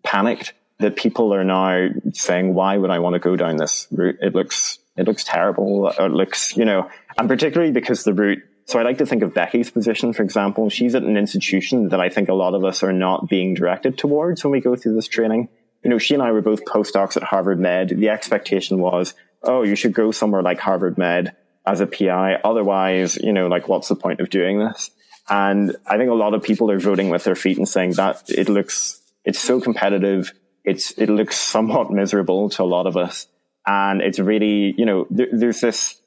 panicked 0.05 0.55
that 0.79 0.95
people 0.95 1.35
are 1.35 1.43
now 1.43 1.89
saying, 2.13 2.55
why 2.55 2.77
would 2.77 2.91
I 2.91 3.01
want 3.01 3.15
to 3.15 3.19
go 3.19 3.35
down 3.35 3.57
this 3.57 3.89
route? 3.91 4.19
It 4.23 4.35
looks, 4.35 4.78
it 4.99 5.07
looks 5.07 5.25
terrible. 5.25 5.89
It 5.89 6.11
looks, 6.11 6.57
you 6.57 6.65
know, 6.65 6.91
and 7.17 7.29
particularly 7.29 7.73
because 7.73 8.05
the 8.05 8.13
route, 8.13 8.43
so 8.67 8.79
I 8.79 8.83
like 8.83 8.99
to 8.99 9.07
think 9.07 9.23
of 9.23 9.33
Becky's 9.33 9.71
position, 9.71 10.13
for 10.13 10.23
example. 10.23 10.69
She's 10.69 10.95
at 10.95 11.05
an 11.05 11.17
institution 11.17 11.89
that 11.89 12.01
I 12.01 12.09
think 12.09 12.29
a 12.29 12.35
lot 12.35 12.55
of 12.55 12.65
us 12.65 12.83
are 12.83 12.93
not 12.93 13.29
being 13.29 13.55
directed 13.55 13.97
towards 13.97 14.45
when 14.45 14.53
we 14.53 14.61
go 14.61 14.77
through 14.77 14.95
this 14.95 15.09
training. 15.09 15.49
You 15.83 15.91
know, 15.91 15.99
she 15.99 16.15
and 16.15 16.23
I 16.23 16.33
were 16.33 16.43
both 16.43 16.65
postdocs 16.65 17.17
at 17.17 17.23
Harvard 17.23 17.61
Med. 17.61 17.91
The 17.91 18.09
expectation 18.09 18.81
was, 18.81 19.15
oh, 19.43 19.63
you 19.63 19.77
should 19.77 19.95
go 19.95 20.11
somewhere 20.11 20.43
like 20.43 20.59
Harvard 20.59 20.99
Med 20.99 21.35
as 21.65 21.81
a 21.81 21.87
PI. 21.87 22.41
Otherwise, 22.45 23.17
you 23.17 23.33
know, 23.33 23.47
like 23.47 23.69
what's 23.69 23.89
the 23.89 23.97
point 23.97 24.21
of 24.21 24.31
doing 24.31 24.59
this? 24.59 24.91
And 25.29 25.77
I 25.87 25.97
think 25.97 26.11
a 26.11 26.15
lot 26.15 26.35
of 26.35 26.43
people 26.43 26.71
are 26.71 26.81
voting 26.81 27.11
with 27.11 27.25
their 27.25 27.37
feet 27.37 27.59
and 27.59 27.69
saying 27.69 27.93
that 27.93 28.25
it 28.29 28.49
looks, 28.49 29.01
it's 29.25 29.39
so 29.39 29.61
competitive. 29.61 30.33
It's, 30.65 30.91
it 30.93 31.09
looks 31.09 31.37
somewhat 31.37 31.91
miserable 31.91 32.51
to 32.51 32.63
a 32.63 32.65
lot 32.65 32.87
of 32.87 32.97
us. 32.97 33.29
And 33.69 34.01
it's 34.01 34.19
really, 34.19 34.75
you 34.79 34.87
know, 34.87 35.07
there, 35.11 35.29
there's 35.31 35.61
this, 35.61 36.01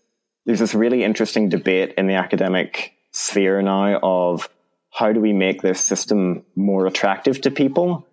there's 0.47 0.59
this 0.59 0.73
really 0.73 1.03
interesting 1.03 1.47
debate 1.47 1.93
in 1.95 2.07
the 2.07 2.15
academic 2.15 2.93
sphere 3.11 3.61
now 3.61 3.99
of 4.01 4.49
how 4.91 5.13
do 5.13 5.19
we 5.19 5.31
make 5.31 5.61
this 5.61 5.79
system 5.79 6.43
more 6.55 6.87
attractive 6.87 7.39
to 7.41 7.51
people? 7.51 8.07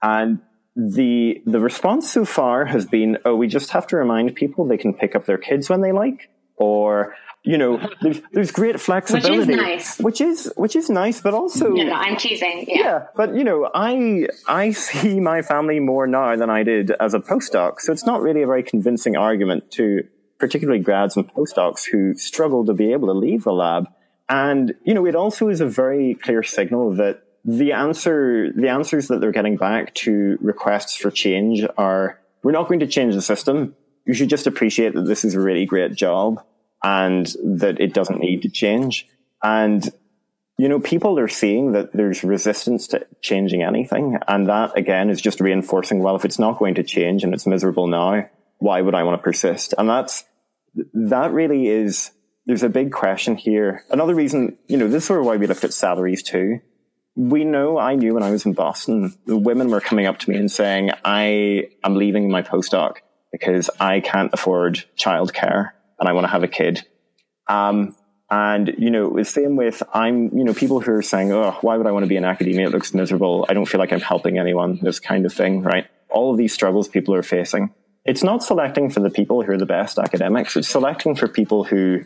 And 0.00 0.38
the, 0.76 1.42
the 1.46 1.58
response 1.58 2.12
so 2.12 2.24
far 2.24 2.64
has 2.64 2.86
been, 2.86 3.18
oh, 3.24 3.34
we 3.34 3.48
just 3.48 3.70
have 3.70 3.88
to 3.88 3.96
remind 3.96 4.36
people 4.36 4.66
they 4.66 4.78
can 4.78 4.94
pick 4.94 5.16
up 5.16 5.26
their 5.26 5.36
kids 5.36 5.68
when 5.68 5.80
they 5.80 5.90
like 5.90 6.30
or 6.56 7.16
you 7.44 7.58
know, 7.58 7.80
there's 8.00 8.20
there's 8.32 8.52
great 8.52 8.80
flexibility, 8.80 9.38
which 9.38 9.48
is 9.48 9.56
nice, 9.56 9.98
which 9.98 10.20
is 10.20 10.52
which 10.56 10.76
is 10.76 10.88
nice, 10.88 11.20
but 11.20 11.34
also 11.34 11.70
no, 11.70 11.82
no, 11.82 11.92
I'm 11.92 12.16
teasing. 12.16 12.66
Yeah. 12.68 12.78
yeah, 12.78 13.06
but 13.16 13.34
you 13.34 13.42
know, 13.42 13.68
I 13.74 14.28
I 14.46 14.70
see 14.70 15.18
my 15.18 15.42
family 15.42 15.80
more 15.80 16.06
now 16.06 16.36
than 16.36 16.50
I 16.50 16.62
did 16.62 16.92
as 16.92 17.14
a 17.14 17.18
postdoc, 17.18 17.80
so 17.80 17.92
it's 17.92 18.06
not 18.06 18.22
really 18.22 18.42
a 18.42 18.46
very 18.46 18.62
convincing 18.62 19.16
argument 19.16 19.72
to 19.72 20.06
particularly 20.38 20.80
grads 20.80 21.16
and 21.16 21.28
postdocs 21.34 21.84
who 21.84 22.14
struggle 22.14 22.64
to 22.66 22.74
be 22.74 22.92
able 22.92 23.08
to 23.08 23.14
leave 23.14 23.42
the 23.42 23.52
lab. 23.52 23.88
And 24.28 24.74
you 24.84 24.94
know, 24.94 25.04
it 25.04 25.16
also 25.16 25.48
is 25.48 25.60
a 25.60 25.66
very 25.66 26.14
clear 26.14 26.44
signal 26.44 26.94
that 26.94 27.24
the 27.44 27.72
answer 27.72 28.52
the 28.52 28.68
answers 28.68 29.08
that 29.08 29.20
they're 29.20 29.32
getting 29.32 29.56
back 29.56 29.94
to 29.94 30.38
requests 30.40 30.94
for 30.96 31.10
change 31.10 31.66
are 31.76 32.20
we're 32.44 32.52
not 32.52 32.68
going 32.68 32.80
to 32.80 32.86
change 32.86 33.14
the 33.14 33.22
system. 33.22 33.74
You 34.04 34.14
should 34.14 34.30
just 34.30 34.46
appreciate 34.46 34.94
that 34.94 35.06
this 35.06 35.24
is 35.24 35.34
a 35.34 35.40
really 35.40 35.66
great 35.66 35.94
job 35.94 36.40
and 36.82 37.26
that 37.44 37.80
it 37.80 37.94
doesn't 37.94 38.20
need 38.20 38.42
to 38.42 38.48
change. 38.48 39.06
And, 39.42 39.88
you 40.58 40.68
know, 40.68 40.80
people 40.80 41.18
are 41.18 41.28
seeing 41.28 41.72
that 41.72 41.92
there's 41.92 42.24
resistance 42.24 42.88
to 42.88 43.06
changing 43.20 43.62
anything. 43.62 44.18
And 44.26 44.48
that 44.48 44.76
again 44.76 45.10
is 45.10 45.20
just 45.20 45.40
reinforcing, 45.40 46.00
well, 46.00 46.16
if 46.16 46.24
it's 46.24 46.38
not 46.38 46.58
going 46.58 46.74
to 46.76 46.82
change 46.82 47.24
and 47.24 47.34
it's 47.34 47.46
miserable 47.46 47.86
now, 47.86 48.28
why 48.58 48.80
would 48.80 48.94
I 48.94 49.02
want 49.02 49.18
to 49.18 49.22
persist? 49.22 49.74
And 49.76 49.88
that's, 49.88 50.24
that 50.94 51.32
really 51.32 51.68
is, 51.68 52.10
there's 52.46 52.62
a 52.62 52.68
big 52.68 52.92
question 52.92 53.36
here. 53.36 53.84
Another 53.90 54.14
reason, 54.14 54.58
you 54.68 54.76
know, 54.76 54.88
this 54.88 55.04
is 55.04 55.10
why 55.10 55.36
we 55.36 55.46
looked 55.46 55.64
at 55.64 55.72
salaries 55.72 56.22
too. 56.22 56.60
We 57.14 57.44
know, 57.44 57.78
I 57.78 57.94
knew 57.94 58.14
when 58.14 58.22
I 58.22 58.30
was 58.30 58.46
in 58.46 58.54
Boston, 58.54 59.14
the 59.26 59.36
women 59.36 59.70
were 59.70 59.80
coming 59.80 60.06
up 60.06 60.18
to 60.20 60.30
me 60.30 60.36
and 60.36 60.50
saying, 60.50 60.90
I 61.04 61.68
am 61.84 61.96
leaving 61.96 62.30
my 62.30 62.42
postdoc 62.42 62.96
because 63.30 63.68
I 63.78 64.00
can't 64.00 64.32
afford 64.32 64.84
childcare 64.96 65.72
and 66.02 66.08
I 66.08 66.14
want 66.14 66.24
to 66.24 66.32
have 66.32 66.42
a 66.42 66.48
kid. 66.48 66.84
Um, 67.46 67.94
and, 68.28 68.74
you 68.76 68.90
know, 68.90 69.14
the 69.14 69.24
same 69.24 69.54
with 69.54 69.84
I'm, 69.94 70.36
you 70.36 70.42
know, 70.42 70.52
people 70.52 70.80
who 70.80 70.90
are 70.90 71.02
saying, 71.02 71.32
oh, 71.32 71.56
why 71.60 71.76
would 71.76 71.86
I 71.86 71.92
want 71.92 72.02
to 72.02 72.08
be 72.08 72.16
in 72.16 72.24
academia? 72.24 72.66
It 72.66 72.72
looks 72.72 72.92
miserable. 72.92 73.46
I 73.48 73.54
don't 73.54 73.66
feel 73.66 73.78
like 73.78 73.92
I'm 73.92 74.00
helping 74.00 74.36
anyone, 74.36 74.80
this 74.82 74.98
kind 74.98 75.24
of 75.26 75.32
thing, 75.32 75.62
right? 75.62 75.86
All 76.10 76.32
of 76.32 76.38
these 76.38 76.52
struggles 76.52 76.88
people 76.88 77.14
are 77.14 77.22
facing. 77.22 77.72
It's 78.04 78.24
not 78.24 78.42
selecting 78.42 78.90
for 78.90 78.98
the 78.98 79.10
people 79.10 79.44
who 79.44 79.52
are 79.52 79.58
the 79.58 79.64
best 79.64 79.96
academics. 79.96 80.56
It's 80.56 80.68
selecting 80.68 81.14
for 81.14 81.28
people 81.28 81.62
who 81.62 82.00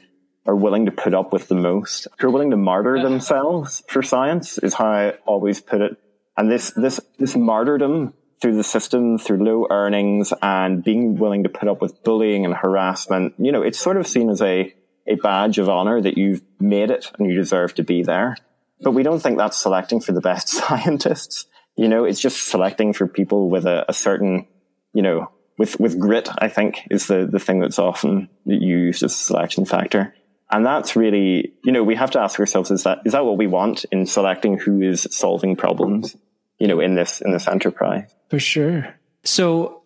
are 0.44 0.54
willing 0.54 0.84
to 0.84 0.92
put 0.92 1.14
up 1.14 1.32
with 1.32 1.48
the 1.48 1.54
most, 1.54 2.06
who 2.18 2.26
are 2.26 2.30
willing 2.30 2.50
to 2.50 2.56
martyr 2.58 3.00
themselves 3.00 3.82
for 3.88 4.02
science 4.02 4.58
is 4.58 4.74
how 4.74 4.88
I 4.88 5.10
always 5.24 5.62
put 5.62 5.80
it. 5.80 5.96
And 6.36 6.52
this, 6.52 6.70
this, 6.72 7.00
this 7.18 7.34
martyrdom 7.34 8.12
through 8.40 8.56
the 8.56 8.64
system, 8.64 9.18
through 9.18 9.44
low 9.44 9.66
earnings 9.70 10.32
and 10.42 10.84
being 10.84 11.16
willing 11.16 11.42
to 11.44 11.48
put 11.48 11.68
up 11.68 11.80
with 11.80 12.02
bullying 12.04 12.44
and 12.44 12.54
harassment, 12.54 13.34
you 13.38 13.52
know, 13.52 13.62
it's 13.62 13.78
sort 13.78 13.96
of 13.96 14.06
seen 14.06 14.28
as 14.28 14.42
a, 14.42 14.74
a 15.06 15.14
badge 15.16 15.58
of 15.58 15.68
honor 15.68 16.00
that 16.00 16.18
you've 16.18 16.42
made 16.60 16.90
it 16.90 17.10
and 17.18 17.28
you 17.28 17.36
deserve 17.36 17.74
to 17.74 17.82
be 17.82 18.02
there. 18.02 18.36
But 18.80 18.92
we 18.92 19.02
don't 19.02 19.20
think 19.20 19.38
that's 19.38 19.56
selecting 19.56 20.00
for 20.00 20.12
the 20.12 20.20
best 20.20 20.48
scientists. 20.48 21.46
You 21.76 21.88
know, 21.88 22.04
it's 22.04 22.20
just 22.20 22.48
selecting 22.48 22.92
for 22.92 23.06
people 23.06 23.48
with 23.48 23.66
a, 23.66 23.84
a 23.88 23.92
certain, 23.92 24.46
you 24.92 25.02
know, 25.02 25.30
with, 25.58 25.80
with 25.80 25.98
grit, 25.98 26.28
I 26.38 26.48
think 26.48 26.82
is 26.90 27.06
the, 27.06 27.26
the 27.30 27.38
thing 27.38 27.60
that's 27.60 27.78
often 27.78 28.28
used 28.44 29.02
as 29.02 29.12
a 29.12 29.16
selection 29.16 29.64
factor. 29.64 30.14
And 30.50 30.64
that's 30.64 30.94
really, 30.94 31.54
you 31.64 31.72
know, 31.72 31.82
we 31.82 31.96
have 31.96 32.12
to 32.12 32.20
ask 32.20 32.38
ourselves, 32.38 32.70
is 32.70 32.84
that, 32.84 33.00
is 33.04 33.12
that 33.12 33.24
what 33.24 33.36
we 33.36 33.46
want 33.46 33.84
in 33.90 34.06
selecting 34.06 34.58
who 34.58 34.80
is 34.80 35.08
solving 35.10 35.56
problems, 35.56 36.16
you 36.58 36.66
know, 36.66 36.80
in 36.80 36.94
this, 36.94 37.20
in 37.20 37.32
this 37.32 37.48
enterprise? 37.48 38.10
For 38.30 38.38
sure. 38.38 38.94
So 39.24 39.82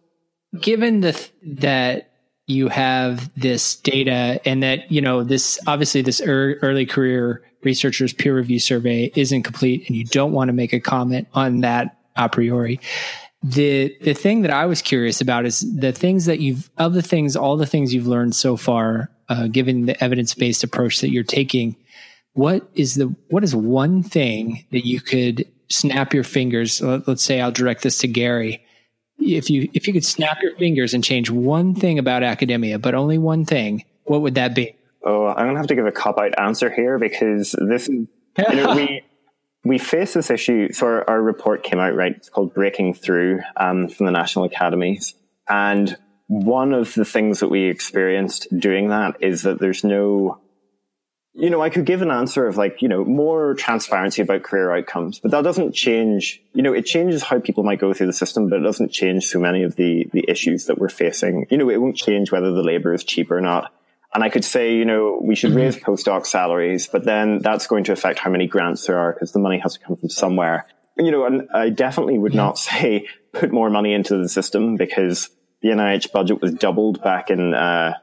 given 0.59 1.01
the, 1.01 1.29
that 1.43 2.13
you 2.47 2.69
have 2.69 3.31
this 3.35 3.77
data 3.77 4.41
and 4.45 4.63
that, 4.63 4.91
you 4.91 5.01
know, 5.01 5.23
this, 5.23 5.59
obviously 5.67 6.03
this 6.03 6.21
er, 6.21 6.59
early 6.63 6.87
career 6.87 7.43
researchers 7.63 8.13
peer 8.13 8.35
review 8.35 8.59
survey 8.59 9.13
isn't 9.15 9.43
complete 9.43 9.87
and 9.87 9.97
you 9.97 10.05
don't 10.05 10.33
want 10.33 10.49
to 10.49 10.53
make 10.53 10.73
a 10.73 10.81
comment 10.81 11.29
on 11.35 11.61
that 11.61 11.97
a 12.17 12.29
priori 12.29 12.81
the 13.43 13.97
the 14.03 14.15
thing 14.15 14.43
that 14.43 14.51
I 14.51 14.67
was 14.67 14.83
curious 14.83 15.21
about 15.21 15.47
is 15.47 15.61
the 15.61 15.93
things 15.93 16.27
that 16.27 16.41
you've 16.41 16.71
of 16.77 16.93
the 16.93 17.03
things 17.03 17.37
all 17.37 17.57
the 17.57 17.67
things 17.67 17.95
you've 17.95 18.07
learned 18.07 18.35
so 18.35 18.57
far, 18.57 19.11
uh, 19.29 19.47
given 19.47 19.87
the 19.87 20.03
evidence 20.03 20.35
based 20.35 20.63
approach 20.63 21.01
that 21.01 21.11
you're 21.11 21.25
taking. 21.25 21.77
What 22.35 22.69
is 22.75 22.95
the 22.95 23.15
what 23.29 23.43
is 23.43 23.57
one 23.57 24.03
thing 24.03 24.67
that 24.73 24.87
you 24.87 25.01
could 25.01 25.47
snap 25.71 26.13
your 26.13 26.25
fingers? 26.25 26.81
Let, 26.81 27.09
let's 27.09 27.23
say 27.23 27.41
I'll 27.41 27.53
direct 27.53 27.83
this 27.83 27.99
to 27.99 28.09
Gary. 28.09 28.65
If 29.19 29.51
you 29.51 29.69
if 29.75 29.87
you 29.87 29.93
could 29.93 30.05
snap 30.05 30.39
your 30.43 30.57
fingers 30.57 30.95
and 30.95 31.05
change 31.05 31.31
one 31.31 31.75
thing 31.75 31.99
about 31.99 32.23
academia, 32.23 32.79
but 32.79 32.95
only 32.95 33.19
one 33.19 33.45
thing, 33.45 33.85
what 34.05 34.23
would 34.23 34.35
that 34.37 34.55
be? 34.55 34.77
Oh, 35.05 35.27
I'm 35.27 35.47
gonna 35.47 35.59
have 35.59 35.67
to 35.69 35.75
give 35.75 35.87
a 35.87 35.93
cop 35.93 36.19
out 36.19 36.39
answer 36.39 36.71
here 36.71 36.99
because 36.99 37.55
this 37.59 37.89
you 37.89 38.09
know, 38.37 38.75
we 38.75 39.03
we 39.65 39.79
face 39.79 40.15
this 40.15 40.31
issue. 40.31 40.73
So 40.73 40.87
our, 40.87 41.11
our, 41.11 41.23
report 41.23 41.63
came 41.63 41.79
out, 41.79 41.95
right? 41.95 42.15
It's 42.17 42.29
called 42.29 42.55
Breaking 42.55 42.95
Through 42.95 43.41
um, 43.57 43.89
from 43.89 44.07
the 44.07 44.13
National 44.13 44.45
Academies. 44.47 45.15
And 45.49 45.97
one 46.29 46.73
of 46.73 46.95
the 46.95 47.05
things 47.05 47.41
that 47.41 47.49
we 47.49 47.65
experienced 47.65 48.47
doing 48.57 48.89
that 48.89 49.17
is 49.21 49.43
that 49.43 49.59
there's 49.59 49.85
no, 49.85 50.41
you 51.35 51.49
know, 51.49 51.63
I 51.63 51.71
could 51.71 51.87
give 51.87 52.03
an 52.03 52.11
answer 52.11 52.47
of 52.47 52.57
like, 52.57 52.83
you 52.83 52.89
know, 52.89 53.05
more 53.05 53.55
transparency 53.55 54.23
about 54.23 54.43
career 54.43 54.75
outcomes, 54.75 55.21
but 55.21 55.31
that 55.31 55.45
doesn't 55.45 55.73
change, 55.73 56.43
you 56.55 56.63
know, 56.63 56.73
it 56.73 56.87
changes 56.87 57.23
how 57.23 57.39
people 57.39 57.63
might 57.63 57.79
go 57.79 57.93
through 57.95 58.09
the 58.09 58.13
system, 58.13 58.49
but 58.49 58.59
it 58.59 58.63
doesn't 58.63 58.91
change 58.91 59.27
so 59.27 59.39
many 59.39 59.63
of 59.63 59.77
the, 59.77 60.09
the 60.13 60.25
issues 60.29 60.67
that 60.67 60.79
we're 60.79 60.89
facing. 60.89 61.47
You 61.49 61.59
know, 61.59 61.71
it 61.71 61.81
won't 61.81 61.97
change 61.97 62.33
whether 62.33 62.53
the 62.53 62.63
labor 62.63 62.93
is 62.93 63.05
cheap 63.05 63.31
or 63.31 63.41
not. 63.41 63.73
And 64.13 64.25
I 64.25 64.29
could 64.29 64.45
say, 64.45 64.75
you 64.75 64.85
know, 64.85 65.21
we 65.23 65.37
should 65.37 65.51
mm-hmm. 65.51 65.61
raise 65.61 65.77
postdoc 65.77 66.27
salaries, 66.27 66.89
but 66.89 67.05
then 67.05 67.39
that's 67.39 67.69
going 67.69 67.85
to 67.85 67.93
affect 67.93 68.19
how 68.19 68.31
many 68.31 68.49
grants 68.49 68.87
there 68.87 68.99
are 68.99 69.13
because 69.13 69.33
the 69.33 69.39
money 69.39 69.59
has 69.59 69.75
to 69.75 69.81
come 69.81 69.97
from 69.97 70.09
somewhere. 70.09 70.67
You 70.99 71.13
know, 71.13 71.27
and 71.27 71.49
I 71.55 71.71
definitely 71.71 72.19
would 72.19 72.35
not 72.35 72.59
say 72.59 73.07
put 73.33 73.53
more 73.53 73.71
money 73.71 73.95
into 73.95 74.17
the 74.17 74.29
system 74.29 74.77
because 74.77 75.31
the 75.63 75.69
NIH 75.69 76.11
budget 76.11 76.41
was 76.41 76.53
doubled 76.55 77.03
back 77.03 77.31
in 77.31 77.55
uh, 77.55 77.95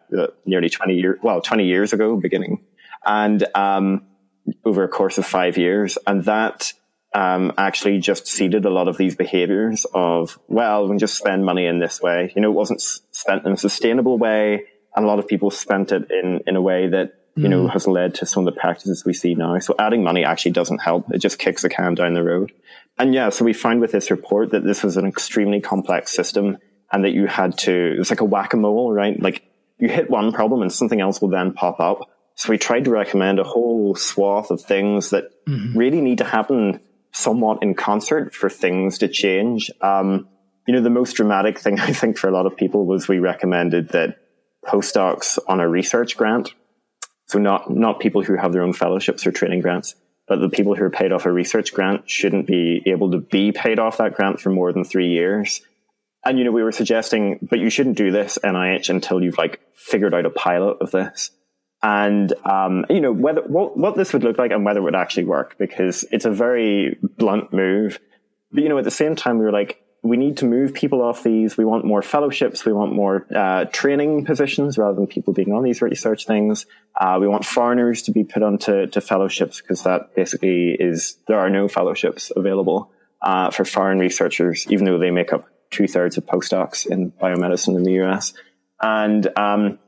nearly 0.46 0.70
20 0.70 0.94
years, 0.94 1.20
well, 1.22 1.42
20 1.42 1.66
years 1.66 1.92
ago, 1.92 2.16
beginning, 2.16 2.64
and 3.08 3.44
um, 3.56 4.06
over 4.66 4.84
a 4.84 4.88
course 4.88 5.18
of 5.18 5.26
five 5.26 5.58
years. 5.58 5.98
And 6.06 6.26
that 6.26 6.74
um, 7.16 7.54
actually 7.58 8.00
just 8.00 8.28
seeded 8.28 8.66
a 8.66 8.70
lot 8.70 8.88
of 8.88 8.98
these 8.98 9.16
behaviors 9.16 9.86
of, 9.94 10.38
well, 10.48 10.84
we 10.84 10.90
can 10.90 11.00
just 11.00 11.18
spend 11.18 11.46
money 11.46 11.66
in 11.66 11.80
this 11.80 12.02
way. 12.02 12.32
You 12.36 12.42
know, 12.42 12.52
it 12.52 12.56
wasn't 12.56 12.82
spent 12.82 13.46
in 13.46 13.54
a 13.54 13.58
sustainable 13.58 14.18
way 14.18 14.66
and 14.96 15.06
a 15.06 15.08
lot 15.08 15.20
of 15.20 15.28
people 15.28 15.50
spent 15.50 15.92
it 15.92 16.12
in, 16.12 16.42
in 16.46 16.56
a 16.56 16.62
way 16.62 16.88
that, 16.90 17.14
you 17.36 17.46
mm. 17.46 17.50
know, 17.50 17.68
has 17.68 17.88
led 17.88 18.16
to 18.16 18.26
some 18.26 18.46
of 18.46 18.54
the 18.54 18.60
practices 18.60 19.06
we 19.06 19.14
see 19.14 19.36
now. 19.36 19.58
So 19.60 19.74
adding 19.80 20.04
money 20.04 20.26
actually 20.26 20.52
doesn't 20.52 20.80
help. 20.80 21.12
It 21.14 21.20
just 21.20 21.40
kicks 21.40 21.62
the 21.62 21.70
can 21.70 21.96
down 21.96 22.14
the 22.14 22.24
road. 22.24 22.52
And 22.98 23.14
yeah, 23.14 23.30
so 23.30 23.46
we 23.46 23.54
found 23.54 23.80
with 23.80 23.92
this 23.92 24.12
report 24.12 24.52
that 24.52 24.66
this 24.66 24.84
was 24.84 24.98
an 24.98 25.06
extremely 25.06 25.62
complex 25.62 26.12
system 26.12 26.58
and 26.92 27.04
that 27.06 27.12
you 27.12 27.28
had 27.28 27.58
to, 27.60 27.94
it 27.94 28.00
was 28.00 28.10
like 28.10 28.22
a 28.22 28.26
whack-a-mole, 28.26 28.92
right? 28.92 29.22
Like 29.22 29.44
you 29.78 29.88
hit 29.88 30.10
one 30.10 30.34
problem 30.34 30.62
and 30.62 30.74
something 30.74 31.00
else 31.00 31.22
will 31.22 31.30
then 31.30 31.54
pop 31.54 31.80
up. 31.80 32.10
So 32.38 32.52
we 32.52 32.60
tried 32.60 32.86
to 32.86 32.92
recommend 32.92 33.40
a 33.40 33.44
whole 33.44 33.96
swath 33.96 34.52
of 34.52 34.62
things 34.62 35.10
that 35.10 35.26
mm-hmm. 35.48 35.76
really 35.78 36.02
need 36.02 36.20
to 36.20 36.24
happen 36.24 36.80
somewhat 37.12 37.64
in 37.64 37.74
concert 37.74 38.36
for 38.36 38.48
things 38.48 39.00
to 39.00 39.08
change. 39.08 39.72
Um, 39.82 40.30
you 40.68 40.76
know, 40.76 40.82
the 40.82 40.92
most 40.92 41.14
dramatic 41.14 41.58
thing 41.58 41.80
I 41.80 41.94
think 41.94 42.18
for 42.18 42.30
a 42.30 42.32
lot 42.32 42.46
of 42.46 42.56
people 42.56 42.86
was 42.86 43.08
we 43.08 43.18
recommended 43.18 43.90
that 43.90 44.20
postdocs 44.64 45.40
on 45.48 45.60
a 45.60 45.68
research 45.68 46.16
grant. 46.16 46.54
So 47.26 47.40
not, 47.40 47.72
not 47.72 48.00
people 48.00 48.22
who 48.22 48.36
have 48.36 48.54
their 48.54 48.62
own 48.62 48.74
fellowships 48.74 49.26
or 49.26 49.32
training 49.32 49.62
grants, 49.62 49.96
but 50.28 50.40
the 50.40 50.50
people 50.50 50.76
who 50.76 50.84
are 50.84 50.92
paid 50.92 51.12
off 51.12 51.26
a 51.26 51.32
research 51.32 51.74
grant 51.74 52.08
shouldn't 52.08 52.46
be 52.46 52.84
able 52.86 53.12
to 53.12 53.18
be 53.18 53.52
paid 53.52 53.80
off 53.80 53.98
that 53.98 54.14
grant 54.14 54.40
for 54.40 54.52
more 54.52 54.72
than 54.72 54.84
three 54.84 55.10
years. 55.10 55.62
And, 56.24 56.38
you 56.38 56.46
know, 56.46 56.52
we 56.52 56.64
were 56.64 56.72
suggesting, 56.72 57.40
but 57.42 57.58
you 57.58 57.72
shouldn't 57.72 57.98
do 57.98 58.12
this 58.12 58.38
NIH 58.44 58.90
until 58.90 59.24
you've 59.24 59.40
like 59.40 59.60
figured 59.74 60.14
out 60.14 60.28
a 60.28 60.30
pilot 60.30 60.78
of 60.82 60.92
this. 60.92 61.32
And, 61.84 62.34
um, 62.44 62.86
you 62.90 63.02
know, 63.02 63.12
whether, 63.12 63.42
what, 63.42 63.78
what 63.78 63.96
this 63.96 64.14
would 64.14 64.24
look 64.24 64.38
like 64.38 64.52
and 64.52 64.66
whether 64.66 64.80
it 64.80 64.84
would 64.84 64.96
actually 64.96 65.26
work 65.26 65.58
because 65.58 66.06
it's 66.12 66.26
a 66.26 66.32
very 66.32 66.98
blunt 67.02 67.54
move. 67.54 68.00
But, 68.52 68.64
you 68.64 68.70
know, 68.70 68.78
at 68.78 68.84
the 68.84 68.92
same 68.92 69.16
time, 69.16 69.38
we 69.38 69.46
were 69.46 69.52
like, 69.52 69.84
we 70.04 70.18
need 70.18 70.38
to 70.38 70.46
move 70.46 70.74
people 70.74 71.02
off 71.02 71.24
these. 71.24 71.58
We 71.58 71.66
want 71.66 71.86
more 71.86 72.02
fellowships. 72.02 72.66
We 72.66 72.74
want 72.74 72.94
more 72.94 73.28
uh, 73.36 73.66
training 73.66 74.26
positions 74.26 74.78
rather 74.78 74.96
than 74.96 75.08
people 75.08 75.34
being 75.34 75.52
on 75.52 75.64
these 75.64 75.82
research 75.82 76.26
things. 76.26 76.66
Uh, 77.00 77.18
we 77.20 77.28
want 77.28 77.46
foreigners 77.46 78.04
to 78.04 78.12
be 78.12 78.24
put 78.24 78.44
onto 78.44 78.88
to 78.88 79.02
fellowships 79.02 79.62
because 79.62 79.84
that 79.84 80.16
basically 80.16 80.76
is 80.80 81.18
there 81.28 81.40
are 81.40 81.50
no 81.50 81.68
fellowships 81.68 82.32
available 82.36 82.92
uh, 83.22 83.50
for 83.52 83.66
foreign 83.66 84.00
researchers, 84.00 84.66
even 84.70 84.86
though 84.86 85.00
they 85.00 85.12
make 85.12 85.34
up 85.34 85.48
two 85.72 85.88
thirds 85.88 86.18
of 86.18 86.26
postdocs 86.26 86.86
in 86.86 87.12
biomedicine 87.12 87.76
in 87.76 87.84
the 87.84 88.04
US. 88.04 88.34
And 88.82 89.28
um, 89.38 89.80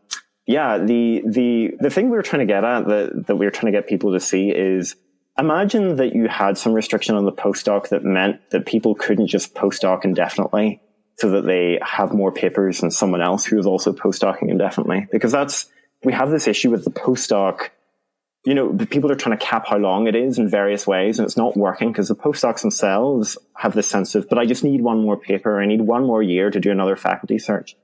yeah, 0.49 0.79
the 0.79 1.21
the 1.27 1.75
the 1.79 1.91
thing 1.91 2.09
we 2.09 2.17
were 2.17 2.23
trying 2.23 2.39
to 2.39 2.51
get 2.51 2.63
at 2.63 2.87
that 2.87 3.27
that 3.27 3.35
we 3.35 3.45
were 3.45 3.51
trying 3.51 3.71
to 3.71 3.77
get 3.77 3.87
people 3.87 4.13
to 4.13 4.19
see 4.19 4.49
is 4.49 4.95
imagine 5.37 5.97
that 5.97 6.15
you 6.15 6.27
had 6.27 6.57
some 6.57 6.73
restriction 6.73 7.13
on 7.13 7.25
the 7.25 7.31
postdoc 7.31 7.89
that 7.89 8.03
meant 8.03 8.41
that 8.49 8.65
people 8.65 8.95
couldn't 8.95 9.27
just 9.27 9.53
postdoc 9.53 10.05
indefinitely 10.05 10.81
so 11.19 11.29
that 11.29 11.45
they 11.45 11.77
have 11.83 12.13
more 12.13 12.31
papers 12.31 12.79
than 12.79 12.89
someone 12.89 13.21
else 13.21 13.45
who 13.45 13.59
is 13.59 13.67
also 13.67 13.93
postdocing 13.93 14.49
indefinitely. 14.49 15.07
Because 15.11 15.31
that's, 15.31 15.67
we 16.03 16.13
have 16.13 16.31
this 16.31 16.47
issue 16.47 16.71
with 16.71 16.83
the 16.83 16.91
postdoc. 16.91 17.69
You 18.43 18.55
know, 18.55 18.73
people 18.73 19.11
are 19.11 19.15
trying 19.15 19.37
to 19.37 19.45
cap 19.45 19.67
how 19.67 19.77
long 19.77 20.07
it 20.07 20.15
is 20.15 20.39
in 20.39 20.49
various 20.49 20.87
ways 20.87 21.19
and 21.19 21.27
it's 21.27 21.37
not 21.37 21.55
working 21.55 21.91
because 21.91 22.07
the 22.07 22.15
postdocs 22.15 22.61
themselves 22.61 23.37
have 23.55 23.75
this 23.75 23.87
sense 23.87 24.15
of, 24.15 24.27
but 24.27 24.39
I 24.39 24.47
just 24.47 24.63
need 24.63 24.81
one 24.81 25.01
more 25.03 25.15
paper. 25.15 25.61
I 25.61 25.67
need 25.67 25.81
one 25.81 26.07
more 26.07 26.23
year 26.23 26.49
to 26.49 26.59
do 26.59 26.71
another 26.71 26.95
faculty 26.95 27.37
search. 27.37 27.75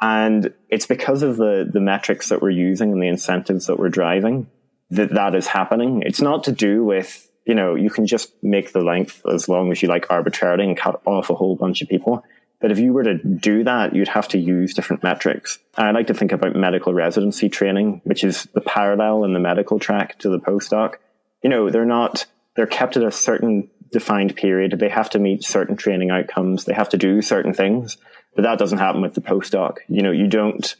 And 0.00 0.52
it's 0.68 0.86
because 0.86 1.22
of 1.22 1.36
the, 1.36 1.68
the 1.70 1.80
metrics 1.80 2.30
that 2.30 2.40
we're 2.40 2.50
using 2.50 2.92
and 2.92 3.02
the 3.02 3.08
incentives 3.08 3.66
that 3.66 3.78
we're 3.78 3.90
driving 3.90 4.46
that 4.90 5.14
that 5.14 5.34
is 5.34 5.46
happening. 5.46 6.02
It's 6.04 6.20
not 6.20 6.44
to 6.44 6.52
do 6.52 6.84
with, 6.84 7.30
you 7.46 7.54
know, 7.54 7.74
you 7.74 7.90
can 7.90 8.06
just 8.06 8.32
make 8.42 8.72
the 8.72 8.80
length 8.80 9.22
as 9.26 9.48
long 9.48 9.70
as 9.70 9.82
you 9.82 9.88
like 9.88 10.10
arbitrarily 10.10 10.64
and 10.64 10.76
cut 10.76 11.00
off 11.04 11.30
a 11.30 11.34
whole 11.34 11.54
bunch 11.54 11.82
of 11.82 11.88
people. 11.88 12.24
But 12.60 12.72
if 12.72 12.78
you 12.78 12.92
were 12.92 13.04
to 13.04 13.14
do 13.14 13.64
that, 13.64 13.94
you'd 13.94 14.08
have 14.08 14.28
to 14.28 14.38
use 14.38 14.74
different 14.74 15.02
metrics. 15.02 15.58
I 15.76 15.90
like 15.92 16.08
to 16.08 16.14
think 16.14 16.32
about 16.32 16.56
medical 16.56 16.92
residency 16.92 17.48
training, 17.48 18.02
which 18.04 18.22
is 18.22 18.44
the 18.52 18.60
parallel 18.60 19.24
in 19.24 19.32
the 19.32 19.40
medical 19.40 19.78
track 19.78 20.18
to 20.18 20.28
the 20.28 20.38
postdoc. 20.38 20.94
You 21.42 21.48
know, 21.48 21.70
they're 21.70 21.86
not, 21.86 22.26
they're 22.56 22.66
kept 22.66 22.96
at 22.96 23.02
a 23.02 23.10
certain 23.10 23.70
defined 23.92 24.36
period. 24.36 24.78
They 24.78 24.90
have 24.90 25.10
to 25.10 25.18
meet 25.18 25.42
certain 25.42 25.76
training 25.76 26.10
outcomes. 26.10 26.64
They 26.64 26.74
have 26.74 26.90
to 26.90 26.98
do 26.98 27.22
certain 27.22 27.54
things, 27.54 27.96
but 28.34 28.42
that 28.42 28.58
doesn't 28.58 28.78
happen 28.78 29.02
with 29.02 29.14
the 29.14 29.20
postdoc. 29.20 29.78
You 29.88 30.02
know, 30.02 30.10
you 30.10 30.28
don't, 30.28 30.74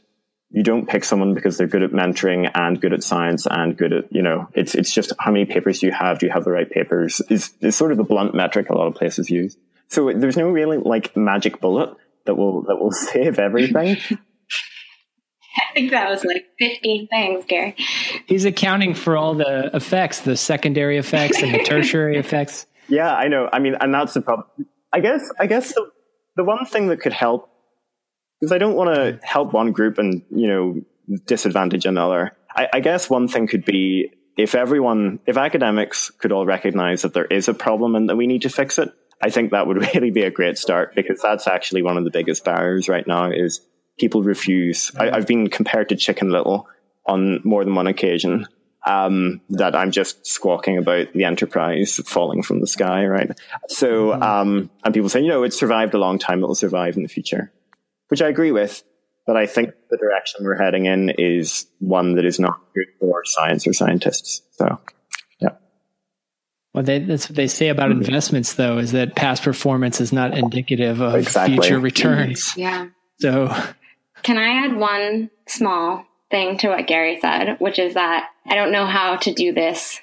you 0.50 0.62
don't 0.62 0.88
pick 0.88 1.04
someone 1.04 1.34
because 1.34 1.56
they're 1.56 1.66
good 1.66 1.82
at 1.82 1.90
mentoring 1.90 2.50
and 2.54 2.80
good 2.80 2.92
at 2.92 3.02
science 3.02 3.46
and 3.48 3.76
good 3.76 3.92
at, 3.92 4.12
you 4.12 4.22
know, 4.22 4.48
it's, 4.54 4.74
it's 4.74 4.92
just 4.92 5.12
how 5.18 5.30
many 5.30 5.44
papers 5.44 5.80
do 5.80 5.86
you 5.86 5.92
have? 5.92 6.18
Do 6.18 6.26
you 6.26 6.32
have 6.32 6.44
the 6.44 6.50
right 6.50 6.70
papers 6.70 7.20
is, 7.28 7.52
is 7.60 7.76
sort 7.76 7.92
of 7.92 7.98
the 7.98 8.04
blunt 8.04 8.34
metric 8.34 8.70
a 8.70 8.74
lot 8.74 8.86
of 8.86 8.94
places 8.94 9.30
use. 9.30 9.56
So 9.88 10.12
there's 10.12 10.36
no 10.36 10.48
really 10.48 10.78
like 10.78 11.16
magic 11.16 11.60
bullet 11.60 11.96
that 12.26 12.36
will 12.36 12.62
that 12.62 12.76
will 12.76 12.92
save 13.12 13.38
everything. 13.38 13.98
I 15.56 15.74
think 15.74 15.90
that 15.90 16.08
was 16.08 16.24
like 16.24 16.46
15 16.58 17.08
things, 17.08 17.44
Gary. 17.46 17.74
He's 18.26 18.44
accounting 18.44 18.94
for 18.94 19.16
all 19.16 19.34
the 19.34 19.70
effects, 19.74 20.20
the 20.20 20.36
secondary 20.36 20.96
effects 20.96 21.42
and 21.42 21.52
the 21.52 21.58
tertiary 21.64 22.18
effects. 22.18 22.66
Yeah, 22.88 23.12
I 23.12 23.28
know. 23.28 23.48
I 23.52 23.58
mean, 23.58 23.76
and 23.80 23.92
that's 23.92 24.14
the 24.14 24.20
problem. 24.20 24.46
I 24.92 25.00
guess 25.00 25.28
I 25.38 25.46
guess 25.46 25.74
the 25.74 25.90
the 26.36 26.44
one 26.44 26.64
thing 26.66 26.88
that 26.88 27.00
could 27.00 27.12
help 27.12 27.50
because 28.40 28.52
I 28.52 28.58
don't 28.58 28.74
want 28.74 28.94
to 28.94 29.20
help 29.22 29.52
one 29.52 29.72
group 29.72 29.98
and 29.98 30.22
you 30.30 30.48
know 30.48 30.80
disadvantage 31.26 31.86
another. 31.86 32.36
I, 32.54 32.68
I 32.74 32.80
guess 32.80 33.10
one 33.10 33.28
thing 33.28 33.46
could 33.46 33.64
be 33.64 34.10
if 34.36 34.54
everyone, 34.54 35.20
if 35.26 35.36
academics 35.36 36.10
could 36.10 36.32
all 36.32 36.46
recognize 36.46 37.02
that 37.02 37.14
there 37.14 37.26
is 37.26 37.48
a 37.48 37.54
problem 37.54 37.94
and 37.94 38.08
that 38.08 38.16
we 38.16 38.26
need 38.26 38.42
to 38.42 38.48
fix 38.48 38.78
it, 38.78 38.90
I 39.22 39.30
think 39.30 39.50
that 39.50 39.66
would 39.66 39.76
really 39.94 40.10
be 40.10 40.22
a 40.22 40.30
great 40.30 40.58
start 40.58 40.94
because 40.94 41.20
that's 41.20 41.46
actually 41.46 41.82
one 41.82 41.96
of 41.96 42.04
the 42.04 42.10
biggest 42.10 42.44
barriers 42.44 42.88
right 42.88 43.06
now 43.06 43.30
is 43.30 43.60
people 43.98 44.22
refuse. 44.22 44.90
I, 44.96 45.06
mm-hmm. 45.06 45.14
have 45.14 45.26
been 45.26 45.50
compared 45.50 45.88
to 45.90 45.96
Chicken 45.96 46.30
Little 46.30 46.68
on 47.06 47.40
more 47.44 47.64
than 47.64 47.74
one 47.74 47.86
occasion. 47.86 48.46
Um, 48.86 49.42
that 49.50 49.76
I'm 49.76 49.90
just 49.90 50.26
squawking 50.26 50.78
about 50.78 51.12
the 51.12 51.24
enterprise 51.24 52.00
falling 52.06 52.42
from 52.42 52.60
the 52.60 52.66
sky, 52.66 53.04
right? 53.04 53.30
So, 53.68 54.08
mm-hmm. 54.08 54.22
um, 54.22 54.70
and 54.82 54.94
people 54.94 55.10
say, 55.10 55.20
you 55.20 55.28
know, 55.28 55.42
it's 55.42 55.58
survived 55.58 55.92
a 55.92 55.98
long 55.98 56.18
time. 56.18 56.42
It'll 56.42 56.54
survive 56.54 56.96
in 56.96 57.02
the 57.02 57.08
future, 57.10 57.52
which 58.08 58.22
I 58.22 58.28
agree 58.28 58.52
with. 58.52 58.82
But 59.26 59.36
I 59.36 59.46
think 59.46 59.74
the 59.90 59.96
direction 59.96 60.44
we're 60.44 60.60
heading 60.60 60.86
in 60.86 61.10
is 61.10 61.66
one 61.78 62.14
that 62.16 62.24
is 62.24 62.40
not 62.40 62.58
good 62.74 62.86
for 62.98 63.22
science 63.24 63.66
or 63.66 63.72
scientists. 63.72 64.42
So, 64.52 64.80
yeah. 65.40 65.50
well, 66.72 66.82
they, 66.82 67.00
that's 67.00 67.28
what 67.28 67.36
they 67.36 67.46
say 67.46 67.68
about 67.68 67.90
mm-hmm. 67.90 68.00
investments, 68.00 68.54
though, 68.54 68.78
is 68.78 68.92
that 68.92 69.14
past 69.14 69.42
performance 69.42 70.00
is 70.00 70.12
not 70.12 70.36
indicative 70.36 71.00
of 71.00 71.14
exactly. 71.14 71.58
future 71.58 71.78
returns. 71.78 72.56
Yeah. 72.56 72.88
So, 73.20 73.54
can 74.22 74.38
I 74.38 74.64
add 74.64 74.76
one 74.76 75.30
small 75.46 76.06
thing 76.30 76.58
to 76.58 76.68
what 76.68 76.86
Gary 76.86 77.18
said, 77.20 77.56
which 77.58 77.78
is 77.78 77.94
that 77.94 78.30
I 78.46 78.54
don't 78.54 78.72
know 78.72 78.86
how 78.86 79.16
to 79.16 79.32
do 79.32 79.52
this 79.52 80.00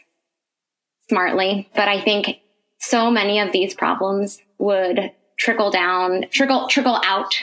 smartly, 1.10 1.70
but 1.76 1.88
I 1.88 2.02
think 2.02 2.40
so 2.80 3.10
many 3.10 3.40
of 3.40 3.52
these 3.52 3.74
problems 3.74 4.40
would 4.58 5.12
trickle 5.38 5.72
down, 5.72 6.26
trickle, 6.32 6.68
trickle 6.68 7.00
out 7.04 7.34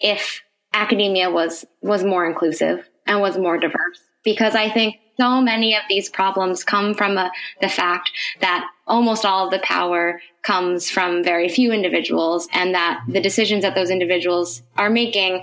if 0.00 0.42
academia 0.72 1.30
was, 1.30 1.64
was 1.80 2.02
more 2.02 2.26
inclusive 2.26 2.88
and 3.06 3.20
was 3.20 3.38
more 3.38 3.58
diverse. 3.58 4.00
Because 4.24 4.54
I 4.54 4.70
think 4.70 4.96
so 5.18 5.40
many 5.40 5.74
of 5.74 5.82
these 5.88 6.08
problems 6.08 6.64
come 6.64 6.94
from 6.94 7.18
a, 7.18 7.30
the 7.60 7.68
fact 7.68 8.10
that 8.40 8.66
almost 8.86 9.24
all 9.24 9.46
of 9.46 9.50
the 9.50 9.58
power 9.58 10.20
comes 10.42 10.90
from 10.90 11.22
very 11.22 11.48
few 11.48 11.72
individuals 11.72 12.48
and 12.52 12.74
that 12.74 13.00
the 13.08 13.20
decisions 13.20 13.62
that 13.62 13.74
those 13.74 13.90
individuals 13.90 14.62
are 14.76 14.90
making 14.90 15.42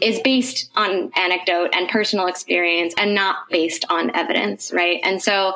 is 0.00 0.20
based 0.20 0.70
on 0.76 1.10
anecdote 1.16 1.70
and 1.72 1.88
personal 1.88 2.26
experience 2.26 2.94
and 2.98 3.14
not 3.14 3.36
based 3.50 3.84
on 3.88 4.14
evidence, 4.14 4.72
right? 4.72 5.00
And 5.02 5.22
so 5.22 5.54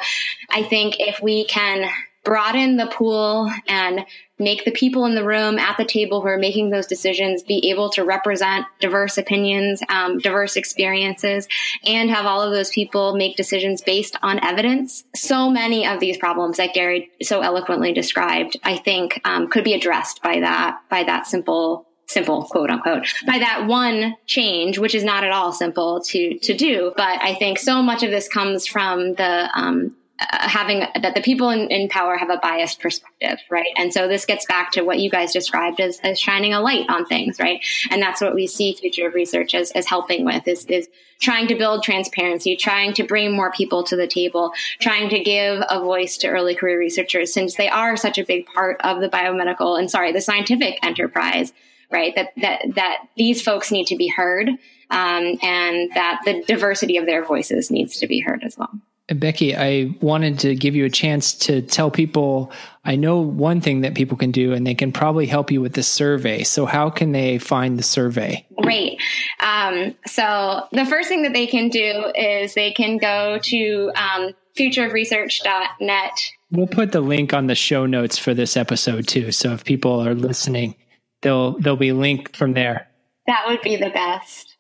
I 0.48 0.62
think 0.62 0.96
if 0.98 1.20
we 1.22 1.44
can 1.44 1.90
broaden 2.24 2.76
the 2.76 2.86
pool 2.86 3.50
and 3.66 4.04
make 4.38 4.64
the 4.64 4.70
people 4.70 5.04
in 5.04 5.14
the 5.14 5.24
room 5.24 5.58
at 5.58 5.76
the 5.76 5.84
table 5.84 6.20
who 6.20 6.28
are 6.28 6.38
making 6.38 6.70
those 6.70 6.86
decisions 6.86 7.42
be 7.42 7.70
able 7.70 7.90
to 7.90 8.04
represent 8.04 8.66
diverse 8.80 9.18
opinions, 9.18 9.82
um, 9.88 10.18
diverse 10.18 10.56
experiences, 10.56 11.46
and 11.84 12.10
have 12.10 12.26
all 12.26 12.42
of 12.42 12.52
those 12.52 12.70
people 12.70 13.16
make 13.16 13.36
decisions 13.36 13.82
based 13.82 14.16
on 14.22 14.42
evidence. 14.44 15.04
So 15.14 15.50
many 15.50 15.86
of 15.86 16.00
these 16.00 16.16
problems 16.16 16.56
that 16.56 16.74
Gary 16.74 17.10
so 17.22 17.40
eloquently 17.40 17.92
described, 17.92 18.56
I 18.64 18.76
think, 18.78 19.20
um, 19.24 19.48
could 19.48 19.64
be 19.64 19.74
addressed 19.74 20.22
by 20.22 20.40
that 20.40 20.80
by 20.88 21.04
that 21.04 21.26
simple 21.26 21.86
simple 22.10 22.44
quote 22.44 22.70
unquote 22.70 23.06
by 23.26 23.38
that 23.38 23.66
one 23.66 24.16
change 24.26 24.78
which 24.78 24.94
is 24.94 25.04
not 25.04 25.24
at 25.24 25.30
all 25.30 25.52
simple 25.52 26.00
to 26.00 26.38
to 26.38 26.54
do 26.54 26.92
but 26.96 27.22
i 27.22 27.34
think 27.34 27.58
so 27.58 27.82
much 27.82 28.02
of 28.02 28.10
this 28.10 28.28
comes 28.28 28.66
from 28.66 29.14
the 29.14 29.48
um, 29.54 29.94
uh, 30.20 30.48
having 30.48 30.80
that 30.80 31.14
the 31.14 31.22
people 31.22 31.48
in, 31.48 31.70
in, 31.70 31.88
power 31.88 32.14
have 32.18 32.28
a 32.28 32.36
biased 32.36 32.78
perspective, 32.78 33.38
right? 33.48 33.70
And 33.78 33.90
so 33.90 34.06
this 34.06 34.26
gets 34.26 34.44
back 34.44 34.72
to 34.72 34.82
what 34.82 34.98
you 34.98 35.08
guys 35.08 35.32
described 35.32 35.80
as, 35.80 35.98
as 36.04 36.20
shining 36.20 36.52
a 36.52 36.60
light 36.60 36.84
on 36.90 37.06
things, 37.06 37.38
right? 37.40 37.64
And 37.90 38.02
that's 38.02 38.20
what 38.20 38.34
we 38.34 38.46
see 38.46 38.74
future 38.74 39.08
of 39.08 39.14
research 39.14 39.54
as, 39.54 39.70
as 39.70 39.86
helping 39.86 40.26
with 40.26 40.46
is, 40.46 40.66
is 40.66 40.90
trying 41.20 41.46
to 41.46 41.54
build 41.54 41.82
transparency, 41.82 42.54
trying 42.54 42.92
to 42.94 43.02
bring 43.04 43.32
more 43.32 43.50
people 43.50 43.82
to 43.84 43.96
the 43.96 44.06
table, 44.06 44.52
trying 44.78 45.08
to 45.08 45.20
give 45.20 45.62
a 45.70 45.80
voice 45.80 46.18
to 46.18 46.28
early 46.28 46.54
career 46.54 46.78
researchers 46.78 47.32
since 47.32 47.54
they 47.54 47.70
are 47.70 47.96
such 47.96 48.18
a 48.18 48.24
big 48.24 48.44
part 48.44 48.78
of 48.82 49.00
the 49.00 49.08
biomedical 49.08 49.78
and 49.78 49.90
sorry, 49.90 50.12
the 50.12 50.20
scientific 50.20 50.78
enterprise, 50.84 51.54
right? 51.90 52.14
That, 52.14 52.32
that, 52.38 52.62
that 52.74 52.98
these 53.16 53.42
folks 53.42 53.70
need 53.70 53.86
to 53.88 53.96
be 53.96 54.08
heard. 54.08 54.48
Um, 54.92 55.38
and 55.42 55.88
that 55.94 56.22
the 56.24 56.42
diversity 56.48 56.96
of 56.96 57.06
their 57.06 57.24
voices 57.24 57.70
needs 57.70 58.00
to 58.00 58.08
be 58.08 58.18
heard 58.18 58.42
as 58.42 58.58
well. 58.58 58.70
Becky, 59.14 59.56
I 59.56 59.94
wanted 60.00 60.38
to 60.40 60.54
give 60.54 60.76
you 60.76 60.84
a 60.84 60.90
chance 60.90 61.34
to 61.34 61.62
tell 61.62 61.90
people. 61.90 62.52
I 62.84 62.96
know 62.96 63.20
one 63.20 63.60
thing 63.60 63.80
that 63.80 63.94
people 63.94 64.16
can 64.16 64.30
do, 64.30 64.52
and 64.52 64.66
they 64.66 64.74
can 64.74 64.92
probably 64.92 65.26
help 65.26 65.50
you 65.50 65.60
with 65.60 65.74
the 65.74 65.82
survey. 65.82 66.44
So, 66.44 66.64
how 66.64 66.90
can 66.90 67.10
they 67.12 67.38
find 67.38 67.78
the 67.78 67.82
survey? 67.82 68.46
Great. 68.62 69.00
Um, 69.40 69.96
so, 70.06 70.66
the 70.72 70.86
first 70.86 71.08
thing 71.08 71.22
that 71.22 71.32
they 71.32 71.46
can 71.46 71.68
do 71.70 72.12
is 72.14 72.54
they 72.54 72.72
can 72.72 72.98
go 72.98 73.38
to 73.42 73.92
um, 73.96 74.32
futureofresearch.net. 74.56 76.30
We'll 76.52 76.66
put 76.68 76.92
the 76.92 77.00
link 77.00 77.34
on 77.34 77.48
the 77.48 77.54
show 77.54 77.86
notes 77.86 78.16
for 78.16 78.32
this 78.32 78.56
episode 78.56 79.08
too. 79.08 79.32
So, 79.32 79.52
if 79.52 79.64
people 79.64 80.06
are 80.06 80.14
listening, 80.14 80.76
they'll 81.22 81.58
they'll 81.58 81.76
be 81.76 81.92
linked 81.92 82.36
from 82.36 82.54
there. 82.54 82.88
That 83.26 83.44
would 83.48 83.62
be 83.62 83.76
the 83.76 83.90
best. 83.90 84.56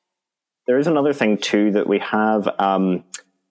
There 0.66 0.78
is 0.78 0.86
another 0.86 1.12
thing 1.12 1.38
too 1.38 1.72
that 1.72 1.86
we 1.86 1.98
have. 1.98 2.48
Um, 2.58 3.04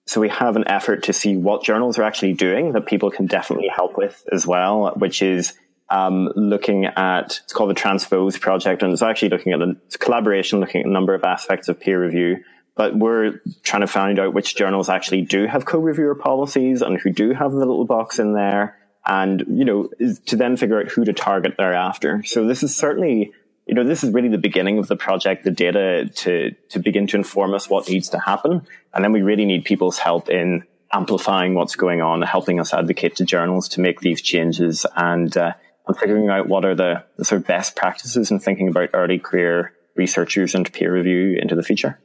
so 0.06 0.20
we 0.20 0.28
have 0.30 0.56
an 0.56 0.66
effort 0.66 1.04
to 1.04 1.12
see 1.12 1.36
what 1.36 1.62
journals 1.62 1.98
are 1.98 2.02
actually 2.02 2.32
doing 2.32 2.72
that 2.72 2.86
people 2.86 3.10
can 3.10 3.26
definitely 3.26 3.68
help 3.68 3.96
with 3.96 4.24
as 4.32 4.46
well, 4.46 4.92
which 4.96 5.22
is 5.22 5.52
um, 5.90 6.30
looking 6.34 6.86
at 6.86 7.40
it's 7.44 7.52
called 7.52 7.70
the 7.70 7.74
Transpose 7.74 8.38
project, 8.38 8.82
and 8.82 8.92
it's 8.92 9.02
actually 9.02 9.28
looking 9.28 9.52
at 9.52 9.60
a 9.60 9.76
collaboration, 9.98 10.60
looking 10.60 10.80
at 10.80 10.86
a 10.86 10.90
number 10.90 11.14
of 11.14 11.24
aspects 11.24 11.68
of 11.68 11.78
peer 11.78 12.02
review. 12.02 12.38
But 12.76 12.96
we're 12.96 13.40
trying 13.62 13.82
to 13.82 13.86
find 13.86 14.18
out 14.18 14.32
which 14.32 14.56
journals 14.56 14.88
actually 14.88 15.22
do 15.22 15.46
have 15.46 15.66
co-reviewer 15.66 16.14
policies 16.14 16.82
and 16.82 16.98
who 16.98 17.10
do 17.10 17.32
have 17.32 17.52
the 17.52 17.58
little 17.58 17.84
box 17.84 18.18
in 18.18 18.32
there, 18.32 18.78
and 19.10 19.44
you 19.48 19.64
know 19.64 19.90
to 20.26 20.36
then 20.36 20.56
figure 20.56 20.80
out 20.80 20.88
who 20.88 21.04
to 21.04 21.12
target 21.12 21.56
thereafter. 21.58 22.22
So 22.24 22.46
this 22.46 22.62
is 22.62 22.74
certainly 22.74 23.32
you 23.66 23.76
know, 23.76 23.84
this 23.84 24.02
is 24.02 24.12
really 24.12 24.28
the 24.28 24.36
beginning 24.36 24.78
of 24.78 24.88
the 24.88 24.96
project, 24.96 25.44
the 25.44 25.52
data 25.52 26.10
to, 26.16 26.50
to 26.70 26.80
begin 26.80 27.06
to 27.06 27.16
inform 27.16 27.54
us 27.54 27.70
what 27.70 27.88
needs 27.88 28.08
to 28.08 28.18
happen. 28.18 28.66
And 28.92 29.04
then 29.04 29.12
we 29.12 29.22
really 29.22 29.44
need 29.44 29.64
people's 29.64 29.96
help 29.96 30.28
in 30.28 30.64
amplifying 30.92 31.54
what's 31.54 31.76
going 31.76 32.02
on, 32.02 32.20
helping 32.22 32.58
us 32.58 32.74
advocate 32.74 33.14
to 33.16 33.24
journals 33.24 33.68
to 33.68 33.80
make 33.80 34.00
these 34.00 34.20
changes 34.22 34.86
and, 34.96 35.36
uh, 35.36 35.52
and 35.86 35.96
figuring 35.96 36.28
out 36.30 36.48
what 36.48 36.64
are 36.64 36.74
the, 36.74 37.04
the 37.16 37.24
sort 37.24 37.42
of 37.42 37.46
best 37.46 37.76
practices 37.76 38.32
and 38.32 38.42
thinking 38.42 38.66
about 38.66 38.90
early 38.92 39.20
career 39.20 39.72
researchers 39.94 40.56
and 40.56 40.72
peer 40.72 40.92
review 40.92 41.38
into 41.40 41.54
the 41.54 41.62
future. 41.62 42.00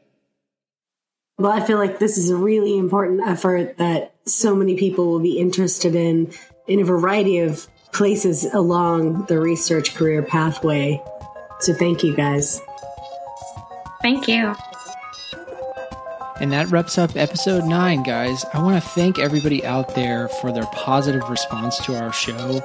Well, 1.39 1.51
I 1.51 1.66
feel 1.66 1.80
like 1.80 1.97
this 1.97 2.20
is 2.20 2.30
a 2.30 2.36
really 2.36 2.78
important 2.78 3.28
effort 3.28 3.78
that 3.78 4.14
so 4.26 4.56
many 4.56 4.78
people 4.78 5.08
will 5.08 5.20
be 5.20 5.39
interested 5.39 5.95
in 5.95 6.32
in 6.68 6.80
a 6.80 6.84
variety 6.84 7.39
of 7.39 7.68
places 7.91 8.45
along 8.53 9.26
the 9.26 9.39
research 9.39 9.95
career 9.95 10.22
pathway. 10.22 11.01
So 11.59 11.74
thank 11.74 12.03
you 12.03 12.16
guys. 12.16 12.61
Thank 14.01 14.28
you. 14.28 14.53
And 16.41 16.51
that 16.51 16.68
wraps 16.70 16.97
up 16.97 17.16
episode 17.16 17.63
nine, 17.63 18.03
guys. 18.03 18.43
I 18.53 18.61
want 18.61 18.84
to 18.84 18.89
thank 18.89 19.18
everybody 19.18 19.66
out 19.66 19.95
there 19.95 20.28
for 20.28 20.51
their 20.51 20.66
positive 20.74 21.30
response 21.30 21.78
to 21.86 21.95
our 21.97 22.11
show. 22.11 22.61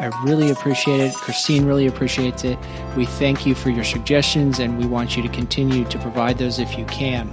I 0.00 0.06
really 0.24 0.50
appreciate 0.50 1.00
it. 1.00 1.14
Christine 1.14 1.66
really 1.66 1.86
appreciates 1.86 2.44
it. 2.44 2.58
We 2.96 3.04
thank 3.04 3.44
you 3.44 3.54
for 3.54 3.68
your 3.68 3.84
suggestions 3.84 4.58
and 4.58 4.78
we 4.78 4.86
want 4.86 5.18
you 5.18 5.22
to 5.22 5.28
continue 5.28 5.84
to 5.84 5.98
provide 5.98 6.38
those 6.38 6.58
if 6.58 6.78
you 6.78 6.86
can. 6.86 7.28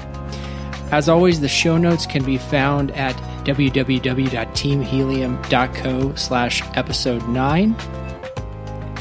As 0.91 1.09
always, 1.09 1.41
the 1.41 1.49
show 1.49 1.77
notes 1.77 2.05
can 2.05 2.23
be 2.23 2.37
found 2.37 2.91
at 2.91 3.15
www.teamhelium.co 3.45 6.15
slash 6.15 6.61
episode 6.75 7.27
9. 7.27 7.75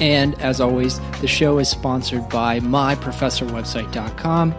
And 0.01 0.41
as 0.41 0.61
always, 0.61 0.99
the 1.21 1.29
show 1.29 1.59
is 1.59 1.69
sponsored 1.69 2.29
by 2.29 2.59
myprofessorwebsite.com. 2.61 4.55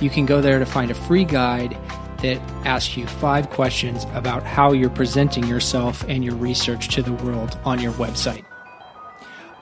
You 0.00 0.10
can 0.10 0.26
go 0.26 0.40
there 0.40 0.58
to 0.58 0.66
find 0.66 0.90
a 0.90 0.94
free 0.94 1.24
guide 1.24 1.78
that 2.18 2.38
asks 2.66 2.96
you 2.96 3.06
five 3.06 3.50
questions 3.50 4.04
about 4.14 4.42
how 4.42 4.72
you're 4.72 4.90
presenting 4.90 5.46
yourself 5.46 6.04
and 6.08 6.24
your 6.24 6.34
research 6.34 6.88
to 6.94 7.02
the 7.02 7.12
world 7.12 7.56
on 7.64 7.80
your 7.80 7.92
website. 7.92 8.44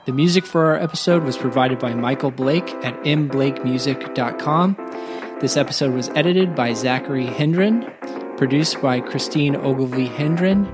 The 0.05 0.13
music 0.13 0.45
for 0.45 0.65
our 0.65 0.75
episode 0.75 1.23
was 1.23 1.37
provided 1.37 1.79
by 1.79 1.93
Michael 1.93 2.31
Blake 2.31 2.67
at 2.83 3.01
mblakemusic.com. 3.03 4.75
This 5.43 5.57
episode 5.57 5.93
was 5.93 6.07
edited 6.15 6.55
by 6.55 6.71
Zachary 6.71 7.25
Hendren, 7.25 7.91
produced 8.37 8.81
by 8.81 9.01
Christine 9.01 9.57
Ogilvie 9.57 10.05
Hendren, 10.05 10.65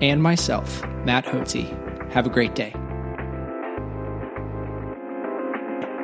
and 0.00 0.22
myself, 0.22 0.84
Matt 1.04 1.24
Hotze. 1.24 1.66
Have 2.12 2.24
a 2.24 2.28
great 2.28 2.54
day. 2.54 2.72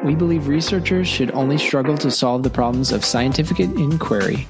We 0.02 0.16
believe 0.16 0.48
researchers 0.48 1.06
should 1.06 1.30
only 1.34 1.56
struggle 1.56 1.96
to 1.98 2.10
solve 2.10 2.42
the 2.42 2.50
problems 2.50 2.90
of 2.90 3.04
scientific 3.04 3.60
inquiry. 3.60 4.44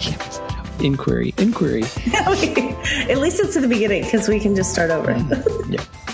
inquiry, 0.80 1.32
inquiry. 1.38 1.84
At 2.12 3.16
least 3.16 3.40
it's 3.40 3.56
at 3.56 3.62
the 3.62 3.68
beginning 3.70 4.04
because 4.04 4.28
we 4.28 4.38
can 4.38 4.54
just 4.54 4.70
start 4.70 4.90
over. 4.90 5.14
Mm-hmm. 5.14 5.72
yeah. 5.72 5.84